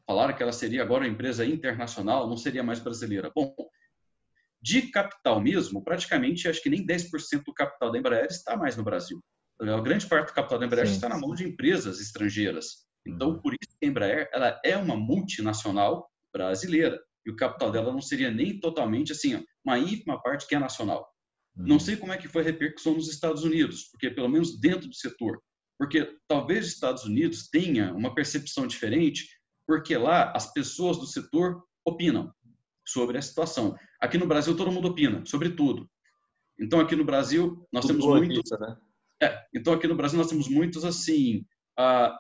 falaram 0.06 0.36
que 0.36 0.44
ela 0.44 0.52
seria 0.52 0.82
agora 0.82 1.04
uma 1.04 1.10
empresa 1.10 1.46
internacional, 1.46 2.28
não 2.28 2.38
seria 2.38 2.64
mais 2.64 2.80
brasileira. 2.80 3.32
Bom, 3.34 3.54
de 4.62 4.84
capital 4.84 5.42
mesmo, 5.42 5.84
praticamente 5.84 6.48
acho 6.48 6.62
que 6.62 6.70
nem 6.70 6.86
10% 6.86 7.44
do 7.46 7.54
capital 7.54 7.92
da 7.92 7.98
Embraer 7.98 8.28
está 8.28 8.56
mais 8.56 8.78
no 8.78 8.84
Brasil. 8.84 9.22
A 9.72 9.82
grande 9.82 10.08
parte 10.08 10.28
do 10.28 10.34
capital 10.34 10.60
da 10.60 10.66
Embraer 10.66 10.88
sim, 10.88 10.94
está 10.94 11.10
na 11.10 11.18
mão 11.18 11.34
de 11.34 11.46
empresas 11.46 12.00
estrangeiras. 12.00 12.86
Então, 13.06 13.30
uhum. 13.30 13.40
por 13.40 13.54
isso 13.54 13.78
que 13.80 13.86
a 13.86 13.90
Embraer 13.90 14.30
ela 14.34 14.60
é 14.64 14.78
uma 14.78 14.96
multinacional 14.96 16.10
brasileira. 16.32 17.00
E 17.26 17.32
o 17.32 17.36
capital 17.36 17.72
dela 17.72 17.92
não 17.92 18.02
seria 18.02 18.32
nem 18.32 18.60
totalmente 18.60 19.12
assim, 19.12 19.44
uma 19.64 19.80
ínfima 19.80 20.22
parte 20.22 20.48
que 20.48 20.56
é 20.56 20.60
nacional. 20.60 21.08
Uhum. 21.56 21.68
Não 21.68 21.80
sei 21.80 21.96
como 21.96 22.12
é 22.12 22.18
que 22.18 22.28
foi 22.28 22.42
a 22.42 22.46
repercussão 22.46 22.96
nos 22.96 23.10
Estados 23.10 23.44
Unidos, 23.44 23.90
porque 23.92 24.10
pelo 24.10 24.30
menos 24.30 24.60
dentro 24.60 24.88
do 24.88 24.96
setor, 24.96 25.42
porque 25.78 26.18
talvez 26.28 26.66
os 26.68 26.74
Estados 26.74 27.04
Unidos 27.06 27.50
tenha 27.50 27.94
uma 27.94 28.14
percepção 28.14 28.68
diferente 28.68 29.28
porque 29.66 29.98
lá 29.98 30.32
as 30.36 30.52
pessoas 30.52 30.98
do 30.98 31.06
setor 31.06 31.64
opinam 31.86 32.34
sobre 32.86 33.18
a 33.18 33.22
situação. 33.22 33.76
Aqui 34.00 34.18
no 34.18 34.28
Brasil 34.28 34.56
todo 34.56 34.72
mundo 34.72 34.90
opina 34.90 35.26
sobre 35.26 35.50
tudo. 35.52 35.90
Então 36.60 36.80
aqui 36.80 36.96
no 36.96 37.06
Brasil 37.06 37.66
nós 37.72 37.86
tudo 37.86 38.00
temos 38.00 38.18
muitos, 38.18 38.38
pizza, 38.38 38.58
né? 38.58 38.76
É, 39.22 39.46
então 39.54 39.74
aqui 39.74 39.88
no 39.88 39.96
Brasil 39.96 40.18
nós 40.18 40.30
temos 40.30 40.48
muitos 40.48 40.84
assim 40.84 41.46
uh, 41.80 42.14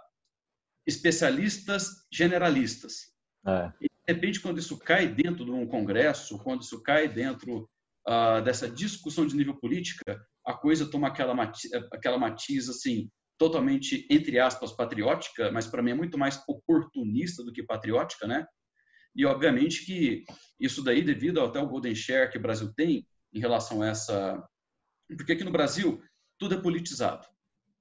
especialistas 0.85 1.87
generalistas. 2.11 3.13
É. 3.45 3.71
E 3.81 3.87
de 3.87 4.13
repente 4.13 4.39
quando 4.39 4.59
isso 4.59 4.77
cai 4.77 5.07
dentro 5.07 5.45
de 5.45 5.51
um 5.51 5.67
congresso, 5.67 6.37
quando 6.39 6.61
isso 6.61 6.81
cai 6.81 7.07
dentro 7.07 7.69
uh, 8.07 8.41
dessa 8.43 8.69
discussão 8.69 9.25
de 9.25 9.35
nível 9.35 9.59
política, 9.59 10.21
a 10.45 10.53
coisa 10.53 10.89
toma 10.89 11.07
aquela 11.07 11.33
matiz, 11.33 11.71
aquela 11.91 12.17
matiz 12.17 12.69
assim 12.69 13.09
totalmente, 13.37 14.07
entre 14.09 14.39
aspas, 14.39 14.71
patriótica, 14.71 15.51
mas 15.51 15.67
para 15.67 15.81
mim 15.81 15.91
é 15.91 15.95
muito 15.95 16.17
mais 16.17 16.41
oportunista 16.47 17.43
do 17.43 17.51
que 17.51 17.63
patriótica, 17.63 18.27
né? 18.27 18.45
E, 19.15 19.25
obviamente, 19.25 19.85
que 19.85 20.23
isso 20.59 20.83
daí, 20.83 21.03
devido 21.03 21.41
até 21.41 21.59
o 21.59 21.67
Golden 21.67 21.93
Share 21.93 22.31
que 22.31 22.37
o 22.37 22.41
Brasil 22.41 22.71
tem 22.73 23.05
em 23.33 23.39
relação 23.39 23.81
a 23.81 23.87
essa... 23.87 24.43
Porque 25.17 25.33
aqui 25.33 25.43
no 25.43 25.51
Brasil, 25.51 26.01
tudo 26.43 26.55
é 26.55 26.61
politizado. 26.61 27.25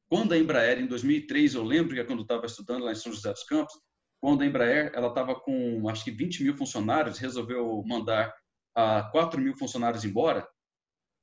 Quando 0.08 0.32
a 0.32 0.38
Embraer, 0.38 0.78
em 0.78 0.86
2003, 0.86 1.54
eu 1.54 1.64
lembro 1.64 1.96
que 1.96 2.04
quando 2.04 2.20
eu 2.20 2.22
estava 2.22 2.46
estudando 2.46 2.84
lá 2.84 2.92
em 2.92 2.94
São 2.94 3.12
José 3.12 3.32
dos 3.32 3.42
Campos, 3.42 3.74
quando 4.20 4.42
a 4.42 4.46
Embraer 4.46 4.92
ela 4.94 5.08
estava 5.08 5.34
com, 5.34 5.88
acho 5.88 6.04
que 6.04 6.12
20 6.12 6.44
mil 6.44 6.56
funcionários, 6.56 7.18
resolveu 7.18 7.82
mandar 7.84 8.32
uh, 8.78 9.10
4 9.10 9.40
mil 9.40 9.52
funcionários 9.56 10.04
embora, 10.04 10.46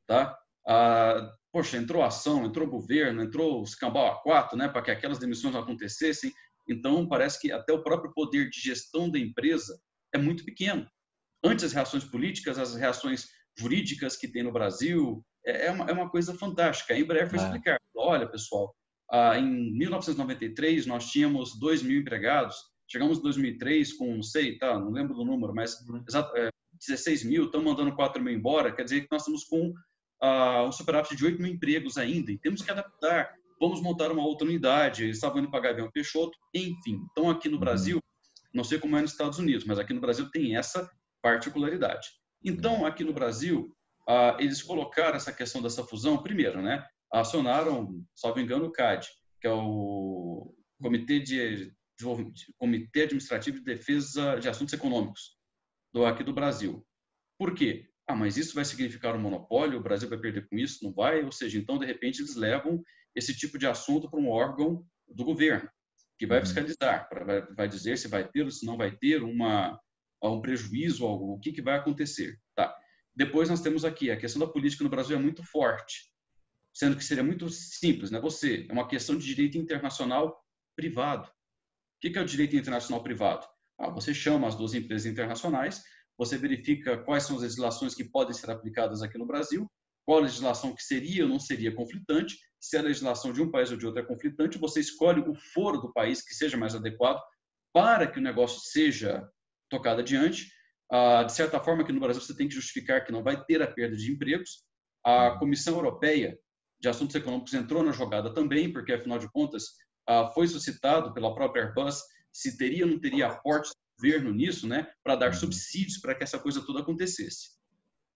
tá? 0.06 0.38
Uh, 0.68 1.32
poxa, 1.50 1.78
entrou 1.78 2.04
ação, 2.04 2.46
entrou 2.46 2.68
governo, 2.68 3.24
entrou 3.24 3.62
os 3.62 3.74
cambal 3.74 4.22
A4, 4.22 4.58
né, 4.58 4.68
para 4.68 4.82
que 4.82 4.92
aquelas 4.92 5.18
demissões 5.18 5.56
acontecessem. 5.56 6.34
Então, 6.68 7.08
parece 7.08 7.40
que 7.40 7.54
até 7.54 7.72
o 7.72 7.82
próprio 7.82 8.12
poder 8.14 8.50
de 8.50 8.60
gestão 8.60 9.10
da 9.10 9.18
empresa 9.18 9.80
é 10.14 10.18
muito 10.18 10.44
pequeno. 10.44 10.86
Antes 11.42 11.64
as 11.64 11.72
reações 11.72 12.04
políticas, 12.04 12.60
as 12.60 12.76
reações 12.76 13.28
jurídicas 13.58 14.18
que 14.18 14.28
tem 14.28 14.44
no 14.44 14.52
Brasil, 14.52 15.24
é, 15.50 15.66
é 15.68 15.72
uma, 15.72 15.86
é 15.86 15.94
uma 15.94 16.10
coisa 16.10 16.34
fantástica. 16.34 16.94
A 16.94 17.00
Embraer 17.00 17.30
foi 17.30 17.40
é. 17.40 17.44
explicar, 17.44 17.80
olha, 17.96 18.28
pessoal, 18.28 18.74
ah, 19.12 19.38
em 19.38 19.72
1993 19.74 20.86
nós 20.86 21.10
tínhamos 21.10 21.58
2 21.60 21.82
mil 21.82 22.00
empregados, 22.00 22.56
chegamos 22.88 23.18
em 23.20 23.22
2003 23.22 23.94
com, 23.94 24.16
não 24.16 24.24
sei, 24.24 24.58
tá, 24.58 24.80
não 24.80 24.92
lembro 24.92 25.16
do 25.16 25.26
número, 25.26 25.54
mas 25.54 25.80
uhum. 25.88 26.04
exato, 26.08 26.36
é, 26.38 26.50
16 26.88 27.24
mil, 27.24 27.46
estão 27.46 27.64
mandando 27.64 27.96
4 27.96 28.22
mil 28.24 28.34
embora, 28.34 28.72
quer 28.72 28.84
dizer 28.84 29.02
que 29.02 29.08
nós 29.12 29.24
estamos 29.24 29.44
com 29.44 29.74
uh, 30.24 30.68
um 30.68 30.72
superávit 30.72 31.16
de 31.16 31.26
8 31.26 31.42
mil 31.42 31.52
empregos 31.52 31.98
ainda, 31.98 32.32
e 32.32 32.38
temos 32.38 32.62
que 32.62 32.72
adaptar. 32.72 33.34
Vamos 33.60 33.82
montar 33.82 34.10
uma 34.10 34.24
outra 34.24 34.48
unidade, 34.48 35.04
eles 35.04 35.18
estavam 35.18 35.40
indo 35.40 35.52
para 35.52 35.60
Gavião 35.60 35.92
Peixoto, 35.92 36.38
enfim. 36.54 37.02
Então, 37.12 37.30
aqui 37.30 37.50
no 37.50 37.56
uhum. 37.56 37.60
Brasil, 37.60 38.00
não 38.54 38.64
sei 38.64 38.80
como 38.80 38.96
é 38.96 39.02
nos 39.02 39.12
Estados 39.12 39.38
Unidos, 39.38 39.66
mas 39.66 39.78
aqui 39.78 39.94
no 39.94 40.00
Brasil 40.00 40.30
tem 40.32 40.56
essa 40.56 40.90
particularidade. 41.22 42.08
Então, 42.44 42.86
aqui 42.86 43.04
no 43.04 43.12
Brasil, 43.12 43.76
uh, 44.10 44.40
eles 44.40 44.64
colocaram 44.64 45.16
essa 45.16 45.32
questão 45.32 45.62
dessa 45.62 45.84
fusão, 45.84 46.22
primeiro, 46.22 46.62
né? 46.62 46.86
Acionaram, 47.12 48.04
salvo 48.16 48.40
engano, 48.40 48.66
o 48.66 48.72
CAD, 48.72 49.08
que 49.40 49.48
é 49.48 49.52
o 49.52 50.54
Comitê 50.82 51.20
de 51.20 51.74
Comitê 52.58 53.04
Administrativo 53.04 53.58
de 53.58 53.64
Defesa 53.64 54.40
de 54.40 54.48
Assuntos 54.48 54.74
Econômicos 54.74 55.38
do 55.94 56.06
aqui 56.06 56.24
do 56.24 56.34
Brasil. 56.34 56.86
Por 57.38 57.54
quê? 57.54 57.90
Ah, 58.08 58.16
mas 58.16 58.38
isso 58.38 58.56
vai 58.56 58.66
significar 58.66 59.16
um 59.16 59.20
monopólio? 59.20 59.80
O 59.80 59.84
Brasil 59.84 60.10
vai 60.10 60.18
perder 60.18 60.48
com 60.48 60.58
isso? 60.58 60.84
Não 60.84 60.94
vai? 60.94 61.24
Ou 61.24 61.32
seja, 61.32 61.60
então, 61.60 61.78
de 61.78 61.86
repente, 61.86 62.22
eles 62.22 62.36
levam 62.36 62.82
esse 63.16 63.36
tipo 63.36 63.58
de 63.58 63.68
assunto 63.68 64.10
para 64.10 64.20
um 64.20 64.30
órgão 64.30 64.84
do 65.08 65.24
governo, 65.24 65.70
que 66.18 66.26
vai 66.26 66.40
uhum. 66.40 66.46
fiscalizar, 66.46 67.08
vai, 67.26 67.42
vai 67.56 67.68
dizer 67.68 67.98
se 67.98 68.08
vai 68.08 68.28
ter 68.28 68.44
ou 68.44 68.52
se 68.52 68.66
não 68.66 68.78
vai 68.78 68.96
ter 68.96 69.22
uma, 69.22 69.80
um 70.24 70.42
prejuízo, 70.42 71.06
algo, 71.06 71.34
o 71.34 71.40
que, 71.40 71.52
que 71.52 71.62
vai 71.62 71.76
acontecer. 71.76 72.40
Depois 73.16 73.50
nós 73.50 73.62
temos 73.62 73.84
aqui, 73.84 74.12
a 74.12 74.18
questão 74.18 74.40
da 74.40 74.52
política 74.52 74.84
no 74.84 74.90
Brasil 74.90 75.18
é 75.18 75.20
muito 75.20 75.44
forte, 75.44 76.12
sendo 76.74 76.96
que 76.96 77.04
seria 77.04 77.24
muito 77.24 77.50
simples, 77.50 78.12
né? 78.12 78.20
Você, 78.22 78.66
é 78.70 78.74
uma 78.74 78.88
questão 78.88 79.18
de 79.18 79.26
direito 79.26 79.58
internacional 79.58 80.40
privado. 80.76 81.28
O 81.28 81.32
que, 82.00 82.18
é 82.18 82.22
o 82.22 82.26
direito 82.26 82.56
internacional 82.56 83.04
privado? 83.04 83.46
Ah, 83.78 83.90
você 83.90 84.14
chama 84.14 84.48
as 84.48 84.56
duas 84.56 84.74
empresas 84.74 85.06
internacionais, 85.06 85.84
você 86.18 86.38
verifica 86.38 86.98
quais 86.98 87.24
são 87.24 87.36
as 87.36 87.44
legislações 87.44 87.96
que 87.96 88.04
podem 88.04 88.34
ser 88.34 88.50
aplicadas 88.52 89.02
aqui 89.02 89.18
no 89.18 89.26
Brasil, 89.26 89.70
qual 90.06 90.20
legislação 90.22 90.74
que 90.74 90.82
seria 90.82 91.24
ou 91.24 91.30
não 91.30 91.40
seria 91.40 91.76
conflitante, 91.76 92.38
se 92.60 92.76
a 92.78 92.82
legislação 92.82 93.32
de 93.32 93.42
um 93.42 93.50
país 93.50 93.72
ou 93.72 93.78
de 93.78 93.86
outro 93.86 94.02
é 94.02 94.06
conflitante, 94.06 94.58
você 94.58 94.80
escolhe 94.80 95.22
o 95.22 95.34
foro 95.54 95.80
do 95.80 95.94
país 95.94 96.22
que 96.22 96.34
seja 96.34 96.58
mais 96.58 96.76
adequado 96.76 97.22
para 97.74 98.08
que 98.08 98.20
o 98.20 98.22
negócio 98.22 98.60
seja 98.60 99.30
tocado 99.70 100.02
adiante. 100.02 100.52
Ah, 100.92 101.24
de 101.24 101.34
certa 101.34 101.60
forma, 101.60 101.84
aqui 101.84 101.92
no 101.92 102.00
Brasil 102.00 102.22
você 102.22 102.36
tem 102.36 102.48
que 102.48 102.56
justificar 102.56 103.06
que 103.06 103.12
não 103.12 103.24
vai 103.24 103.44
ter 103.46 103.62
a 103.62 103.68
perda 103.68 103.96
de 103.96 104.12
empregos. 104.12 104.64
A 105.06 105.32
Comissão 105.38 105.76
Europeia 105.76 106.38
de 106.80 106.90
Assuntos 106.90 107.16
Econômicos 107.16 107.54
entrou 107.54 107.84
na 107.84 107.92
jogada 107.92 108.34
também, 108.34 108.72
porque, 108.72 108.94
afinal 108.94 109.20
de 109.20 109.30
contas, 109.32 109.66
ah, 110.08 110.32
foi 110.34 110.48
suscitado 110.48 111.14
pela 111.14 111.34
própria 111.36 111.66
Airbus 111.66 112.02
se 112.32 112.58
teria 112.58 112.86
ou 112.86 112.92
não 112.92 113.00
teria 113.00 113.28
aporte 113.28 113.70
do 113.70 114.02
governo 114.02 114.34
nisso, 114.34 114.68
né, 114.68 114.92
para 115.04 115.16
dar 115.16 115.28
uhum. 115.28 115.34
subsídios 115.34 115.98
para 115.98 116.16
que 116.16 116.24
essa 116.24 116.40
coisa 116.40 116.66
toda 116.66 116.82
acontecesse. 116.82 117.50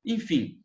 Enfim, 0.05 0.61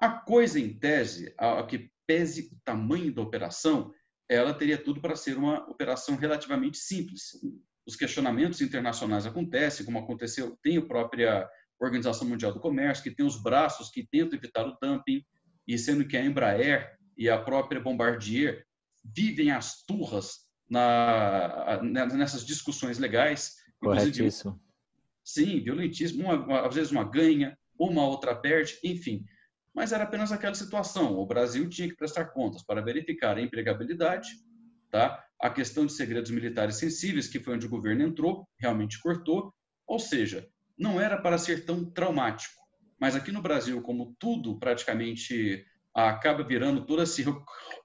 a 0.00 0.10
coisa 0.10 0.58
em 0.60 0.78
tese, 0.78 1.34
a, 1.38 1.60
a 1.60 1.66
que 1.66 1.90
pese 2.06 2.50
o 2.52 2.58
tamanho 2.64 3.14
da 3.14 3.22
operação, 3.22 3.92
ela 4.28 4.54
teria 4.54 4.82
tudo 4.82 5.00
para 5.00 5.16
ser 5.16 5.36
uma 5.36 5.68
operação 5.70 6.16
relativamente 6.16 6.78
simples. 6.78 7.30
Os 7.88 7.96
questionamentos 7.96 8.60
internacionais 8.60 9.24
acontecem, 9.24 9.86
como 9.86 9.98
aconteceu, 9.98 10.58
tem 10.62 10.76
a 10.76 10.82
própria 10.84 11.48
Organização 11.80 12.28
Mundial 12.28 12.52
do 12.52 12.60
Comércio, 12.60 13.02
que 13.02 13.10
tem 13.10 13.24
os 13.24 13.42
braços 13.42 13.88
que 13.88 14.06
tentam 14.06 14.38
evitar 14.38 14.66
o 14.66 14.76
dumping, 14.82 15.24
e 15.66 15.78
sendo 15.78 16.06
que 16.06 16.14
a 16.14 16.22
Embraer 16.22 16.98
e 17.16 17.30
a 17.30 17.38
própria 17.38 17.80
Bombardier 17.80 18.66
vivem 19.02 19.50
as 19.50 19.86
turras 19.86 20.40
na, 20.68 21.80
nessas 21.82 22.44
discussões 22.44 22.98
legais. 22.98 23.54
Corretíssimo. 23.80 24.60
Sim, 25.24 25.60
violentíssimo. 25.60 26.24
Uma, 26.24 26.66
às 26.66 26.74
vezes 26.74 26.92
uma 26.92 27.04
ganha, 27.04 27.56
uma 27.78 28.06
outra 28.06 28.34
perde, 28.34 28.78
enfim. 28.84 29.24
Mas 29.74 29.92
era 29.92 30.04
apenas 30.04 30.30
aquela 30.30 30.54
situação. 30.54 31.16
O 31.16 31.24
Brasil 31.24 31.66
tinha 31.70 31.88
que 31.88 31.96
prestar 31.96 32.26
contas 32.26 32.62
para 32.62 32.82
verificar 32.82 33.38
a 33.38 33.40
empregabilidade, 33.40 34.28
tá? 34.90 35.24
A 35.40 35.50
questão 35.50 35.86
de 35.86 35.92
segredos 35.92 36.30
militares 36.30 36.76
sensíveis, 36.76 37.28
que 37.28 37.40
foi 37.40 37.54
onde 37.54 37.66
o 37.66 37.70
governo 37.70 38.02
entrou, 38.02 38.48
realmente 38.60 39.00
cortou. 39.00 39.52
Ou 39.86 39.98
seja, 39.98 40.46
não 40.76 41.00
era 41.00 41.16
para 41.20 41.38
ser 41.38 41.64
tão 41.64 41.84
traumático. 41.90 42.54
Mas 43.00 43.14
aqui 43.14 43.30
no 43.30 43.40
Brasil, 43.42 43.80
como 43.82 44.16
tudo 44.18 44.58
praticamente 44.58 45.64
acaba 45.94 46.42
virando 46.44 46.84
todo 46.84 47.02
esse 47.02 47.24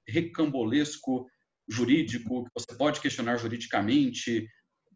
recambolesco 0.06 1.26
jurídico, 1.68 2.44
que 2.44 2.50
você 2.54 2.76
pode 2.76 3.00
questionar 3.00 3.36
juridicamente, 3.36 4.46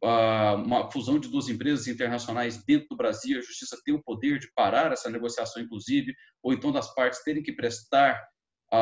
uma 0.03 0.91
fusão 0.93 1.19
de 1.19 1.29
duas 1.29 1.49
empresas 1.49 1.89
internacionais 1.89 2.63
dentro 2.65 2.89
do 2.91 2.97
Brasil, 2.97 3.39
a 3.39 3.43
justiça 3.43 3.77
tem 3.85 3.95
o 3.95 4.03
poder 4.03 4.39
de 4.39 4.53
parar 4.55 4.93
essa 4.93 5.11
negociação, 5.11 5.63
inclusive, 5.63 6.15
ou 6.43 6.53
então 6.53 6.71
das 6.71 6.95
partes 6.95 7.23
terem 7.25 7.43
que 7.43 7.53
prestar 7.53 8.23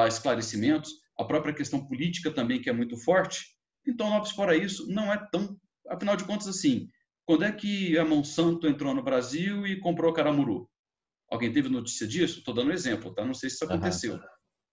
esclarecimentos, 0.09 0.91
a 1.19 1.25
própria 1.25 1.55
questão 1.55 1.87
política 1.87 2.31
também, 2.31 2.61
que 2.61 2.69
é 2.69 2.73
muito 2.73 2.97
forte. 2.99 3.56
Então, 3.87 4.09
Lopes, 4.09 4.33
fora 4.33 4.57
isso, 4.57 4.87
não 4.89 5.13
é 5.13 5.19
tão, 5.31 5.57
afinal 5.89 6.17
de 6.17 6.25
contas, 6.25 6.49
assim, 6.49 6.89
quando 7.25 7.45
é 7.45 7.53
que 7.53 7.97
a 7.99 8.05
Monsanto 8.05 8.67
entrou 8.67 8.95
no 8.95 9.03
Brasil 9.03 9.67
e 9.67 9.79
comprou 9.81 10.13
Caramuru? 10.13 10.69
Alguém 11.31 11.53
teve 11.53 11.69
notícia 11.69 12.07
disso? 12.07 12.39
Estou 12.39 12.55
dando 12.55 12.71
um 12.71 12.75
exemplo, 12.75 13.13
tá? 13.13 13.25
Não 13.25 13.35
sei 13.35 13.51
se 13.51 13.57
isso 13.57 13.65
aconteceu. 13.65 14.15
Uhum 14.15 14.21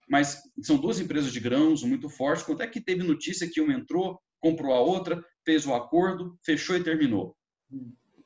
mas 0.08 0.42
são 0.62 0.76
duas 0.76 1.00
empresas 1.00 1.32
de 1.32 1.40
grãos 1.40 1.82
muito 1.82 2.08
fortes. 2.08 2.44
Quanto 2.44 2.62
é 2.62 2.66
que 2.66 2.80
teve 2.80 3.02
notícia 3.02 3.48
que 3.48 3.60
uma 3.60 3.72
entrou, 3.72 4.20
comprou 4.40 4.74
a 4.74 4.80
outra, 4.80 5.24
fez 5.44 5.66
o 5.66 5.74
acordo, 5.74 6.38
fechou 6.44 6.76
e 6.76 6.84
terminou? 6.84 7.36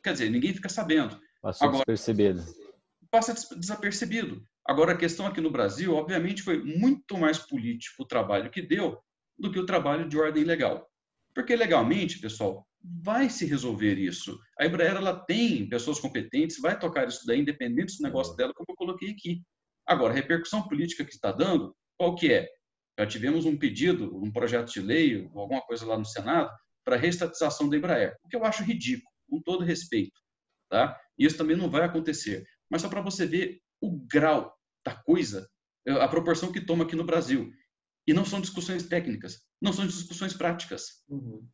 Quer 0.02 0.12
dizer, 0.12 0.30
ninguém 0.30 0.54
fica 0.54 0.68
sabendo. 0.68 1.20
Passou 1.40 1.68
Agora, 1.68 1.84
despercebido. 1.86 2.44
Passa 3.10 3.34
desapercebido. 3.56 4.42
Agora, 4.66 4.92
a 4.92 4.96
questão 4.96 5.26
aqui 5.26 5.40
no 5.40 5.50
Brasil, 5.50 5.94
obviamente, 5.94 6.42
foi 6.42 6.62
muito 6.62 7.16
mais 7.16 7.38
político 7.38 8.02
o 8.02 8.06
trabalho 8.06 8.50
que 8.50 8.60
deu 8.60 8.98
do 9.38 9.50
que 9.50 9.58
o 9.58 9.66
trabalho 9.66 10.08
de 10.08 10.18
ordem 10.18 10.44
legal. 10.44 10.88
Porque 11.34 11.54
legalmente, 11.54 12.18
pessoal, 12.18 12.66
vai 12.82 13.28
se 13.28 13.46
resolver 13.46 13.98
isso. 13.98 14.38
A 14.58 14.66
Embraer 14.66 14.96
ela 14.96 15.14
tem 15.14 15.68
pessoas 15.68 16.00
competentes, 16.00 16.60
vai 16.60 16.78
tocar 16.78 17.06
isso 17.06 17.26
daí, 17.26 17.40
independente 17.40 17.96
do 17.96 18.02
negócio 18.02 18.34
dela, 18.36 18.52
como 18.54 18.66
eu 18.70 18.76
coloquei 18.76 19.10
aqui. 19.10 19.42
Agora, 19.86 20.12
a 20.12 20.16
repercussão 20.16 20.66
política 20.66 21.04
que 21.04 21.12
está 21.12 21.32
dando, 21.32 21.74
qual 21.96 22.14
que 22.14 22.32
é? 22.32 22.48
Já 22.98 23.06
tivemos 23.06 23.44
um 23.44 23.56
pedido, 23.56 24.16
um 24.16 24.30
projeto 24.30 24.72
de 24.72 24.80
lei, 24.80 25.30
alguma 25.34 25.62
coisa 25.62 25.86
lá 25.86 25.96
no 25.96 26.04
Senado, 26.04 26.50
para 26.84 26.96
a 26.96 26.98
reestatização 26.98 27.68
da 27.68 27.76
Embraer, 27.76 28.16
o 28.24 28.28
que 28.28 28.36
eu 28.36 28.44
acho 28.44 28.64
ridículo, 28.64 29.10
com 29.28 29.40
todo 29.40 29.64
respeito. 29.64 30.20
Tá? 30.68 30.98
Isso 31.16 31.36
também 31.36 31.56
não 31.56 31.70
vai 31.70 31.84
acontecer. 31.84 32.44
Mas 32.70 32.82
só 32.82 32.88
para 32.88 33.00
você 33.00 33.26
ver 33.26 33.60
o 33.80 33.98
grau 34.06 34.52
da 34.84 34.94
coisa, 34.94 35.48
a 35.86 36.08
proporção 36.08 36.52
que 36.52 36.60
toma 36.60 36.84
aqui 36.84 36.96
no 36.96 37.04
Brasil. 37.04 37.50
E 38.08 38.12
não 38.14 38.24
são 38.24 38.40
discussões 38.40 38.82
técnicas, 38.84 39.42
não 39.60 39.72
são 39.72 39.86
discussões 39.86 40.32
práticas. 40.32 41.04
Uhum. 41.08 41.46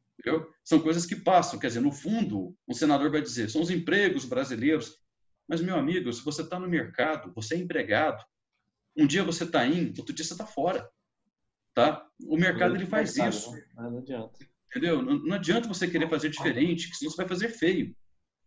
São 0.65 0.81
coisas 0.81 1.05
que 1.05 1.17
passam. 1.17 1.59
Quer 1.59 1.67
dizer, 1.67 1.81
no 1.81 1.93
fundo, 1.93 2.57
um 2.67 2.73
senador 2.73 3.11
vai 3.11 3.21
dizer: 3.21 3.51
são 3.51 3.61
os 3.61 3.69
empregos 3.69 4.25
brasileiros 4.25 5.05
mas, 5.49 5.61
meu 5.61 5.77
amigo, 5.77 6.13
se 6.13 6.25
você 6.25 6.43
está 6.43 6.59
no 6.59 6.69
mercado, 6.69 7.33
você 7.35 7.55
é 7.55 7.59
empregado, 7.59 8.25
um 8.97 9.07
dia 9.07 9.23
você 9.23 9.45
está 9.45 9.67
em, 9.67 9.93
outro 9.99 10.15
dia 10.15 10.25
você 10.25 10.33
está 10.33 10.47
fora. 10.47 10.89
Tá? 11.75 12.07
O 12.27 12.37
mercado 12.37 12.77
ele 12.77 12.87
faz 12.87 13.17
isso. 13.17 13.53
Né? 13.53 13.65
Não 13.75 13.99
adianta. 13.99 14.39
Entendeu? 14.71 15.03
Não, 15.03 15.19
não, 15.19 15.37
adianta 15.37 15.69
você 15.69 15.89
querer 15.89 16.09
fazer 16.09 16.31
diferente, 16.31 16.95
senão 16.97 17.11
você 17.11 17.17
vai 17.17 17.29
fazer 17.29 17.49
feio. 17.49 17.95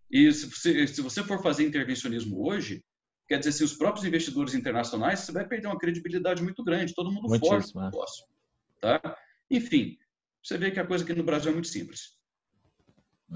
E 0.09 0.31
se 0.31 0.45
você, 0.45 0.87
se 0.87 1.01
você 1.01 1.23
for 1.23 1.41
fazer 1.43 1.65
intervencionismo 1.65 2.45
hoje, 2.45 2.83
quer 3.27 3.39
dizer, 3.39 3.51
se 3.51 3.63
os 3.63 3.73
próprios 3.73 4.05
investidores 4.05 4.53
internacionais, 4.53 5.19
você 5.19 5.31
vai 5.31 5.45
perder 5.45 5.67
uma 5.67 5.77
credibilidade 5.77 6.41
muito 6.41 6.63
grande, 6.63 6.93
todo 6.93 7.11
mundo 7.11 7.27
fora 7.39 7.61
do 7.61 7.79
é. 7.79 7.83
negócio. 7.85 8.25
Tá? 8.79 9.17
Enfim, 9.49 9.97
você 10.43 10.57
vê 10.57 10.71
que 10.71 10.79
a 10.79 10.87
coisa 10.87 11.03
aqui 11.03 11.13
no 11.13 11.23
Brasil 11.23 11.51
é 11.51 11.53
muito 11.53 11.67
simples. 11.67 12.17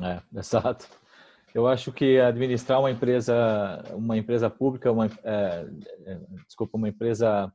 É, 0.02 0.22
exato. 0.40 0.88
Eu 1.54 1.68
acho 1.68 1.92
que 1.92 2.18
administrar 2.20 2.80
uma 2.80 2.90
empresa, 2.90 3.36
uma 3.94 4.18
empresa 4.18 4.50
pública, 4.50 4.92
uma, 4.92 5.08
é, 5.08 5.68
é, 6.06 6.20
desculpa, 6.46 6.78
uma 6.78 6.88
empresa 6.88 7.52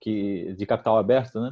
que 0.00 0.54
de 0.54 0.66
capital 0.66 0.98
aberto, 0.98 1.40
né? 1.40 1.48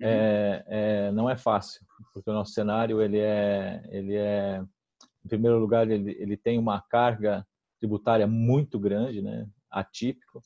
Uhum. 0.00 0.08
É, 0.08 0.64
é, 0.66 1.12
não 1.12 1.30
é 1.30 1.36
fácil, 1.36 1.80
porque 2.12 2.28
o 2.28 2.32
nosso 2.32 2.52
cenário 2.52 3.00
ele 3.02 3.18
é, 3.18 3.82
ele 3.90 4.16
é, 4.16 4.62
em 5.24 5.28
primeiro 5.28 5.58
lugar, 5.58 5.88
ele, 5.88 6.16
ele 6.18 6.36
tem 6.36 6.58
uma 6.58 6.80
carga 6.80 7.46
tributária 7.80 8.26
muito 8.26 8.78
grande, 8.78 9.20
né? 9.20 9.48
Atípico, 9.68 10.38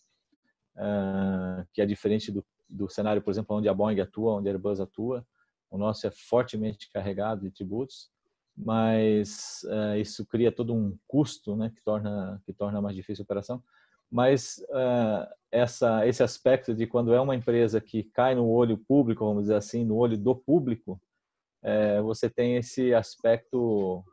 uh, 0.76 1.66
que 1.74 1.82
é 1.82 1.86
diferente 1.86 2.32
do, 2.32 2.42
do 2.68 2.88
cenário, 2.88 3.20
por 3.20 3.30
exemplo, 3.30 3.56
onde 3.56 3.68
a 3.68 3.74
Boeing 3.74 4.00
atua, 4.00 4.36
onde 4.36 4.48
a 4.48 4.52
Airbus 4.52 4.80
atua. 4.80 5.26
O 5.70 5.76
nosso 5.76 6.06
é 6.06 6.10
fortemente 6.10 6.90
carregado 6.90 7.42
de 7.42 7.50
tributos 7.50 8.14
mas 8.56 9.64
uh, 9.64 9.96
isso 9.96 10.24
cria 10.26 10.52
todo 10.52 10.72
um 10.72 10.96
custo, 11.08 11.56
né, 11.56 11.72
que 11.74 11.82
torna 11.82 12.40
que 12.46 12.52
torna 12.52 12.80
mais 12.80 12.94
difícil 12.94 13.22
a 13.22 13.24
operação. 13.24 13.62
Mas 14.10 14.58
uh, 14.70 15.26
essa 15.50 16.06
esse 16.06 16.22
aspecto 16.22 16.74
de 16.74 16.86
quando 16.86 17.12
é 17.12 17.20
uma 17.20 17.34
empresa 17.34 17.80
que 17.80 18.04
cai 18.04 18.34
no 18.34 18.48
olho 18.48 18.78
público, 18.78 19.24
vamos 19.24 19.44
dizer 19.44 19.56
assim, 19.56 19.84
no 19.84 19.96
olho 19.96 20.16
do 20.16 20.36
público, 20.36 21.00
uh, 21.64 22.02
você 22.04 22.30
tem 22.30 22.56
esse 22.56 22.94
aspecto 22.94 24.04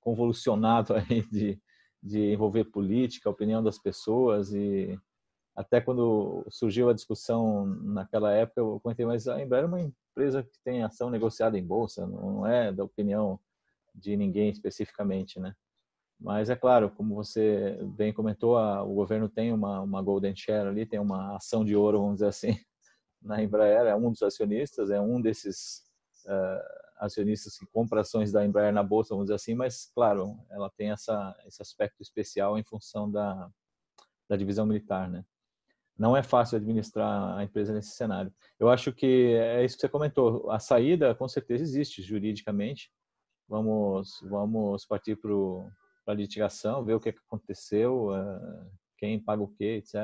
convolucionado 0.00 0.94
aí 0.96 1.22
de 1.30 1.60
de 2.04 2.32
envolver 2.32 2.64
política, 2.64 3.28
a 3.28 3.32
opinião 3.32 3.62
das 3.62 3.78
pessoas 3.78 4.52
e 4.52 4.98
até 5.56 5.80
quando 5.80 6.44
surgiu 6.50 6.90
a 6.90 6.92
discussão 6.92 7.64
naquela 7.64 8.32
época, 8.32 8.60
eu 8.60 8.78
comentei, 8.80 9.06
mas 9.06 9.26
a 9.26 9.40
Embraer 9.40 9.64
é 9.64 9.66
uma 9.66 9.80
empresa 9.80 10.42
que 10.42 10.58
tem 10.62 10.82
ação 10.82 11.08
negociada 11.08 11.58
em 11.58 11.64
bolsa, 11.64 12.06
não 12.06 12.46
é 12.46 12.70
da 12.72 12.84
opinião 12.84 13.40
de 13.94 14.16
ninguém 14.16 14.50
especificamente, 14.50 15.40
né? 15.40 15.54
Mas 16.20 16.50
é 16.50 16.56
claro, 16.56 16.90
como 16.90 17.14
você 17.14 17.78
bem 17.96 18.12
comentou, 18.12 18.56
a, 18.58 18.82
o 18.82 18.94
governo 18.94 19.28
tem 19.28 19.52
uma, 19.52 19.80
uma 19.80 20.02
golden 20.02 20.34
share 20.34 20.68
ali, 20.68 20.84
tem 20.84 20.98
uma 20.98 21.36
ação 21.36 21.64
de 21.64 21.74
ouro, 21.74 22.00
vamos 22.00 22.16
dizer 22.16 22.26
assim, 22.26 22.58
na 23.22 23.42
Embraer, 23.42 23.86
é 23.86 23.94
um 23.94 24.10
dos 24.10 24.22
acionistas, 24.22 24.90
é 24.90 25.00
um 25.00 25.20
desses 25.20 25.82
uh, 26.26 26.83
acionistas 26.96 27.56
que 27.56 27.66
compra 27.66 28.00
ações 28.00 28.32
da 28.32 28.44
Embraer 28.44 28.72
na 28.72 28.82
bolsa, 28.82 29.14
vamos 29.14 29.26
dizer 29.26 29.34
assim, 29.34 29.54
mas 29.54 29.90
claro, 29.94 30.38
ela 30.50 30.70
tem 30.70 30.90
essa, 30.90 31.34
esse 31.46 31.60
aspecto 31.60 32.02
especial 32.02 32.58
em 32.58 32.64
função 32.64 33.10
da, 33.10 33.50
da 34.28 34.36
divisão 34.36 34.66
militar, 34.66 35.08
né? 35.08 35.24
Não 35.96 36.16
é 36.16 36.22
fácil 36.22 36.56
administrar 36.56 37.38
a 37.38 37.44
empresa 37.44 37.72
nesse 37.72 37.90
cenário. 37.90 38.32
Eu 38.58 38.68
acho 38.68 38.92
que 38.92 39.34
é 39.36 39.64
isso 39.64 39.76
que 39.76 39.82
você 39.82 39.88
comentou. 39.88 40.50
A 40.50 40.58
saída, 40.58 41.14
com 41.14 41.28
certeza, 41.28 41.62
existe 41.62 42.02
juridicamente 42.02 42.90
vamos 43.48 44.20
vamos 44.22 44.84
partir 44.86 45.16
para 45.16 45.32
a 46.06 46.14
litigação, 46.14 46.84
ver 46.84 46.94
o 46.94 47.00
que 47.00 47.10
aconteceu, 47.10 48.08
uh, 48.08 48.70
quem 48.98 49.20
paga 49.20 49.42
o 49.42 49.48
que, 49.48 49.64
etc. 49.64 49.94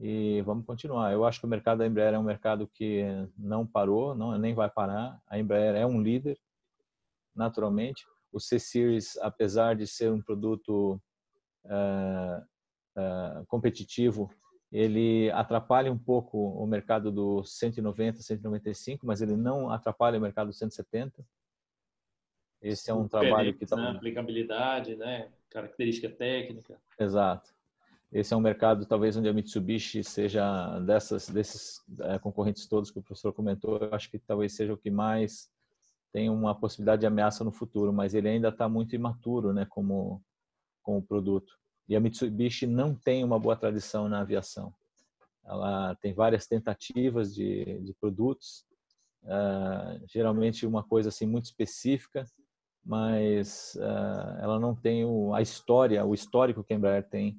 E 0.00 0.40
vamos 0.42 0.64
continuar. 0.64 1.12
Eu 1.12 1.26
acho 1.26 1.38
que 1.38 1.46
o 1.46 1.48
mercado 1.48 1.78
da 1.78 1.86
Embraer 1.86 2.14
é 2.14 2.18
um 2.18 2.22
mercado 2.22 2.66
que 2.66 3.04
não 3.36 3.66
parou, 3.66 4.14
não 4.14 4.36
nem 4.38 4.54
vai 4.54 4.70
parar. 4.70 5.20
A 5.26 5.38
Embraer 5.38 5.74
é 5.76 5.84
um 5.84 6.00
líder, 6.00 6.38
naturalmente. 7.36 8.06
O 8.32 8.40
C-Series, 8.40 9.18
apesar 9.18 9.76
de 9.76 9.86
ser 9.86 10.10
um 10.10 10.22
produto 10.22 10.98
uh, 11.66 12.40
uh, 12.96 13.46
competitivo, 13.46 14.30
ele 14.72 15.30
atrapalha 15.32 15.92
um 15.92 15.98
pouco 15.98 16.38
o 16.38 16.66
mercado 16.66 17.12
do 17.12 17.44
190, 17.44 18.22
195, 18.22 19.06
mas 19.06 19.20
ele 19.20 19.36
não 19.36 19.68
atrapalha 19.68 20.18
o 20.18 20.22
mercado 20.22 20.46
do 20.46 20.54
170. 20.54 21.22
Esse 22.62 22.90
é 22.90 22.94
um 22.94 23.06
trabalho 23.06 23.54
que 23.54 23.64
está. 23.64 23.76
Né? 23.76 23.90
Aplicabilidade, 23.90 24.96
né? 24.96 25.30
característica 25.50 26.08
técnica. 26.08 26.80
Exato. 26.98 27.52
Esse 28.12 28.34
é 28.34 28.36
um 28.36 28.40
mercado, 28.40 28.84
talvez, 28.86 29.16
onde 29.16 29.28
a 29.28 29.32
Mitsubishi 29.32 30.02
seja 30.02 30.80
dessas, 30.80 31.28
desses 31.28 31.80
é, 32.00 32.18
concorrentes 32.18 32.66
todos 32.66 32.90
que 32.90 32.98
o 32.98 33.02
professor 33.02 33.32
comentou, 33.32 33.78
eu 33.78 33.94
acho 33.94 34.10
que 34.10 34.18
talvez 34.18 34.54
seja 34.54 34.74
o 34.74 34.78
que 34.78 34.90
mais 34.90 35.48
tem 36.12 36.28
uma 36.28 36.52
possibilidade 36.52 37.00
de 37.00 37.06
ameaça 37.06 37.44
no 37.44 37.52
futuro, 37.52 37.92
mas 37.92 38.12
ele 38.12 38.28
ainda 38.28 38.48
está 38.48 38.68
muito 38.68 38.96
imaturo, 38.96 39.52
né, 39.52 39.64
como, 39.70 40.20
como 40.82 41.00
produto. 41.00 41.52
E 41.88 41.94
a 41.94 42.00
Mitsubishi 42.00 42.66
não 42.66 42.96
tem 42.96 43.22
uma 43.22 43.38
boa 43.38 43.56
tradição 43.56 44.08
na 44.08 44.20
aviação. 44.20 44.74
Ela 45.44 45.94
tem 45.96 46.12
várias 46.12 46.46
tentativas 46.46 47.32
de, 47.32 47.78
de 47.80 47.94
produtos, 47.94 48.64
uh, 49.22 50.04
geralmente 50.06 50.66
uma 50.66 50.82
coisa 50.82 51.10
assim 51.10 51.26
muito 51.26 51.44
específica, 51.44 52.24
mas 52.84 53.76
uh, 53.76 54.40
ela 54.40 54.58
não 54.58 54.74
tem 54.74 55.04
o, 55.04 55.32
a 55.32 55.40
história, 55.40 56.04
o 56.04 56.12
histórico 56.12 56.64
que 56.64 56.72
a 56.72 56.76
Embraer 56.76 57.08
tem, 57.08 57.38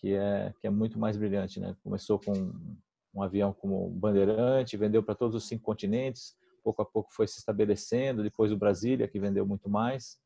que 0.00 0.14
é 0.14 0.52
que 0.58 0.66
é 0.66 0.70
muito 0.70 0.98
mais 0.98 1.16
brilhante, 1.16 1.60
né? 1.60 1.76
Começou 1.82 2.18
com 2.18 2.32
um 3.14 3.22
avião 3.22 3.52
como 3.52 3.90
Bandeirante, 3.90 4.76
vendeu 4.76 5.02
para 5.02 5.14
todos 5.14 5.36
os 5.36 5.46
cinco 5.46 5.64
continentes, 5.64 6.34
pouco 6.64 6.80
a 6.80 6.84
pouco 6.84 7.12
foi 7.12 7.26
se 7.26 7.38
estabelecendo, 7.38 8.22
depois 8.22 8.50
o 8.50 8.56
Brasília 8.56 9.06
que 9.06 9.20
vendeu 9.20 9.46
muito 9.46 9.68
mais. 9.68 10.18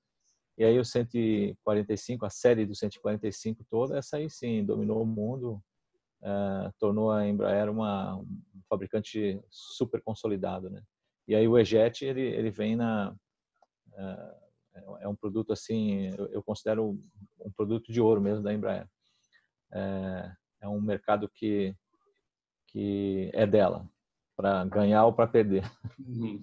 E 0.56 0.64
aí 0.64 0.78
o 0.78 0.84
145, 0.84 2.24
a 2.24 2.30
série 2.30 2.64
do 2.64 2.76
145 2.76 3.64
toda, 3.68 3.98
essa 3.98 4.18
aí 4.18 4.30
sim 4.30 4.64
dominou 4.64 5.02
o 5.02 5.06
mundo, 5.06 5.60
uh, 6.22 6.72
tornou 6.78 7.10
a 7.10 7.26
Embraer 7.26 7.68
uma 7.68 8.16
um 8.16 8.62
fabricante 8.68 9.42
super 9.50 10.00
consolidado, 10.02 10.70
né? 10.70 10.82
E 11.26 11.34
aí 11.34 11.48
o 11.48 11.58
E-Jet 11.58 12.04
ele 12.04 12.22
ele 12.22 12.50
vem 12.50 12.76
na 12.76 13.14
é, 13.96 14.44
é 15.00 15.08
um 15.08 15.16
produto 15.16 15.52
assim, 15.52 16.10
eu 16.30 16.42
considero 16.42 17.00
um 17.40 17.50
produto 17.50 17.92
de 17.92 18.00
ouro 18.00 18.20
mesmo 18.20 18.42
da 18.42 18.52
Embraer. 18.52 18.88
É, 19.74 20.32
é 20.62 20.68
um 20.68 20.80
mercado 20.80 21.28
que 21.28 21.74
que 22.68 23.30
é 23.32 23.46
dela 23.46 23.88
para 24.36 24.64
ganhar 24.64 25.06
ou 25.06 25.12
para 25.12 25.28
perder. 25.28 25.64
Uhum. 25.98 26.40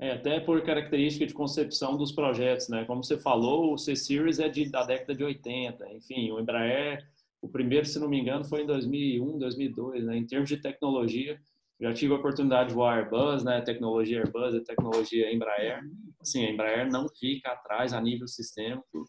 É, 0.00 0.12
até 0.12 0.40
por 0.40 0.60
característica 0.62 1.26
de 1.26 1.34
concepção 1.34 1.96
dos 1.96 2.10
projetos, 2.10 2.68
né? 2.68 2.84
Como 2.86 3.04
você 3.04 3.18
falou, 3.18 3.72
o 3.72 3.78
C-Series 3.78 4.40
é 4.40 4.48
de, 4.48 4.68
da 4.68 4.84
década 4.84 5.14
de 5.14 5.22
80. 5.22 5.86
Enfim, 5.92 6.30
o 6.32 6.40
Embraer, 6.40 7.06
o 7.40 7.48
primeiro, 7.48 7.86
se 7.86 8.00
não 8.00 8.08
me 8.08 8.18
engano, 8.18 8.44
foi 8.44 8.62
em 8.62 8.66
2001, 8.66 9.38
2002, 9.38 10.04
né? 10.04 10.16
Em 10.16 10.26
termos 10.26 10.48
de 10.48 10.56
tecnologia, 10.56 11.38
já 11.80 11.92
tive 11.92 12.14
a 12.14 12.16
oportunidade 12.16 12.70
de 12.70 12.74
voar 12.74 12.98
Airbus, 12.98 13.44
né? 13.44 13.60
Tecnologia 13.60 14.18
Airbus 14.18 14.54
e 14.54 14.64
tecnologia 14.64 15.32
Embraer. 15.32 15.80
Assim, 16.20 16.46
a 16.46 16.50
Embraer 16.50 16.90
não 16.90 17.08
fica 17.08 17.52
atrás 17.52 17.92
a 17.92 18.00
nível 18.00 18.26
sistêmico 18.26 19.04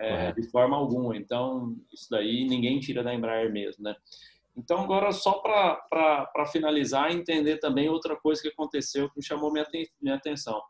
é, 0.00 0.32
de 0.32 0.42
forma 0.50 0.76
alguma. 0.76 1.16
Então, 1.16 1.76
isso 1.92 2.08
daí 2.10 2.44
ninguém 2.48 2.80
tira 2.80 3.02
da 3.02 3.14
Embraer 3.14 3.52
mesmo, 3.52 3.84
né? 3.84 3.94
Então, 4.56 4.82
agora, 4.82 5.12
só 5.12 5.34
para 5.38 6.46
finalizar, 6.46 7.12
entender 7.12 7.58
também 7.58 7.88
outra 7.88 8.16
coisa 8.16 8.42
que 8.42 8.48
aconteceu 8.48 9.08
que 9.08 9.18
me 9.18 9.24
chamou 9.24 9.52
minha, 9.52 9.66
minha 10.02 10.16
atenção. 10.16 10.60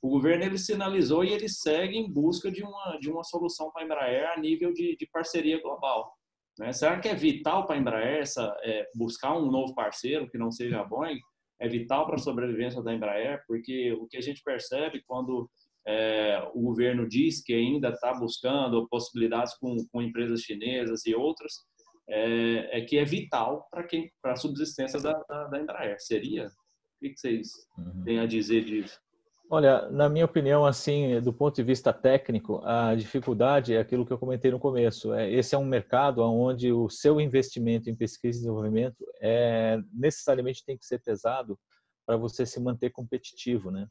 O 0.00 0.08
governo 0.08 0.44
ele 0.44 0.58
sinalizou 0.58 1.24
e 1.24 1.32
ele 1.32 1.48
segue 1.48 1.98
em 1.98 2.10
busca 2.10 2.50
de 2.50 2.62
uma, 2.62 2.98
de 2.98 3.10
uma 3.10 3.24
solução 3.24 3.70
para 3.70 3.82
a 3.82 3.84
Embraer 3.84 4.30
a 4.30 4.40
nível 4.40 4.72
de, 4.72 4.96
de 4.96 5.06
parceria 5.06 5.60
global. 5.60 6.16
Né? 6.58 6.72
Será 6.72 6.98
que 6.98 7.08
é 7.08 7.14
vital 7.14 7.66
para 7.66 7.76
a 7.76 7.78
Embraer 7.78 8.22
essa, 8.22 8.56
é, 8.62 8.88
buscar 8.94 9.36
um 9.36 9.50
novo 9.50 9.74
parceiro 9.74 10.28
que 10.28 10.38
não 10.38 10.50
seja 10.50 10.80
a 10.80 10.84
Boeing? 10.84 11.20
É 11.58 11.68
vital 11.68 12.06
para 12.06 12.16
a 12.16 12.18
sobrevivência 12.18 12.82
da 12.82 12.94
Embraer? 12.94 13.42
Porque 13.46 13.92
o 13.92 14.06
que 14.06 14.16
a 14.16 14.20
gente 14.20 14.42
percebe 14.42 15.02
quando 15.06 15.50
é, 15.86 16.42
o 16.52 16.60
governo 16.62 17.08
diz 17.08 17.42
que 17.42 17.54
ainda 17.54 17.90
está 17.90 18.12
buscando 18.12 18.88
possibilidades 18.88 19.54
com, 19.58 19.76
com, 19.92 20.02
empresas 20.02 20.40
chinesas 20.40 21.06
e 21.06 21.14
outras, 21.14 21.52
é, 22.08 22.78
é 22.78 22.84
que 22.84 22.98
é 22.98 23.04
vital 23.04 23.66
para 23.70 23.84
quem 23.84 24.10
para 24.20 24.32
a 24.32 24.36
subsistência 24.36 25.00
da, 25.00 25.12
da, 25.28 25.44
da, 25.44 25.60
Embraer. 25.60 25.96
Seria? 26.00 26.46
O 26.46 26.50
que 27.00 27.16
vocês 27.16 27.50
uhum. 27.78 28.04
têm 28.04 28.18
a 28.18 28.26
dizer 28.26 28.64
disso? 28.64 28.98
Olha, 29.48 29.88
na 29.90 30.08
minha 30.08 30.24
opinião, 30.24 30.66
assim, 30.66 31.20
do 31.20 31.32
ponto 31.32 31.54
de 31.54 31.62
vista 31.62 31.92
técnico, 31.92 32.60
a 32.64 32.96
dificuldade 32.96 33.74
é 33.74 33.78
aquilo 33.78 34.04
que 34.04 34.12
eu 34.12 34.18
comentei 34.18 34.50
no 34.50 34.58
começo. 34.58 35.12
É, 35.14 35.30
esse 35.30 35.54
é 35.54 35.58
um 35.58 35.64
mercado 35.64 36.20
onde 36.20 36.72
o 36.72 36.88
seu 36.88 37.20
investimento 37.20 37.88
em 37.88 37.94
pesquisa 37.94 38.38
e 38.38 38.40
desenvolvimento 38.40 39.04
é 39.20 39.78
necessariamente 39.92 40.64
tem 40.64 40.76
que 40.76 40.84
ser 40.84 40.98
pesado 40.98 41.56
para 42.04 42.16
você 42.16 42.44
se 42.44 42.58
manter 42.58 42.90
competitivo, 42.90 43.70
né? 43.70 43.86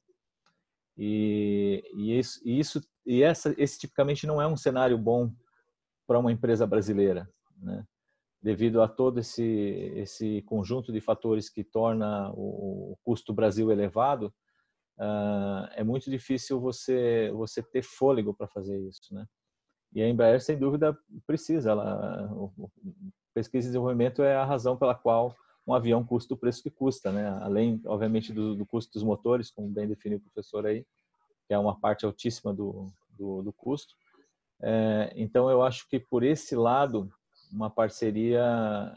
E, 0.98 1.84
e 1.96 2.18
isso, 2.18 2.42
e 2.46 2.60
isso 2.60 2.82
e 3.06 3.22
essa, 3.22 3.54
esse 3.58 3.80
tipicamente 3.80 4.26
não 4.26 4.42
é 4.42 4.48
um 4.48 4.58
cenário 4.58 4.98
bom 4.98 5.32
para 6.08 6.20
uma 6.20 6.32
empresa 6.32 6.66
brasileira, 6.66 7.30
né? 7.58 7.86
Devido 8.42 8.82
a 8.82 8.88
todo 8.88 9.20
esse 9.20 9.44
esse 9.96 10.42
conjunto 10.44 10.92
de 10.92 11.02
fatores 11.02 11.50
que 11.50 11.64
torna 11.64 12.32
o 12.34 12.96
custo 13.04 13.34
Brasil 13.34 13.72
elevado 13.72 14.34
uh, 15.00 15.68
é 15.74 15.84
muito 15.84 16.10
difícil 16.10 16.60
você 16.60 17.32
você 17.34 17.62
ter 17.64 17.82
fôlego 17.84 18.34
para 18.34 18.48
fazer 18.48 18.80
isso, 18.88 19.14
né? 19.14 19.26
E 19.94 20.02
a 20.02 20.10
Embraer, 20.10 20.42
sem 20.42 20.58
dúvida, 20.58 20.98
precisa. 21.26 21.72
Ela, 21.72 22.30
o, 22.34 22.70
pesquisa 23.34 23.68
e 23.68 23.70
desenvolvimento 23.70 24.22
é 24.24 24.36
a 24.36 24.46
razão 24.46 24.78
pela 24.78 24.96
qual 24.96 25.36
um 25.68 25.74
avião 25.74 26.06
custa 26.06 26.34
o 26.34 26.38
preço 26.38 26.62
que 26.62 26.70
custa, 26.70 27.12
né? 27.12 27.28
Além, 27.42 27.82
obviamente, 27.86 28.32
do, 28.32 28.56
do 28.56 28.66
custo 28.66 28.94
dos 28.94 29.04
motores, 29.04 29.50
como 29.50 29.68
bem 29.68 29.88
definiu 29.88 30.20
o 30.20 30.22
professor 30.22 30.66
aí, 30.66 30.86
que 31.48 31.54
é 31.54 31.58
uma 31.58 31.80
parte 31.80 32.06
altíssima 32.06 32.54
do, 32.54 32.88
do, 33.10 33.42
do 33.42 33.54
custo. 33.54 33.96
É, 34.62 35.12
então, 35.16 35.50
eu 35.50 35.64
acho 35.64 35.88
que 35.90 36.00
por 36.00 36.24
esse 36.24 36.56
lado, 36.56 37.10
uma 37.52 37.70
parceria 37.70 38.44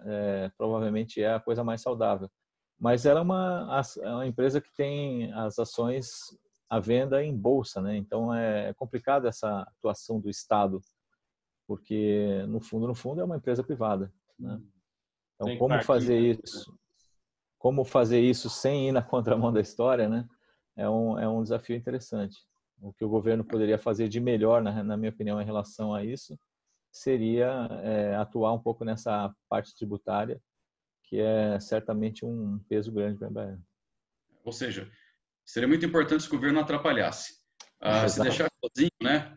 é, 0.05 0.51
provavelmente 0.57 1.23
é 1.23 1.35
a 1.35 1.41
coisa 1.41 1.65
mais 1.65 1.81
saudável. 1.81 2.31
Mas 2.79 3.07
ela 3.07 3.21
é 3.21 3.23
uma, 3.23 3.83
é 4.03 4.11
uma 4.11 4.27
empresa 4.27 4.61
que 4.61 4.73
tem 4.75 5.33
as 5.33 5.59
ações 5.59 6.37
à 6.71 6.79
venda 6.79 7.25
em 7.25 7.37
bolsa, 7.37 7.81
né? 7.81 7.97
Então 7.97 8.33
é, 8.33 8.69
é 8.69 8.75
complicado 8.75 9.27
essa 9.27 9.63
atuação 9.63 10.21
do 10.21 10.29
Estado, 10.29 10.81
porque 11.67 12.45
no 12.47 12.61
fundo, 12.61 12.87
no 12.87 12.95
fundo, 12.95 13.21
é 13.21 13.25
uma 13.25 13.37
empresa 13.37 13.65
privada. 13.65 14.13
Né? 14.39 14.61
Então, 15.41 15.57
como 15.57 15.83
fazer 15.83 16.21
né? 16.21 16.39
isso? 16.43 16.79
Como 17.59 17.85
fazer 17.85 18.21
isso 18.21 18.51
sem 18.51 18.89
ir 18.89 18.93
na 18.93 19.03
contramão 19.03 19.53
da 19.53 19.61
história, 19.61 20.09
né? 20.09 20.29
É 20.77 20.89
um, 20.89 21.19
é 21.19 21.29
um 21.29 21.43
desafio 21.43 21.77
interessante. 21.77 22.37
O 22.81 22.93
que 22.93 23.05
o 23.05 23.09
governo 23.09 23.45
poderia 23.45 23.79
fazer 23.79 24.09
de 24.09 24.21
melhor, 24.21 24.63
na, 24.63 24.83
na 24.85 24.97
minha 24.97 25.11
opinião, 25.11 25.41
em 25.41 25.45
relação 25.45 25.95
a 25.95 26.05
isso, 26.05 26.39
seria 26.93 27.69
é, 27.83 28.15
atuar 28.17 28.53
um 28.53 28.59
pouco 28.59 28.85
nessa 28.85 29.35
parte 29.49 29.75
tributária, 29.77 30.41
que 31.05 31.21
é 31.21 31.59
certamente 31.59 32.25
um 32.25 32.59
peso 32.69 32.93
grande 32.93 33.19
para 33.19 33.27
a 33.27 33.31
Embraer. 33.31 33.59
Ou 34.45 34.53
seja, 34.53 34.91
seria 35.45 35.69
muito 35.69 35.85
importante 35.85 36.23
se 36.23 36.29
o 36.29 36.33
governo 36.33 36.61
atrapalhasse. 36.61 37.39
Ah, 37.81 38.09
se 38.09 38.21
deixar 38.23 38.51
sozinho, 38.65 38.91
né? 39.03 39.37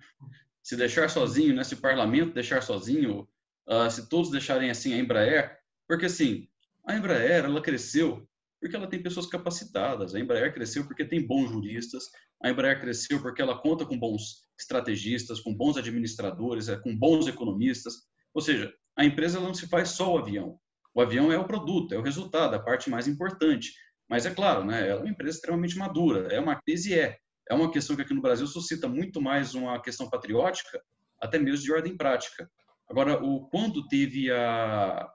Se 0.64 0.76
deixar 0.76 1.10
sozinho, 1.10 1.56
né? 1.56 1.64
Se 1.64 1.74
o 1.74 1.82
parlamento 1.82 2.34
deixar 2.34 2.62
sozinho, 2.62 3.28
ah, 3.68 3.90
se 3.90 4.10
todos 4.10 4.32
deixarem 4.32 4.70
assim 4.70 4.94
a 4.94 4.98
Embraer, 4.98 5.61
porque 5.92 6.06
assim, 6.06 6.48
a 6.88 6.96
Embraer, 6.96 7.44
ela 7.44 7.62
cresceu 7.62 8.26
porque 8.62 8.78
ela 8.78 8.88
tem 8.88 9.04
pessoas 9.04 9.26
capacitadas. 9.26 10.16
A 10.16 10.22
Embraer 10.22 10.54
cresceu 10.54 10.86
porque 10.86 11.04
tem 11.04 11.28
bons 11.28 11.50
juristas. 11.50 12.06
A 12.42 12.50
Embraer 12.50 12.80
cresceu 12.80 13.22
porque 13.22 13.42
ela 13.42 13.62
conta 13.62 13.86
com 13.86 14.00
bons 14.00 14.48
estrategistas, 14.58 15.42
com 15.42 15.54
bons 15.54 15.76
administradores, 15.76 16.70
é, 16.70 16.78
com 16.78 16.98
bons 16.98 17.28
economistas. 17.28 18.08
Ou 18.34 18.42
seja, 18.42 18.74
a 18.96 19.04
empresa 19.04 19.42
não 19.42 19.54
se 19.54 19.68
faz 19.68 19.90
só 19.90 20.14
o 20.14 20.18
avião. 20.18 20.58
O 20.96 21.02
avião 21.02 21.30
é 21.30 21.38
o 21.38 21.46
produto, 21.46 21.94
é 21.94 21.98
o 21.98 22.04
resultado, 22.04 22.54
a 22.54 22.60
parte 22.60 22.90
mais 22.90 23.06
importante. 23.06 23.74
Mas 24.10 24.26
é 24.26 24.34
claro, 24.34 24.64
né, 24.64 24.88
ela 24.88 25.02
é 25.02 25.04
uma 25.04 25.12
empresa 25.12 25.36
extremamente 25.36 25.78
madura. 25.78 26.34
É 26.34 26.40
uma 26.40 26.56
crise 26.56 26.98
é. 26.98 27.18
É 27.50 27.54
uma 27.54 27.70
questão 27.70 27.98
que 27.98 28.02
aqui 28.02 28.14
no 28.14 28.22
Brasil 28.22 28.48
suscita 28.48 28.88
muito 28.88 29.22
mais 29.22 29.54
uma 29.54 29.78
questão 29.82 30.10
patriótica, 30.10 30.82
até 31.20 31.38
mesmo 31.38 31.66
de 31.66 31.74
ordem 31.74 31.98
prática. 31.98 32.50
Agora, 32.90 33.22
o 33.22 33.50
quando 33.50 33.86
teve 33.90 34.32
a, 34.32 35.12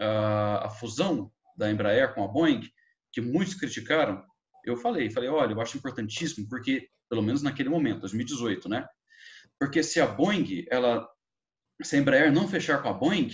a, 0.00 0.66
a 0.66 0.70
fusão 0.70 1.30
da 1.56 1.70
Embraer 1.70 2.14
com 2.14 2.24
a 2.24 2.28
Boeing, 2.28 2.62
que 3.12 3.20
muitos 3.20 3.54
criticaram, 3.54 4.24
eu 4.64 4.76
falei, 4.76 5.10
falei, 5.10 5.28
olha, 5.28 5.52
eu 5.52 5.60
acho 5.60 5.76
importantíssimo 5.76 6.48
porque, 6.48 6.88
pelo 7.08 7.22
menos 7.22 7.42
naquele 7.42 7.68
momento, 7.68 8.00
2018, 8.00 8.68
né? 8.68 8.86
Porque 9.58 9.82
se 9.82 10.00
a 10.00 10.06
Boeing, 10.06 10.64
ela, 10.70 11.06
se 11.82 11.96
a 11.96 11.98
Embraer 11.98 12.32
não 12.32 12.48
fechar 12.48 12.82
com 12.82 12.88
a 12.88 12.92
Boeing, 12.92 13.30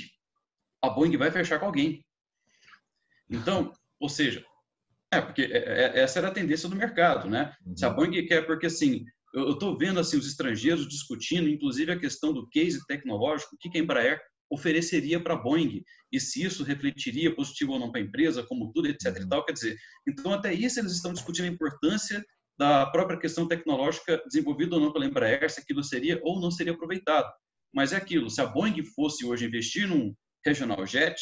a 0.82 0.90
Boeing 0.90 1.16
vai 1.16 1.30
fechar 1.30 1.58
com 1.58 1.66
alguém. 1.66 2.04
Então, 3.30 3.72
ou 4.00 4.08
seja, 4.08 4.44
é 5.12 5.20
porque 5.20 5.42
é, 5.42 5.58
é, 5.58 6.00
essa 6.00 6.18
era 6.18 6.28
a 6.28 6.32
tendência 6.32 6.68
do 6.68 6.76
mercado, 6.76 7.28
né? 7.28 7.54
Se 7.76 7.84
a 7.84 7.88
uhum. 7.90 7.96
Boeing 7.96 8.26
quer, 8.26 8.46
porque 8.46 8.66
assim, 8.66 9.04
eu 9.34 9.52
estou 9.52 9.76
vendo 9.76 10.00
assim 10.00 10.16
os 10.16 10.26
estrangeiros 10.26 10.88
discutindo, 10.88 11.48
inclusive 11.48 11.92
a 11.92 11.98
questão 11.98 12.32
do 12.32 12.48
case 12.48 12.84
tecnológico, 12.86 13.54
o 13.54 13.58
que 13.58 13.76
a 13.76 13.80
Embraer 13.80 14.20
ofereceria 14.50 15.20
para 15.20 15.34
a 15.34 15.36
Boeing 15.36 15.82
e 16.12 16.20
se 16.20 16.42
isso 16.42 16.62
refletiria 16.62 17.34
positivo 17.34 17.72
ou 17.72 17.78
não 17.78 17.90
para 17.90 18.00
a 18.00 18.04
empresa, 18.04 18.42
como 18.44 18.72
tudo, 18.72 18.88
etc. 18.88 19.16
E 19.16 19.22
uhum. 19.22 19.28
tal, 19.28 19.44
quer 19.44 19.52
dizer, 19.52 19.76
então 20.08 20.32
até 20.32 20.52
isso 20.52 20.78
eles 20.78 20.92
estão 20.92 21.12
discutindo 21.12 21.46
a 21.46 21.52
importância 21.52 22.24
da 22.58 22.86
própria 22.86 23.18
questão 23.18 23.46
tecnológica 23.46 24.22
desenvolvida 24.26 24.76
ou 24.76 24.80
não 24.80 24.92
pela 24.92 25.04
Embraer, 25.04 25.50
se 25.50 25.60
aquilo 25.60 25.82
seria 25.84 26.18
ou 26.22 26.40
não 26.40 26.50
seria 26.50 26.72
aproveitado. 26.72 27.30
Mas 27.74 27.92
é 27.92 27.96
aquilo, 27.96 28.30
se 28.30 28.40
a 28.40 28.46
Boeing 28.46 28.82
fosse 28.94 29.26
hoje 29.26 29.44
investir 29.44 29.86
num 29.86 30.14
regional 30.44 30.86
jet, 30.86 31.20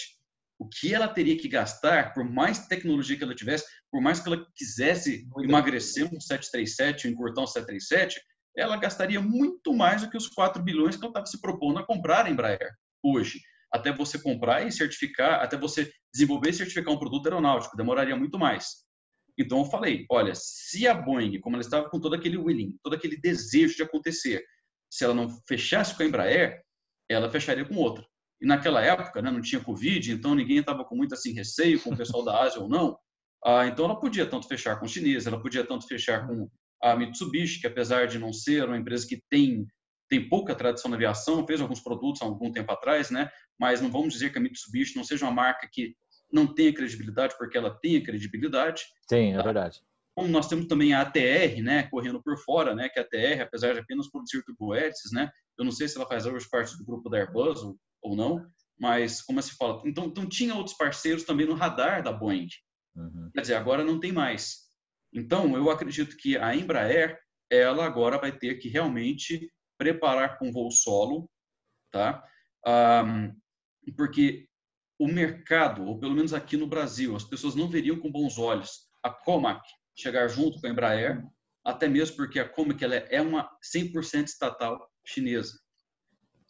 o 0.58 0.68
que 0.68 0.94
ela 0.94 1.08
teria 1.08 1.36
que 1.36 1.48
gastar, 1.48 2.14
por 2.14 2.24
mais 2.24 2.68
tecnologia 2.68 3.16
que 3.16 3.24
ela 3.24 3.34
tivesse, 3.34 3.64
por 3.90 4.00
mais 4.00 4.20
que 4.20 4.28
ela 4.28 4.46
quisesse 4.54 5.26
emagrecer 5.42 6.04
um 6.14 6.20
737, 6.20 7.08
encurtar 7.08 7.42
um 7.42 7.46
737, 7.46 8.20
ela 8.56 8.76
gastaria 8.76 9.20
muito 9.20 9.72
mais 9.74 10.02
do 10.02 10.10
que 10.10 10.16
os 10.16 10.28
4 10.28 10.62
bilhões 10.62 10.94
que 10.94 11.02
ela 11.02 11.10
estava 11.10 11.26
se 11.26 11.40
propondo 11.40 11.80
a 11.80 11.86
comprar 11.86 12.26
a 12.26 12.30
Embraer 12.30 12.72
hoje. 13.04 13.40
Até 13.72 13.92
você 13.92 14.18
comprar 14.18 14.66
e 14.66 14.72
certificar, 14.72 15.42
até 15.42 15.56
você 15.56 15.92
desenvolver 16.12 16.50
e 16.50 16.54
certificar 16.54 16.94
um 16.94 16.98
produto 16.98 17.26
aeronáutico, 17.26 17.76
demoraria 17.76 18.16
muito 18.16 18.38
mais. 18.38 18.84
Então 19.36 19.58
eu 19.58 19.64
falei, 19.64 20.06
olha, 20.10 20.32
se 20.34 20.86
a 20.86 20.94
Boeing, 20.94 21.40
como 21.40 21.56
ela 21.56 21.62
estava 21.62 21.90
com 21.90 22.00
todo 22.00 22.14
aquele 22.14 22.36
willing, 22.36 22.78
todo 22.82 22.94
aquele 22.94 23.16
desejo 23.16 23.76
de 23.76 23.82
acontecer, 23.82 24.44
se 24.88 25.04
ela 25.04 25.12
não 25.12 25.28
fechasse 25.48 25.96
com 25.96 26.04
a 26.04 26.06
Embraer, 26.06 26.62
ela 27.08 27.28
fecharia 27.28 27.64
com 27.64 27.74
outra. 27.74 28.06
E 28.40 28.46
naquela 28.46 28.80
época, 28.80 29.20
né, 29.20 29.30
não 29.30 29.40
tinha 29.40 29.60
Covid, 29.60 30.12
então 30.12 30.34
ninguém 30.34 30.58
estava 30.58 30.84
com 30.84 30.94
muito 30.94 31.14
assim 31.14 31.32
receio 31.32 31.80
com 31.80 31.90
o 31.90 31.96
pessoal 31.96 32.24
da 32.24 32.42
Ásia 32.42 32.60
ou 32.60 32.68
não. 32.68 32.96
Ah, 33.44 33.66
então 33.66 33.84
ela 33.84 33.98
podia 33.98 34.26
tanto 34.26 34.46
fechar 34.46 34.78
com 34.78 34.86
os 34.86 34.92
chineses, 34.92 35.26
ela 35.26 35.40
podia 35.40 35.66
tanto 35.66 35.86
fechar 35.86 36.26
com 36.26 36.48
a 36.82 36.96
Mitsubishi, 36.96 37.60
que 37.60 37.66
apesar 37.66 38.06
de 38.06 38.18
não 38.18 38.32
ser 38.32 38.64
uma 38.64 38.76
empresa 38.76 39.06
que 39.06 39.22
tem 39.30 39.66
tem 40.08 40.28
pouca 40.28 40.54
tradição 40.54 40.90
na 40.90 40.96
aviação, 40.96 41.46
fez 41.46 41.60
alguns 41.60 41.80
produtos 41.80 42.22
há 42.22 42.24
algum 42.24 42.52
tempo 42.52 42.70
atrás, 42.72 43.10
né? 43.10 43.30
Mas 43.58 43.80
não 43.80 43.90
vamos 43.90 44.12
dizer 44.12 44.30
que 44.30 44.38
a 44.38 44.40
Mitsubishi 44.40 44.96
não 44.96 45.04
seja 45.04 45.24
uma 45.24 45.32
marca 45.32 45.68
que 45.70 45.94
não 46.32 46.52
tenha 46.52 46.74
credibilidade, 46.74 47.34
porque 47.38 47.56
ela 47.56 47.78
tem 47.80 48.02
credibilidade. 48.02 48.82
Sim, 49.08 49.34
é 49.34 49.42
verdade. 49.42 49.80
Como 50.16 50.28
nós 50.28 50.48
temos 50.48 50.66
também 50.66 50.92
a 50.92 51.00
ATR, 51.00 51.62
né, 51.62 51.84
correndo 51.84 52.22
por 52.22 52.36
fora, 52.38 52.74
né, 52.74 52.88
que 52.88 52.98
a 52.98 53.02
ATR, 53.02 53.42
apesar 53.42 53.72
de 53.72 53.80
apenas 53.80 54.10
produzir 54.10 54.44
turbohélices, 54.44 55.12
né, 55.12 55.30
eu 55.58 55.64
não 55.64 55.72
sei 55.72 55.88
se 55.88 55.96
ela 55.96 56.06
faz 56.06 56.26
hoje 56.26 56.48
parte 56.48 56.76
do 56.76 56.84
grupo 56.84 57.08
da 57.08 57.18
Airbus 57.18 57.62
ou, 57.62 57.76
ou 58.02 58.16
não, 58.16 58.44
mas 58.78 59.22
como 59.22 59.40
se 59.40 59.56
fala, 59.56 59.82
então, 59.84 60.06
então 60.06 60.28
tinha 60.28 60.54
outros 60.54 60.76
parceiros 60.76 61.24
também 61.24 61.46
no 61.46 61.54
radar 61.54 62.02
da 62.02 62.12
Boeing. 62.12 62.48
Uhum. 62.96 63.30
Quer 63.34 63.40
dizer, 63.40 63.54
agora 63.54 63.84
não 63.84 63.98
tem 63.98 64.12
mais. 64.12 64.64
Então, 65.12 65.56
eu 65.56 65.70
acredito 65.70 66.16
que 66.16 66.36
a 66.36 66.54
Embraer, 66.54 67.18
ela 67.50 67.84
agora 67.84 68.18
vai 68.18 68.36
ter 68.36 68.56
que 68.56 68.68
realmente 68.68 69.48
preparar 69.78 70.38
com 70.38 70.52
voo 70.52 70.70
solo, 70.70 71.28
tá? 71.90 72.24
Um, 72.66 73.34
porque 73.96 74.48
o 74.98 75.06
mercado, 75.06 75.84
ou 75.84 75.98
pelo 75.98 76.14
menos 76.14 76.32
aqui 76.32 76.56
no 76.56 76.66
Brasil, 76.66 77.14
as 77.16 77.24
pessoas 77.24 77.54
não 77.54 77.68
veriam 77.68 77.98
com 77.98 78.10
bons 78.10 78.38
olhos 78.38 78.88
a 79.02 79.10
Comac 79.10 79.62
chegar 79.96 80.28
junto 80.28 80.60
com 80.60 80.66
a 80.66 80.70
Embraer, 80.70 81.24
até 81.64 81.88
mesmo 81.88 82.16
porque 82.16 82.38
a 82.38 82.48
Comac 82.48 82.82
ela 82.82 82.94
é 82.94 83.20
uma 83.20 83.50
100% 83.74 84.26
estatal 84.26 84.90
chinesa. 85.04 85.58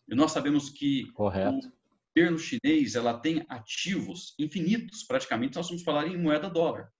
E 0.08 0.14
nós 0.14 0.32
sabemos 0.32 0.70
que 0.70 1.10
Correto. 1.12 1.56
o 1.56 1.72
governo 2.16 2.38
chinês 2.38 2.94
ela 2.94 3.18
tem 3.18 3.44
ativos 3.48 4.34
infinitos, 4.38 5.04
praticamente, 5.04 5.56
nós 5.56 5.68
vamos 5.68 5.82
falar 5.82 6.06
em 6.06 6.16
moeda 6.16 6.48
dólar. 6.48 6.92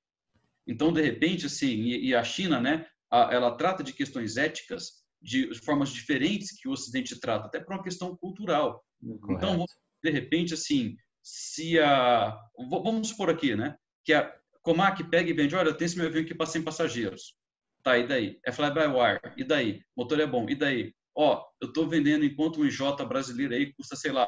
Então, 0.66 0.92
de 0.92 1.02
repente, 1.02 1.46
assim, 1.46 1.82
e, 1.82 2.14
a 2.14 2.24
China, 2.24 2.60
né, 2.60 2.86
ela 3.10 3.56
trata 3.56 3.84
de 3.84 3.92
questões 3.92 4.36
éticas 4.36 5.03
de 5.24 5.54
formas 5.60 5.88
diferentes 5.88 6.52
que 6.52 6.68
o 6.68 6.72
Ocidente 6.72 7.18
trata, 7.18 7.46
até 7.46 7.58
por 7.58 7.72
uma 7.72 7.82
questão 7.82 8.14
cultural. 8.14 8.84
Correto. 9.00 9.32
Então, 9.32 9.64
de 10.02 10.10
repente, 10.10 10.52
assim, 10.52 10.94
se 11.22 11.78
a. 11.80 12.38
Vamos 12.70 13.08
supor 13.08 13.30
aqui, 13.30 13.56
né? 13.56 13.74
Que 14.04 14.12
a 14.12 14.32
Comac 14.62 15.02
pega 15.04 15.30
e 15.30 15.32
vende: 15.32 15.56
olha, 15.56 15.70
eu 15.70 15.76
tenho 15.76 15.86
esse 15.86 15.96
meu 15.96 16.06
avião 16.06 16.22
aqui 16.22 16.34
para 16.34 16.46
100 16.46 16.62
passageiros. 16.62 17.36
Tá, 17.82 17.98
e 17.98 18.06
daí? 18.06 18.38
É 18.44 18.52
fly-by-wire. 18.52 19.20
E 19.36 19.44
daí? 19.44 19.82
Motor 19.96 20.20
é 20.20 20.26
bom. 20.26 20.48
E 20.48 20.54
daí? 20.54 20.94
Ó, 21.16 21.42
eu 21.60 21.68
estou 21.68 21.88
vendendo 21.88 22.24
enquanto 22.24 22.60
um 22.60 22.66
IJ 22.66 22.80
brasileiro 23.08 23.54
aí 23.54 23.72
custa, 23.74 23.96
sei 23.96 24.12
lá, 24.12 24.26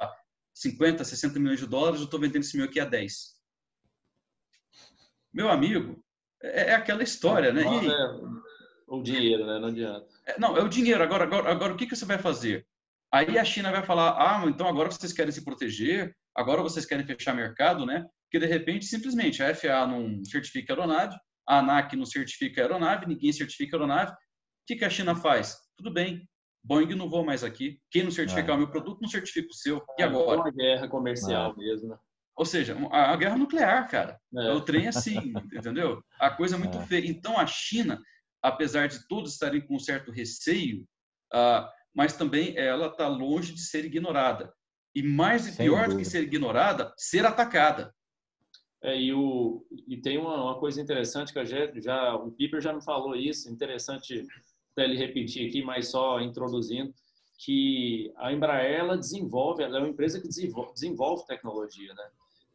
50, 0.55 1.05
60 1.05 1.39
milhões 1.39 1.61
de 1.61 1.67
dólares, 1.67 2.01
eu 2.01 2.05
estou 2.05 2.21
vendendo 2.21 2.43
esse 2.43 2.57
meu 2.57 2.67
aqui 2.67 2.81
a 2.81 2.85
10. 2.85 3.35
Meu 5.33 5.51
amigo, 5.51 6.03
é, 6.43 6.71
é 6.71 6.75
aquela 6.75 7.03
história, 7.03 7.53
né? 7.53 7.63
E, 7.63 7.87
o 8.87 9.03
dinheiro, 9.03 9.47
né? 9.47 9.59
Não 9.59 9.69
adianta. 9.69 10.07
É, 10.27 10.39
não, 10.39 10.57
é 10.57 10.63
o 10.63 10.69
dinheiro. 10.69 11.03
Agora, 11.03 11.25
agora, 11.25 11.51
agora 11.51 11.73
o 11.73 11.77
que, 11.77 11.87
que 11.87 11.97
você 11.97 12.05
vai 12.05 12.19
fazer? 12.19 12.67
Aí 13.13 13.39
a 13.39 13.45
China 13.45 13.71
vai 13.71 13.83
falar: 13.83 14.17
ah, 14.19 14.45
então 14.47 14.69
agora 14.69 14.91
vocês 14.91 15.13
querem 15.13 15.33
se 15.33 15.45
proteger, 15.45 16.15
agora 16.35 16.63
vocês 16.63 16.87
querem 16.87 17.07
fechar 17.07 17.35
mercado, 17.35 17.85
né? 17.85 18.05
Porque 18.25 18.45
de 18.45 18.53
repente, 18.53 18.85
simplesmente, 18.85 19.43
a 19.43 19.55
FAA 19.55 19.87
não 19.87 20.25
certifica 20.25 20.73
a 20.73 20.77
aeronave, 20.77 21.17
a 21.49 21.59
ANAC 21.59 21.97
não 21.97 22.07
certifica 22.07 22.61
a 22.61 22.65
aeronave, 22.65 23.07
ninguém 23.07 23.33
certifica 23.33 23.77
a 23.77 23.81
aeronave. 23.81 24.13
O 24.13 24.17
que, 24.67 24.77
que 24.77 24.85
a 24.85 24.91
China 24.91 25.15
faz? 25.15 25.57
Tudo 25.77 25.93
bem, 25.93 26.29
Boeing 26.65 26.95
não 26.97 27.09
voa 27.09 27.25
mais 27.25 27.45
aqui. 27.45 27.79
Quem 27.91 28.03
não 28.03 28.11
certificar 28.11 28.51
é. 28.51 28.55
o 28.55 28.59
meu 28.59 28.71
produto 28.71 29.01
não 29.01 29.09
certifica 29.09 29.49
o 29.49 29.55
seu. 29.55 29.81
E 29.99 30.03
é, 30.03 30.05
agora? 30.05 30.39
É 30.39 30.43
uma 30.43 30.51
guerra 30.51 30.89
comercial 30.89 31.53
é. 31.53 31.57
mesmo, 31.57 31.89
né? 31.89 31.97
Ou 32.37 32.45
seja, 32.45 32.77
a, 32.91 33.17
guerra 33.17 33.39
nuclear, 33.39 33.89
cara. 33.89 34.19
É. 34.37 34.53
O 34.53 34.61
trem 34.61 34.87
é 34.87 34.89
assim, 34.89 35.33
entendeu? 35.55 36.03
A 36.21 36.29
coisa 36.29 36.57
é 36.57 36.59
muito 36.59 36.79
feia. 36.81 37.09
Então 37.09 37.39
a 37.39 37.47
China 37.47 37.99
apesar 38.43 38.89
de 38.89 39.07
todos 39.09 39.33
estarem 39.33 39.61
com 39.61 39.77
um 39.77 39.81
certo 39.81 40.11
receio, 40.11 40.83
uh, 41.33 41.69
mas 41.95 42.17
também 42.17 42.57
ela 42.57 42.89
está 42.89 43.09
longe 43.09 43.53
de 43.53 43.61
ser 43.61 43.85
ignorada. 43.85 44.53
E 44.95 45.03
mais 45.03 45.47
e 45.47 45.57
pior 45.57 45.89
do 45.89 45.97
que 45.97 46.05
ser 46.05 46.23
ignorada, 46.23 46.93
ser 46.97 47.27
atacada. 47.27 47.95
É, 48.83 48.99
e, 48.99 49.13
o, 49.13 49.67
e 49.89 49.97
tem 49.97 50.19
uma, 50.19 50.43
uma 50.43 50.59
coisa 50.59 50.81
interessante 50.81 51.33
que 51.33 51.45
já, 51.45 51.71
já, 51.81 52.15
o 52.15 52.31
Piper 52.31 52.61
já 52.61 52.73
me 52.73 52.83
falou 52.83 53.17
isso, 53.17 53.51
interessante 53.51 54.27
ele 54.77 54.97
repetir 54.97 55.49
aqui, 55.49 55.63
mas 55.63 55.89
só 55.89 56.21
introduzindo, 56.21 56.95
que 57.39 58.13
a 58.17 58.33
Embraer 58.33 58.81
ela 58.81 58.97
desenvolve, 58.97 59.63
ela 59.63 59.79
é 59.79 59.81
uma 59.81 59.89
empresa 59.89 60.21
que 60.21 60.29
desenvolve, 60.29 60.73
desenvolve 60.73 61.27
tecnologia, 61.27 61.93
né? 61.95 62.11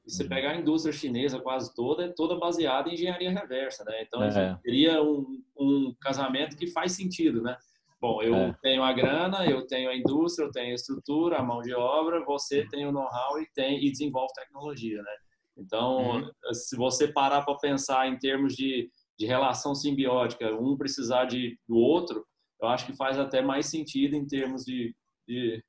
E 0.06 0.12
você 0.12 0.24
uhum. 0.24 0.30
pegar 0.30 0.52
a 0.52 0.56
indústria 0.58 0.94
chinesa 0.94 1.40
quase 1.40 1.74
toda, 1.76 2.06
é 2.06 2.10
toda 2.10 2.40
baseada 2.40 2.90
em 2.90 2.94
engenharia 2.94 3.32
reversa, 3.32 3.84
né? 3.84 4.02
Então, 4.02 4.24
é. 4.24 4.58
seria 4.64 5.02
um, 5.02 5.44
um 5.58 5.96
casamento 6.02 6.58
que 6.58 6.68
faz 6.68 6.94
sentido, 6.94 7.42
né? 7.42 7.56
Bom, 8.00 8.22
eu 8.24 8.36
é. 8.36 8.56
tenho 8.64 8.82
a 8.82 8.92
grana, 8.92 9.46
eu 9.46 9.68
tenho 9.68 9.90
a 9.90 9.96
indústria, 9.96 10.46
eu 10.46 10.52
tenho 10.52 10.72
a 10.72 10.76
estrutura, 10.76 11.38
a 11.38 11.44
mão 11.44 11.62
de 11.62 11.72
obra, 11.74 12.26
você 12.26 12.68
tem 12.68 12.88
o 12.88 12.92
know-how 12.92 13.40
e, 13.40 13.48
tem, 13.54 13.86
e 13.86 13.92
desenvolve 13.92 14.34
tecnologia, 14.34 15.02
né? 15.04 15.16
Então, 15.56 16.22
uhum. 16.22 16.32
se 16.52 16.76
você 16.76 17.08
parar 17.08 17.44
para 17.44 17.58
pensar 17.60 18.08
em 18.08 18.18
termos 18.18 18.56
de, 18.56 18.90
de 19.20 19.28
relação 19.28 19.76
simbiótica, 19.76 20.52
um 20.56 20.76
precisar 20.76 21.26
de, 21.26 21.60
do 21.68 21.76
outro, 21.76 22.26
eu 22.60 22.68
acho 22.68 22.88
que 22.88 22.96
faz 22.96 23.20
até 23.20 23.42
mais 23.42 23.68
sentido 23.68 24.16
em 24.16 24.26
termos 24.26 24.64
de, 24.64 24.96
de 25.28 25.64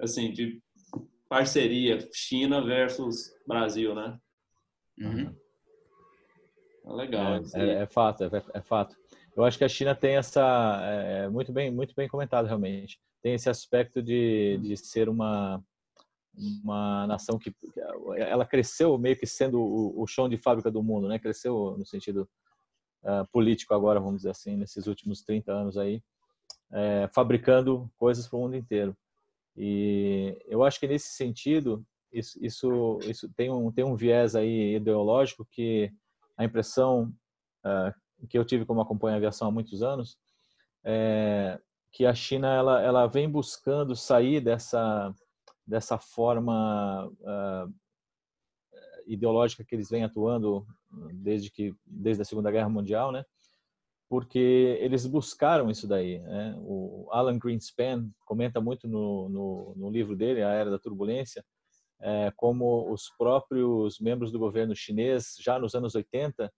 assim, 0.00 0.32
de 0.32 0.60
parceria 1.30 1.96
China 2.12 2.60
versus 2.60 3.32
Brasil, 3.46 3.94
né? 3.94 4.18
Uhum. 4.98 5.34
É 6.84 6.92
legal. 6.92 7.36
É, 7.54 7.60
é, 7.60 7.70
é 7.82 7.86
fato, 7.86 8.24
é, 8.24 8.42
é, 8.52 8.60
fato. 8.60 8.96
Eu 9.36 9.44
acho 9.44 9.56
que 9.56 9.62
a 9.62 9.68
China 9.68 9.94
tem 9.94 10.16
essa, 10.16 10.80
é, 10.82 11.24
é, 11.24 11.28
muito 11.28 11.52
bem, 11.52 11.70
muito 11.70 11.94
bem 11.94 12.08
comentado 12.08 12.46
realmente. 12.46 13.00
Tem 13.22 13.34
esse 13.34 13.48
aspecto 13.48 14.02
de, 14.02 14.58
de 14.58 14.76
ser 14.76 15.08
uma 15.08 15.62
uma 16.62 17.08
nação 17.08 17.36
que 17.36 17.52
ela 18.16 18.46
cresceu 18.46 18.96
meio 18.96 19.16
que 19.16 19.26
sendo 19.26 19.60
o, 19.60 20.00
o 20.00 20.06
chão 20.06 20.28
de 20.28 20.38
fábrica 20.38 20.70
do 20.70 20.82
mundo, 20.82 21.08
né? 21.08 21.18
Cresceu 21.18 21.76
no 21.76 21.84
sentido 21.84 22.26
uh, 23.02 23.26
político 23.32 23.74
agora, 23.74 24.00
vamos 24.00 24.18
dizer 24.18 24.30
assim, 24.30 24.56
nesses 24.56 24.86
últimos 24.86 25.22
30 25.22 25.52
anos 25.52 25.76
aí, 25.76 26.00
é, 26.72 27.10
fabricando 27.12 27.90
coisas 27.98 28.28
para 28.28 28.38
o 28.38 28.42
mundo 28.42 28.56
inteiro. 28.56 28.96
E 29.56 30.38
eu 30.46 30.64
acho 30.64 30.78
que 30.78 30.86
nesse 30.86 31.08
sentido 31.08 31.84
isso, 32.12 32.38
isso, 32.42 32.98
isso 33.04 33.28
tem 33.36 33.50
um 33.50 33.70
tem 33.70 33.84
um 33.84 33.94
viés 33.94 34.34
aí 34.34 34.76
ideológico 34.76 35.46
que 35.50 35.92
a 36.36 36.44
impressão 36.44 37.12
uh, 37.64 38.26
que 38.28 38.38
eu 38.38 38.44
tive 38.44 38.64
como 38.64 38.80
acompanho 38.80 39.14
a 39.14 39.16
aviação 39.18 39.48
há 39.48 39.50
muitos 39.50 39.82
anos 39.82 40.16
é 40.84 41.60
que 41.92 42.06
a 42.06 42.14
China 42.14 42.52
ela 42.54 42.82
ela 42.82 43.06
vem 43.06 43.28
buscando 43.28 43.94
sair 43.94 44.40
dessa 44.40 45.14
dessa 45.66 45.98
forma 45.98 47.06
uh, 47.06 47.74
ideológica 49.06 49.64
que 49.64 49.74
eles 49.74 49.90
vêm 49.90 50.04
atuando 50.04 50.66
desde 51.14 51.50
que 51.50 51.74
desde 51.86 52.22
a 52.22 52.24
Segunda 52.24 52.50
Guerra 52.50 52.68
Mundial, 52.68 53.12
né? 53.12 53.24
Porque 54.10 54.76
eles 54.80 55.06
buscaram 55.06 55.70
isso 55.70 55.86
daí. 55.86 56.18
Né? 56.18 56.54
O 56.58 57.08
Alan 57.12 57.38
Greenspan 57.38 58.10
comenta 58.26 58.60
muito 58.60 58.88
no, 58.88 59.28
no, 59.28 59.74
no 59.76 59.90
livro 59.90 60.16
dele, 60.16 60.42
A 60.42 60.50
Era 60.50 60.68
da 60.68 60.80
Turbulência, 60.80 61.44
é, 62.00 62.32
como 62.36 62.92
os 62.92 63.08
próprios 63.16 64.00
membros 64.00 64.32
do 64.32 64.38
governo 64.38 64.74
chinês, 64.74 65.36
já 65.40 65.60
nos 65.60 65.76
anos 65.76 65.94
80, 65.94 66.52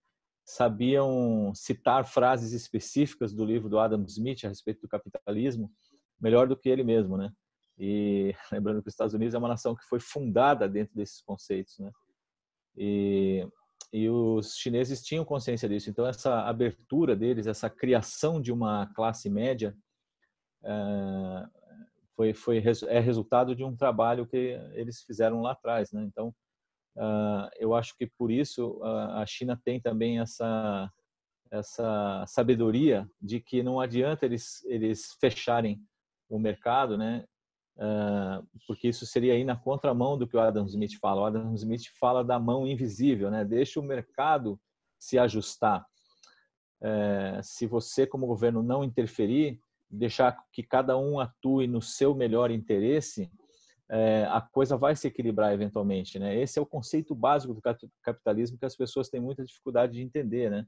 sabiam 0.47 1.53
citar 1.55 2.07
frases 2.07 2.53
específicas 2.53 3.35
do 3.35 3.45
livro 3.45 3.69
do 3.69 3.79
Adam 3.79 4.03
Smith 4.07 4.45
a 4.45 4.49
respeito 4.49 4.81
do 4.81 4.89
capitalismo 4.89 5.71
melhor 6.19 6.49
do 6.49 6.57
que 6.57 6.71
ele 6.71 6.83
mesmo, 6.83 7.19
né? 7.19 7.31
E 7.79 8.35
lembrando 8.51 8.81
que 8.83 8.89
os 8.89 8.95
Estados 8.95 9.13
Unidos 9.13 9.35
é 9.35 9.39
uma 9.39 9.49
nação 9.49 9.75
que 9.75 9.85
foi 9.85 10.01
fundada 10.01 10.67
dentro 10.67 10.95
desses 10.95 11.21
conceitos, 11.21 11.79
né? 11.79 11.91
E, 12.77 13.47
e 13.93 14.09
os 14.09 14.57
chineses 14.57 15.03
tinham 15.03 15.25
consciência 15.25 15.69
disso. 15.69 15.91
Então 15.91 16.07
essa 16.07 16.43
abertura 16.43 17.15
deles, 17.15 17.47
essa 17.47 17.69
criação 17.69 18.41
de 18.41 18.51
uma 18.51 18.87
classe 18.95 19.29
média 19.29 19.77
é, 20.65 21.47
foi 22.17 22.33
foi 22.33 22.63
é 22.89 23.01
resultado 23.01 23.55
de 23.55 23.65
um 23.65 23.77
trabalho 23.77 24.27
que 24.27 24.59
eles 24.73 25.03
fizeram 25.03 25.43
lá 25.43 25.53
atrás, 25.53 25.93
né? 25.93 26.03
Então 26.05 26.29
uh, 26.97 27.49
eu 27.59 27.75
acho 27.75 27.97
que 27.97 28.07
por 28.07 28.31
isso 28.31 28.79
uh, 28.79 29.19
a 29.19 29.27
China 29.27 29.61
tem 29.63 29.81
também 29.81 30.21
essa 30.21 30.91
essa 31.51 32.25
sabedoria 32.27 33.07
de 33.21 33.39
que 33.39 33.63
não 33.63 33.79
adianta 33.79 34.25
eles 34.25 34.65
eles 34.65 35.17
fecharem 35.21 35.79
o 36.31 36.39
mercado, 36.39 36.97
né? 36.97 37.25
Uh, 37.77 38.47
porque 38.67 38.89
isso 38.89 39.07
seria 39.07 39.33
aí 39.33 39.45
na 39.45 39.57
contramão 39.57 40.19
do 40.19 40.27
que 40.27 40.37
o 40.37 40.41
Adam 40.41 40.67
Smith 40.67 40.99
fala. 41.01 41.23
O 41.23 41.25
Adam 41.25 41.55
Smith 41.55 41.85
fala 41.99 42.23
da 42.23 42.39
mão 42.39 42.67
invisível, 42.67 43.31
né? 43.31 43.45
Deixa 43.45 43.81
o 43.81 43.83
mercado 43.83 44.61
se 44.99 45.19
ajustar. 45.19 45.85
Uh, 46.81 47.43
se 47.43 47.67
você, 47.67 48.07
como 48.07 48.27
governo, 48.27 48.63
não 48.63 48.85
interferir, 48.85 49.61
deixar 49.91 50.37
que 50.53 50.63
cada 50.63 50.97
um 50.99 51.19
atue 51.19 51.67
no 51.67 51.81
seu 51.81 52.15
melhor 52.15 52.51
interesse, 52.51 53.31
uh, 53.91 54.31
a 54.31 54.41
coisa 54.41 54.77
vai 54.77 54.95
se 54.95 55.07
equilibrar 55.09 55.53
eventualmente, 55.53 56.19
né? 56.19 56.39
Esse 56.39 56.59
é 56.59 56.63
o 56.63 56.67
conceito 56.67 57.15
básico 57.15 57.55
do 57.55 57.63
capitalismo 58.03 58.59
que 58.59 58.67
as 58.67 58.77
pessoas 58.77 59.09
têm 59.09 59.21
muita 59.21 59.45
dificuldade 59.45 59.95
de 59.95 60.03
entender, 60.03 60.51
né? 60.51 60.67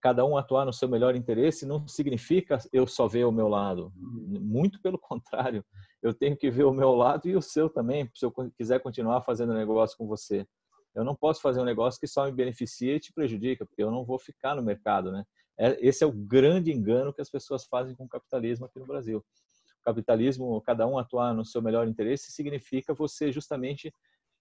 cada 0.00 0.24
um 0.24 0.36
atuar 0.36 0.64
no 0.64 0.72
seu 0.72 0.88
melhor 0.88 1.14
interesse 1.14 1.66
não 1.66 1.86
significa 1.86 2.58
eu 2.72 2.86
só 2.86 3.06
ver 3.06 3.24
o 3.24 3.32
meu 3.32 3.48
lado. 3.48 3.92
Muito 3.96 4.80
pelo 4.80 4.98
contrário, 4.98 5.64
eu 6.02 6.14
tenho 6.14 6.36
que 6.36 6.50
ver 6.50 6.64
o 6.64 6.72
meu 6.72 6.94
lado 6.94 7.28
e 7.28 7.36
o 7.36 7.42
seu 7.42 7.68
também, 7.68 8.10
se 8.14 8.24
eu 8.24 8.32
quiser 8.56 8.80
continuar 8.80 9.22
fazendo 9.22 9.54
negócio 9.54 9.96
com 9.96 10.06
você. 10.06 10.46
Eu 10.94 11.04
não 11.04 11.14
posso 11.14 11.42
fazer 11.42 11.60
um 11.60 11.64
negócio 11.64 12.00
que 12.00 12.06
só 12.06 12.24
me 12.24 12.32
beneficia 12.32 12.96
e 12.96 13.00
te 13.00 13.12
prejudica, 13.12 13.66
porque 13.66 13.82
eu 13.82 13.90
não 13.90 14.04
vou 14.04 14.18
ficar 14.18 14.54
no 14.54 14.62
mercado, 14.62 15.12
né? 15.12 15.24
É, 15.58 15.76
esse 15.86 16.04
é 16.04 16.06
o 16.06 16.12
grande 16.12 16.72
engano 16.72 17.12
que 17.12 17.20
as 17.20 17.30
pessoas 17.30 17.66
fazem 17.66 17.94
com 17.94 18.04
o 18.04 18.08
capitalismo 18.08 18.66
aqui 18.66 18.78
no 18.78 18.86
Brasil. 18.86 19.18
O 19.18 19.84
capitalismo, 19.84 20.60
cada 20.62 20.86
um 20.86 20.98
atuar 20.98 21.34
no 21.34 21.44
seu 21.44 21.62
melhor 21.62 21.86
interesse, 21.86 22.32
significa 22.32 22.94
você 22.94 23.30
justamente 23.30 23.92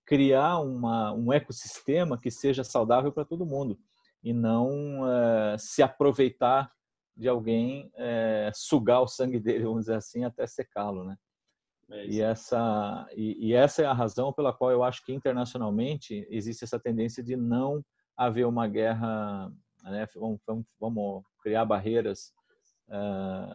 criar 0.05 0.59
uma, 0.59 1.13
um 1.13 1.33
ecossistema 1.33 2.17
que 2.17 2.29
seja 2.29 2.63
saudável 2.63 3.11
para 3.11 3.25
todo 3.25 3.45
mundo 3.45 3.77
e 4.23 4.33
não 4.33 5.01
uh, 5.01 5.57
se 5.57 5.81
aproveitar 5.81 6.71
de 7.15 7.27
alguém, 7.27 7.91
uh, 7.95 8.51
sugar 8.53 9.01
o 9.01 9.07
sangue 9.07 9.39
dele, 9.39 9.63
vamos 9.63 9.81
dizer 9.81 9.95
assim, 9.95 10.23
até 10.23 10.45
secá-lo, 10.45 11.03
né? 11.03 11.15
É 11.91 12.07
e 12.07 12.21
essa 12.21 13.07
e, 13.15 13.49
e, 13.49 13.53
essa 13.53 13.83
é 13.83 13.85
a 13.85 13.93
razão 13.93 14.33
pela 14.33 14.51
qual 14.51 14.71
eu 14.71 14.83
acho 14.83 15.05
que 15.05 15.13
internacionalmente 15.13 16.25
existe 16.29 16.63
essa 16.63 16.79
tendência 16.79 17.23
de 17.23 17.35
não 17.35 17.85
haver 18.17 18.47
uma 18.47 18.67
guerra, 18.67 19.51
né? 19.83 20.07
vamos, 20.15 20.39
vamos, 20.47 20.65
vamos 20.79 21.23
criar 21.43 21.65
barreiras 21.65 22.33
uh, 22.87 23.53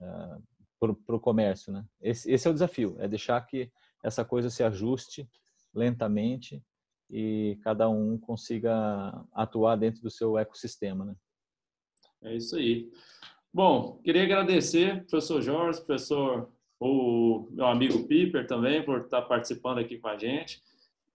uh, 0.00 0.42
para 0.78 1.16
o 1.16 1.20
comércio, 1.20 1.72
né? 1.72 1.84
Esse, 2.00 2.30
esse 2.30 2.46
é 2.46 2.50
o 2.50 2.54
desafio, 2.54 2.96
é 3.00 3.08
deixar 3.08 3.40
que 3.40 3.70
essa 4.04 4.24
coisa 4.24 4.48
se 4.48 4.62
ajuste 4.62 5.28
lentamente 5.74 6.62
e 7.10 7.58
cada 7.62 7.88
um 7.88 8.18
consiga 8.18 9.24
atuar 9.32 9.76
dentro 9.76 10.02
do 10.02 10.10
seu 10.10 10.38
ecossistema, 10.38 11.04
né? 11.04 11.14
É 12.22 12.34
isso 12.34 12.56
aí. 12.56 12.90
Bom, 13.52 13.98
queria 14.02 14.24
agradecer, 14.24 15.06
professor 15.06 15.40
Jorge, 15.40 15.80
professor, 15.80 16.52
o 16.78 17.48
meu 17.50 17.66
amigo 17.66 18.06
Piper 18.06 18.46
também, 18.46 18.82
por 18.82 19.00
estar 19.00 19.22
participando 19.22 19.78
aqui 19.78 19.98
com 19.98 20.08
a 20.08 20.18
gente. 20.18 20.60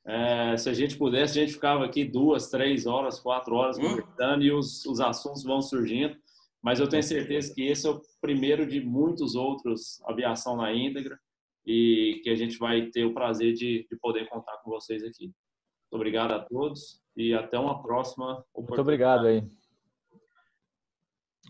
É, 0.03 0.57
se 0.57 0.68
a 0.68 0.74
gente 0.74 0.97
pudesse, 0.97 1.38
a 1.38 1.41
gente 1.41 1.53
ficava 1.53 1.86
aqui 1.86 2.03
duas, 2.03 2.49
três 2.49 2.88
horas, 2.88 3.20
quatro 3.20 3.55
horas 3.55 3.78
hum? 3.78 3.82
conversando 3.82 4.43
e 4.43 4.51
os, 4.51 4.86
os 4.86 4.99
assuntos 4.99 5.43
vão 5.43 5.62
surgindo. 5.62 6.16
Mas 6.62 6.80
eu 6.80 6.88
tenho 6.88 7.03
certeza 7.03 7.53
que 7.53 7.64
esse 7.64 7.88
é 7.88 7.89
o 7.89 8.01
primeiro 8.20 8.66
de 8.68 8.80
muitos 8.82 9.36
outros 9.36 10.01
Aviação 10.05 10.55
na 10.55 10.74
íntegra 10.74 11.20
e 11.66 12.20
que 12.24 12.30
a 12.30 12.36
gente 12.36 12.57
vai 12.57 12.88
ter 12.88 13.05
o 13.05 13.14
prazer 13.14 13.53
de, 13.53 13.88
de 13.89 13.95
poder 13.97 14.28
contar 14.28 14.57
com 14.57 14.70
vocês 14.70 15.03
aqui. 15.03 15.26
Muito 15.26 15.93
obrigado 15.93 16.32
a 16.32 16.39
todos 16.39 17.01
e 17.16 17.34
até 17.34 17.57
uma 17.59 17.82
próxima 17.82 18.43
oportunidade. 18.53 18.70
Muito 18.70 18.82
obrigado 18.82 19.28
aí. 19.28 19.61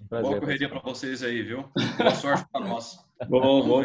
Um 0.02 0.08
prazer, 0.08 0.30
Boa 0.30 0.40
correria 0.40 0.70
para 0.70 0.80
vocês 0.80 1.24
aí, 1.24 1.42
viu? 1.44 1.70
Boa 1.98 2.16
sorte 2.16 2.46
para 2.52 2.66
nós. 2.66 3.00
Bom, 3.30 3.68
bom. 3.68 3.84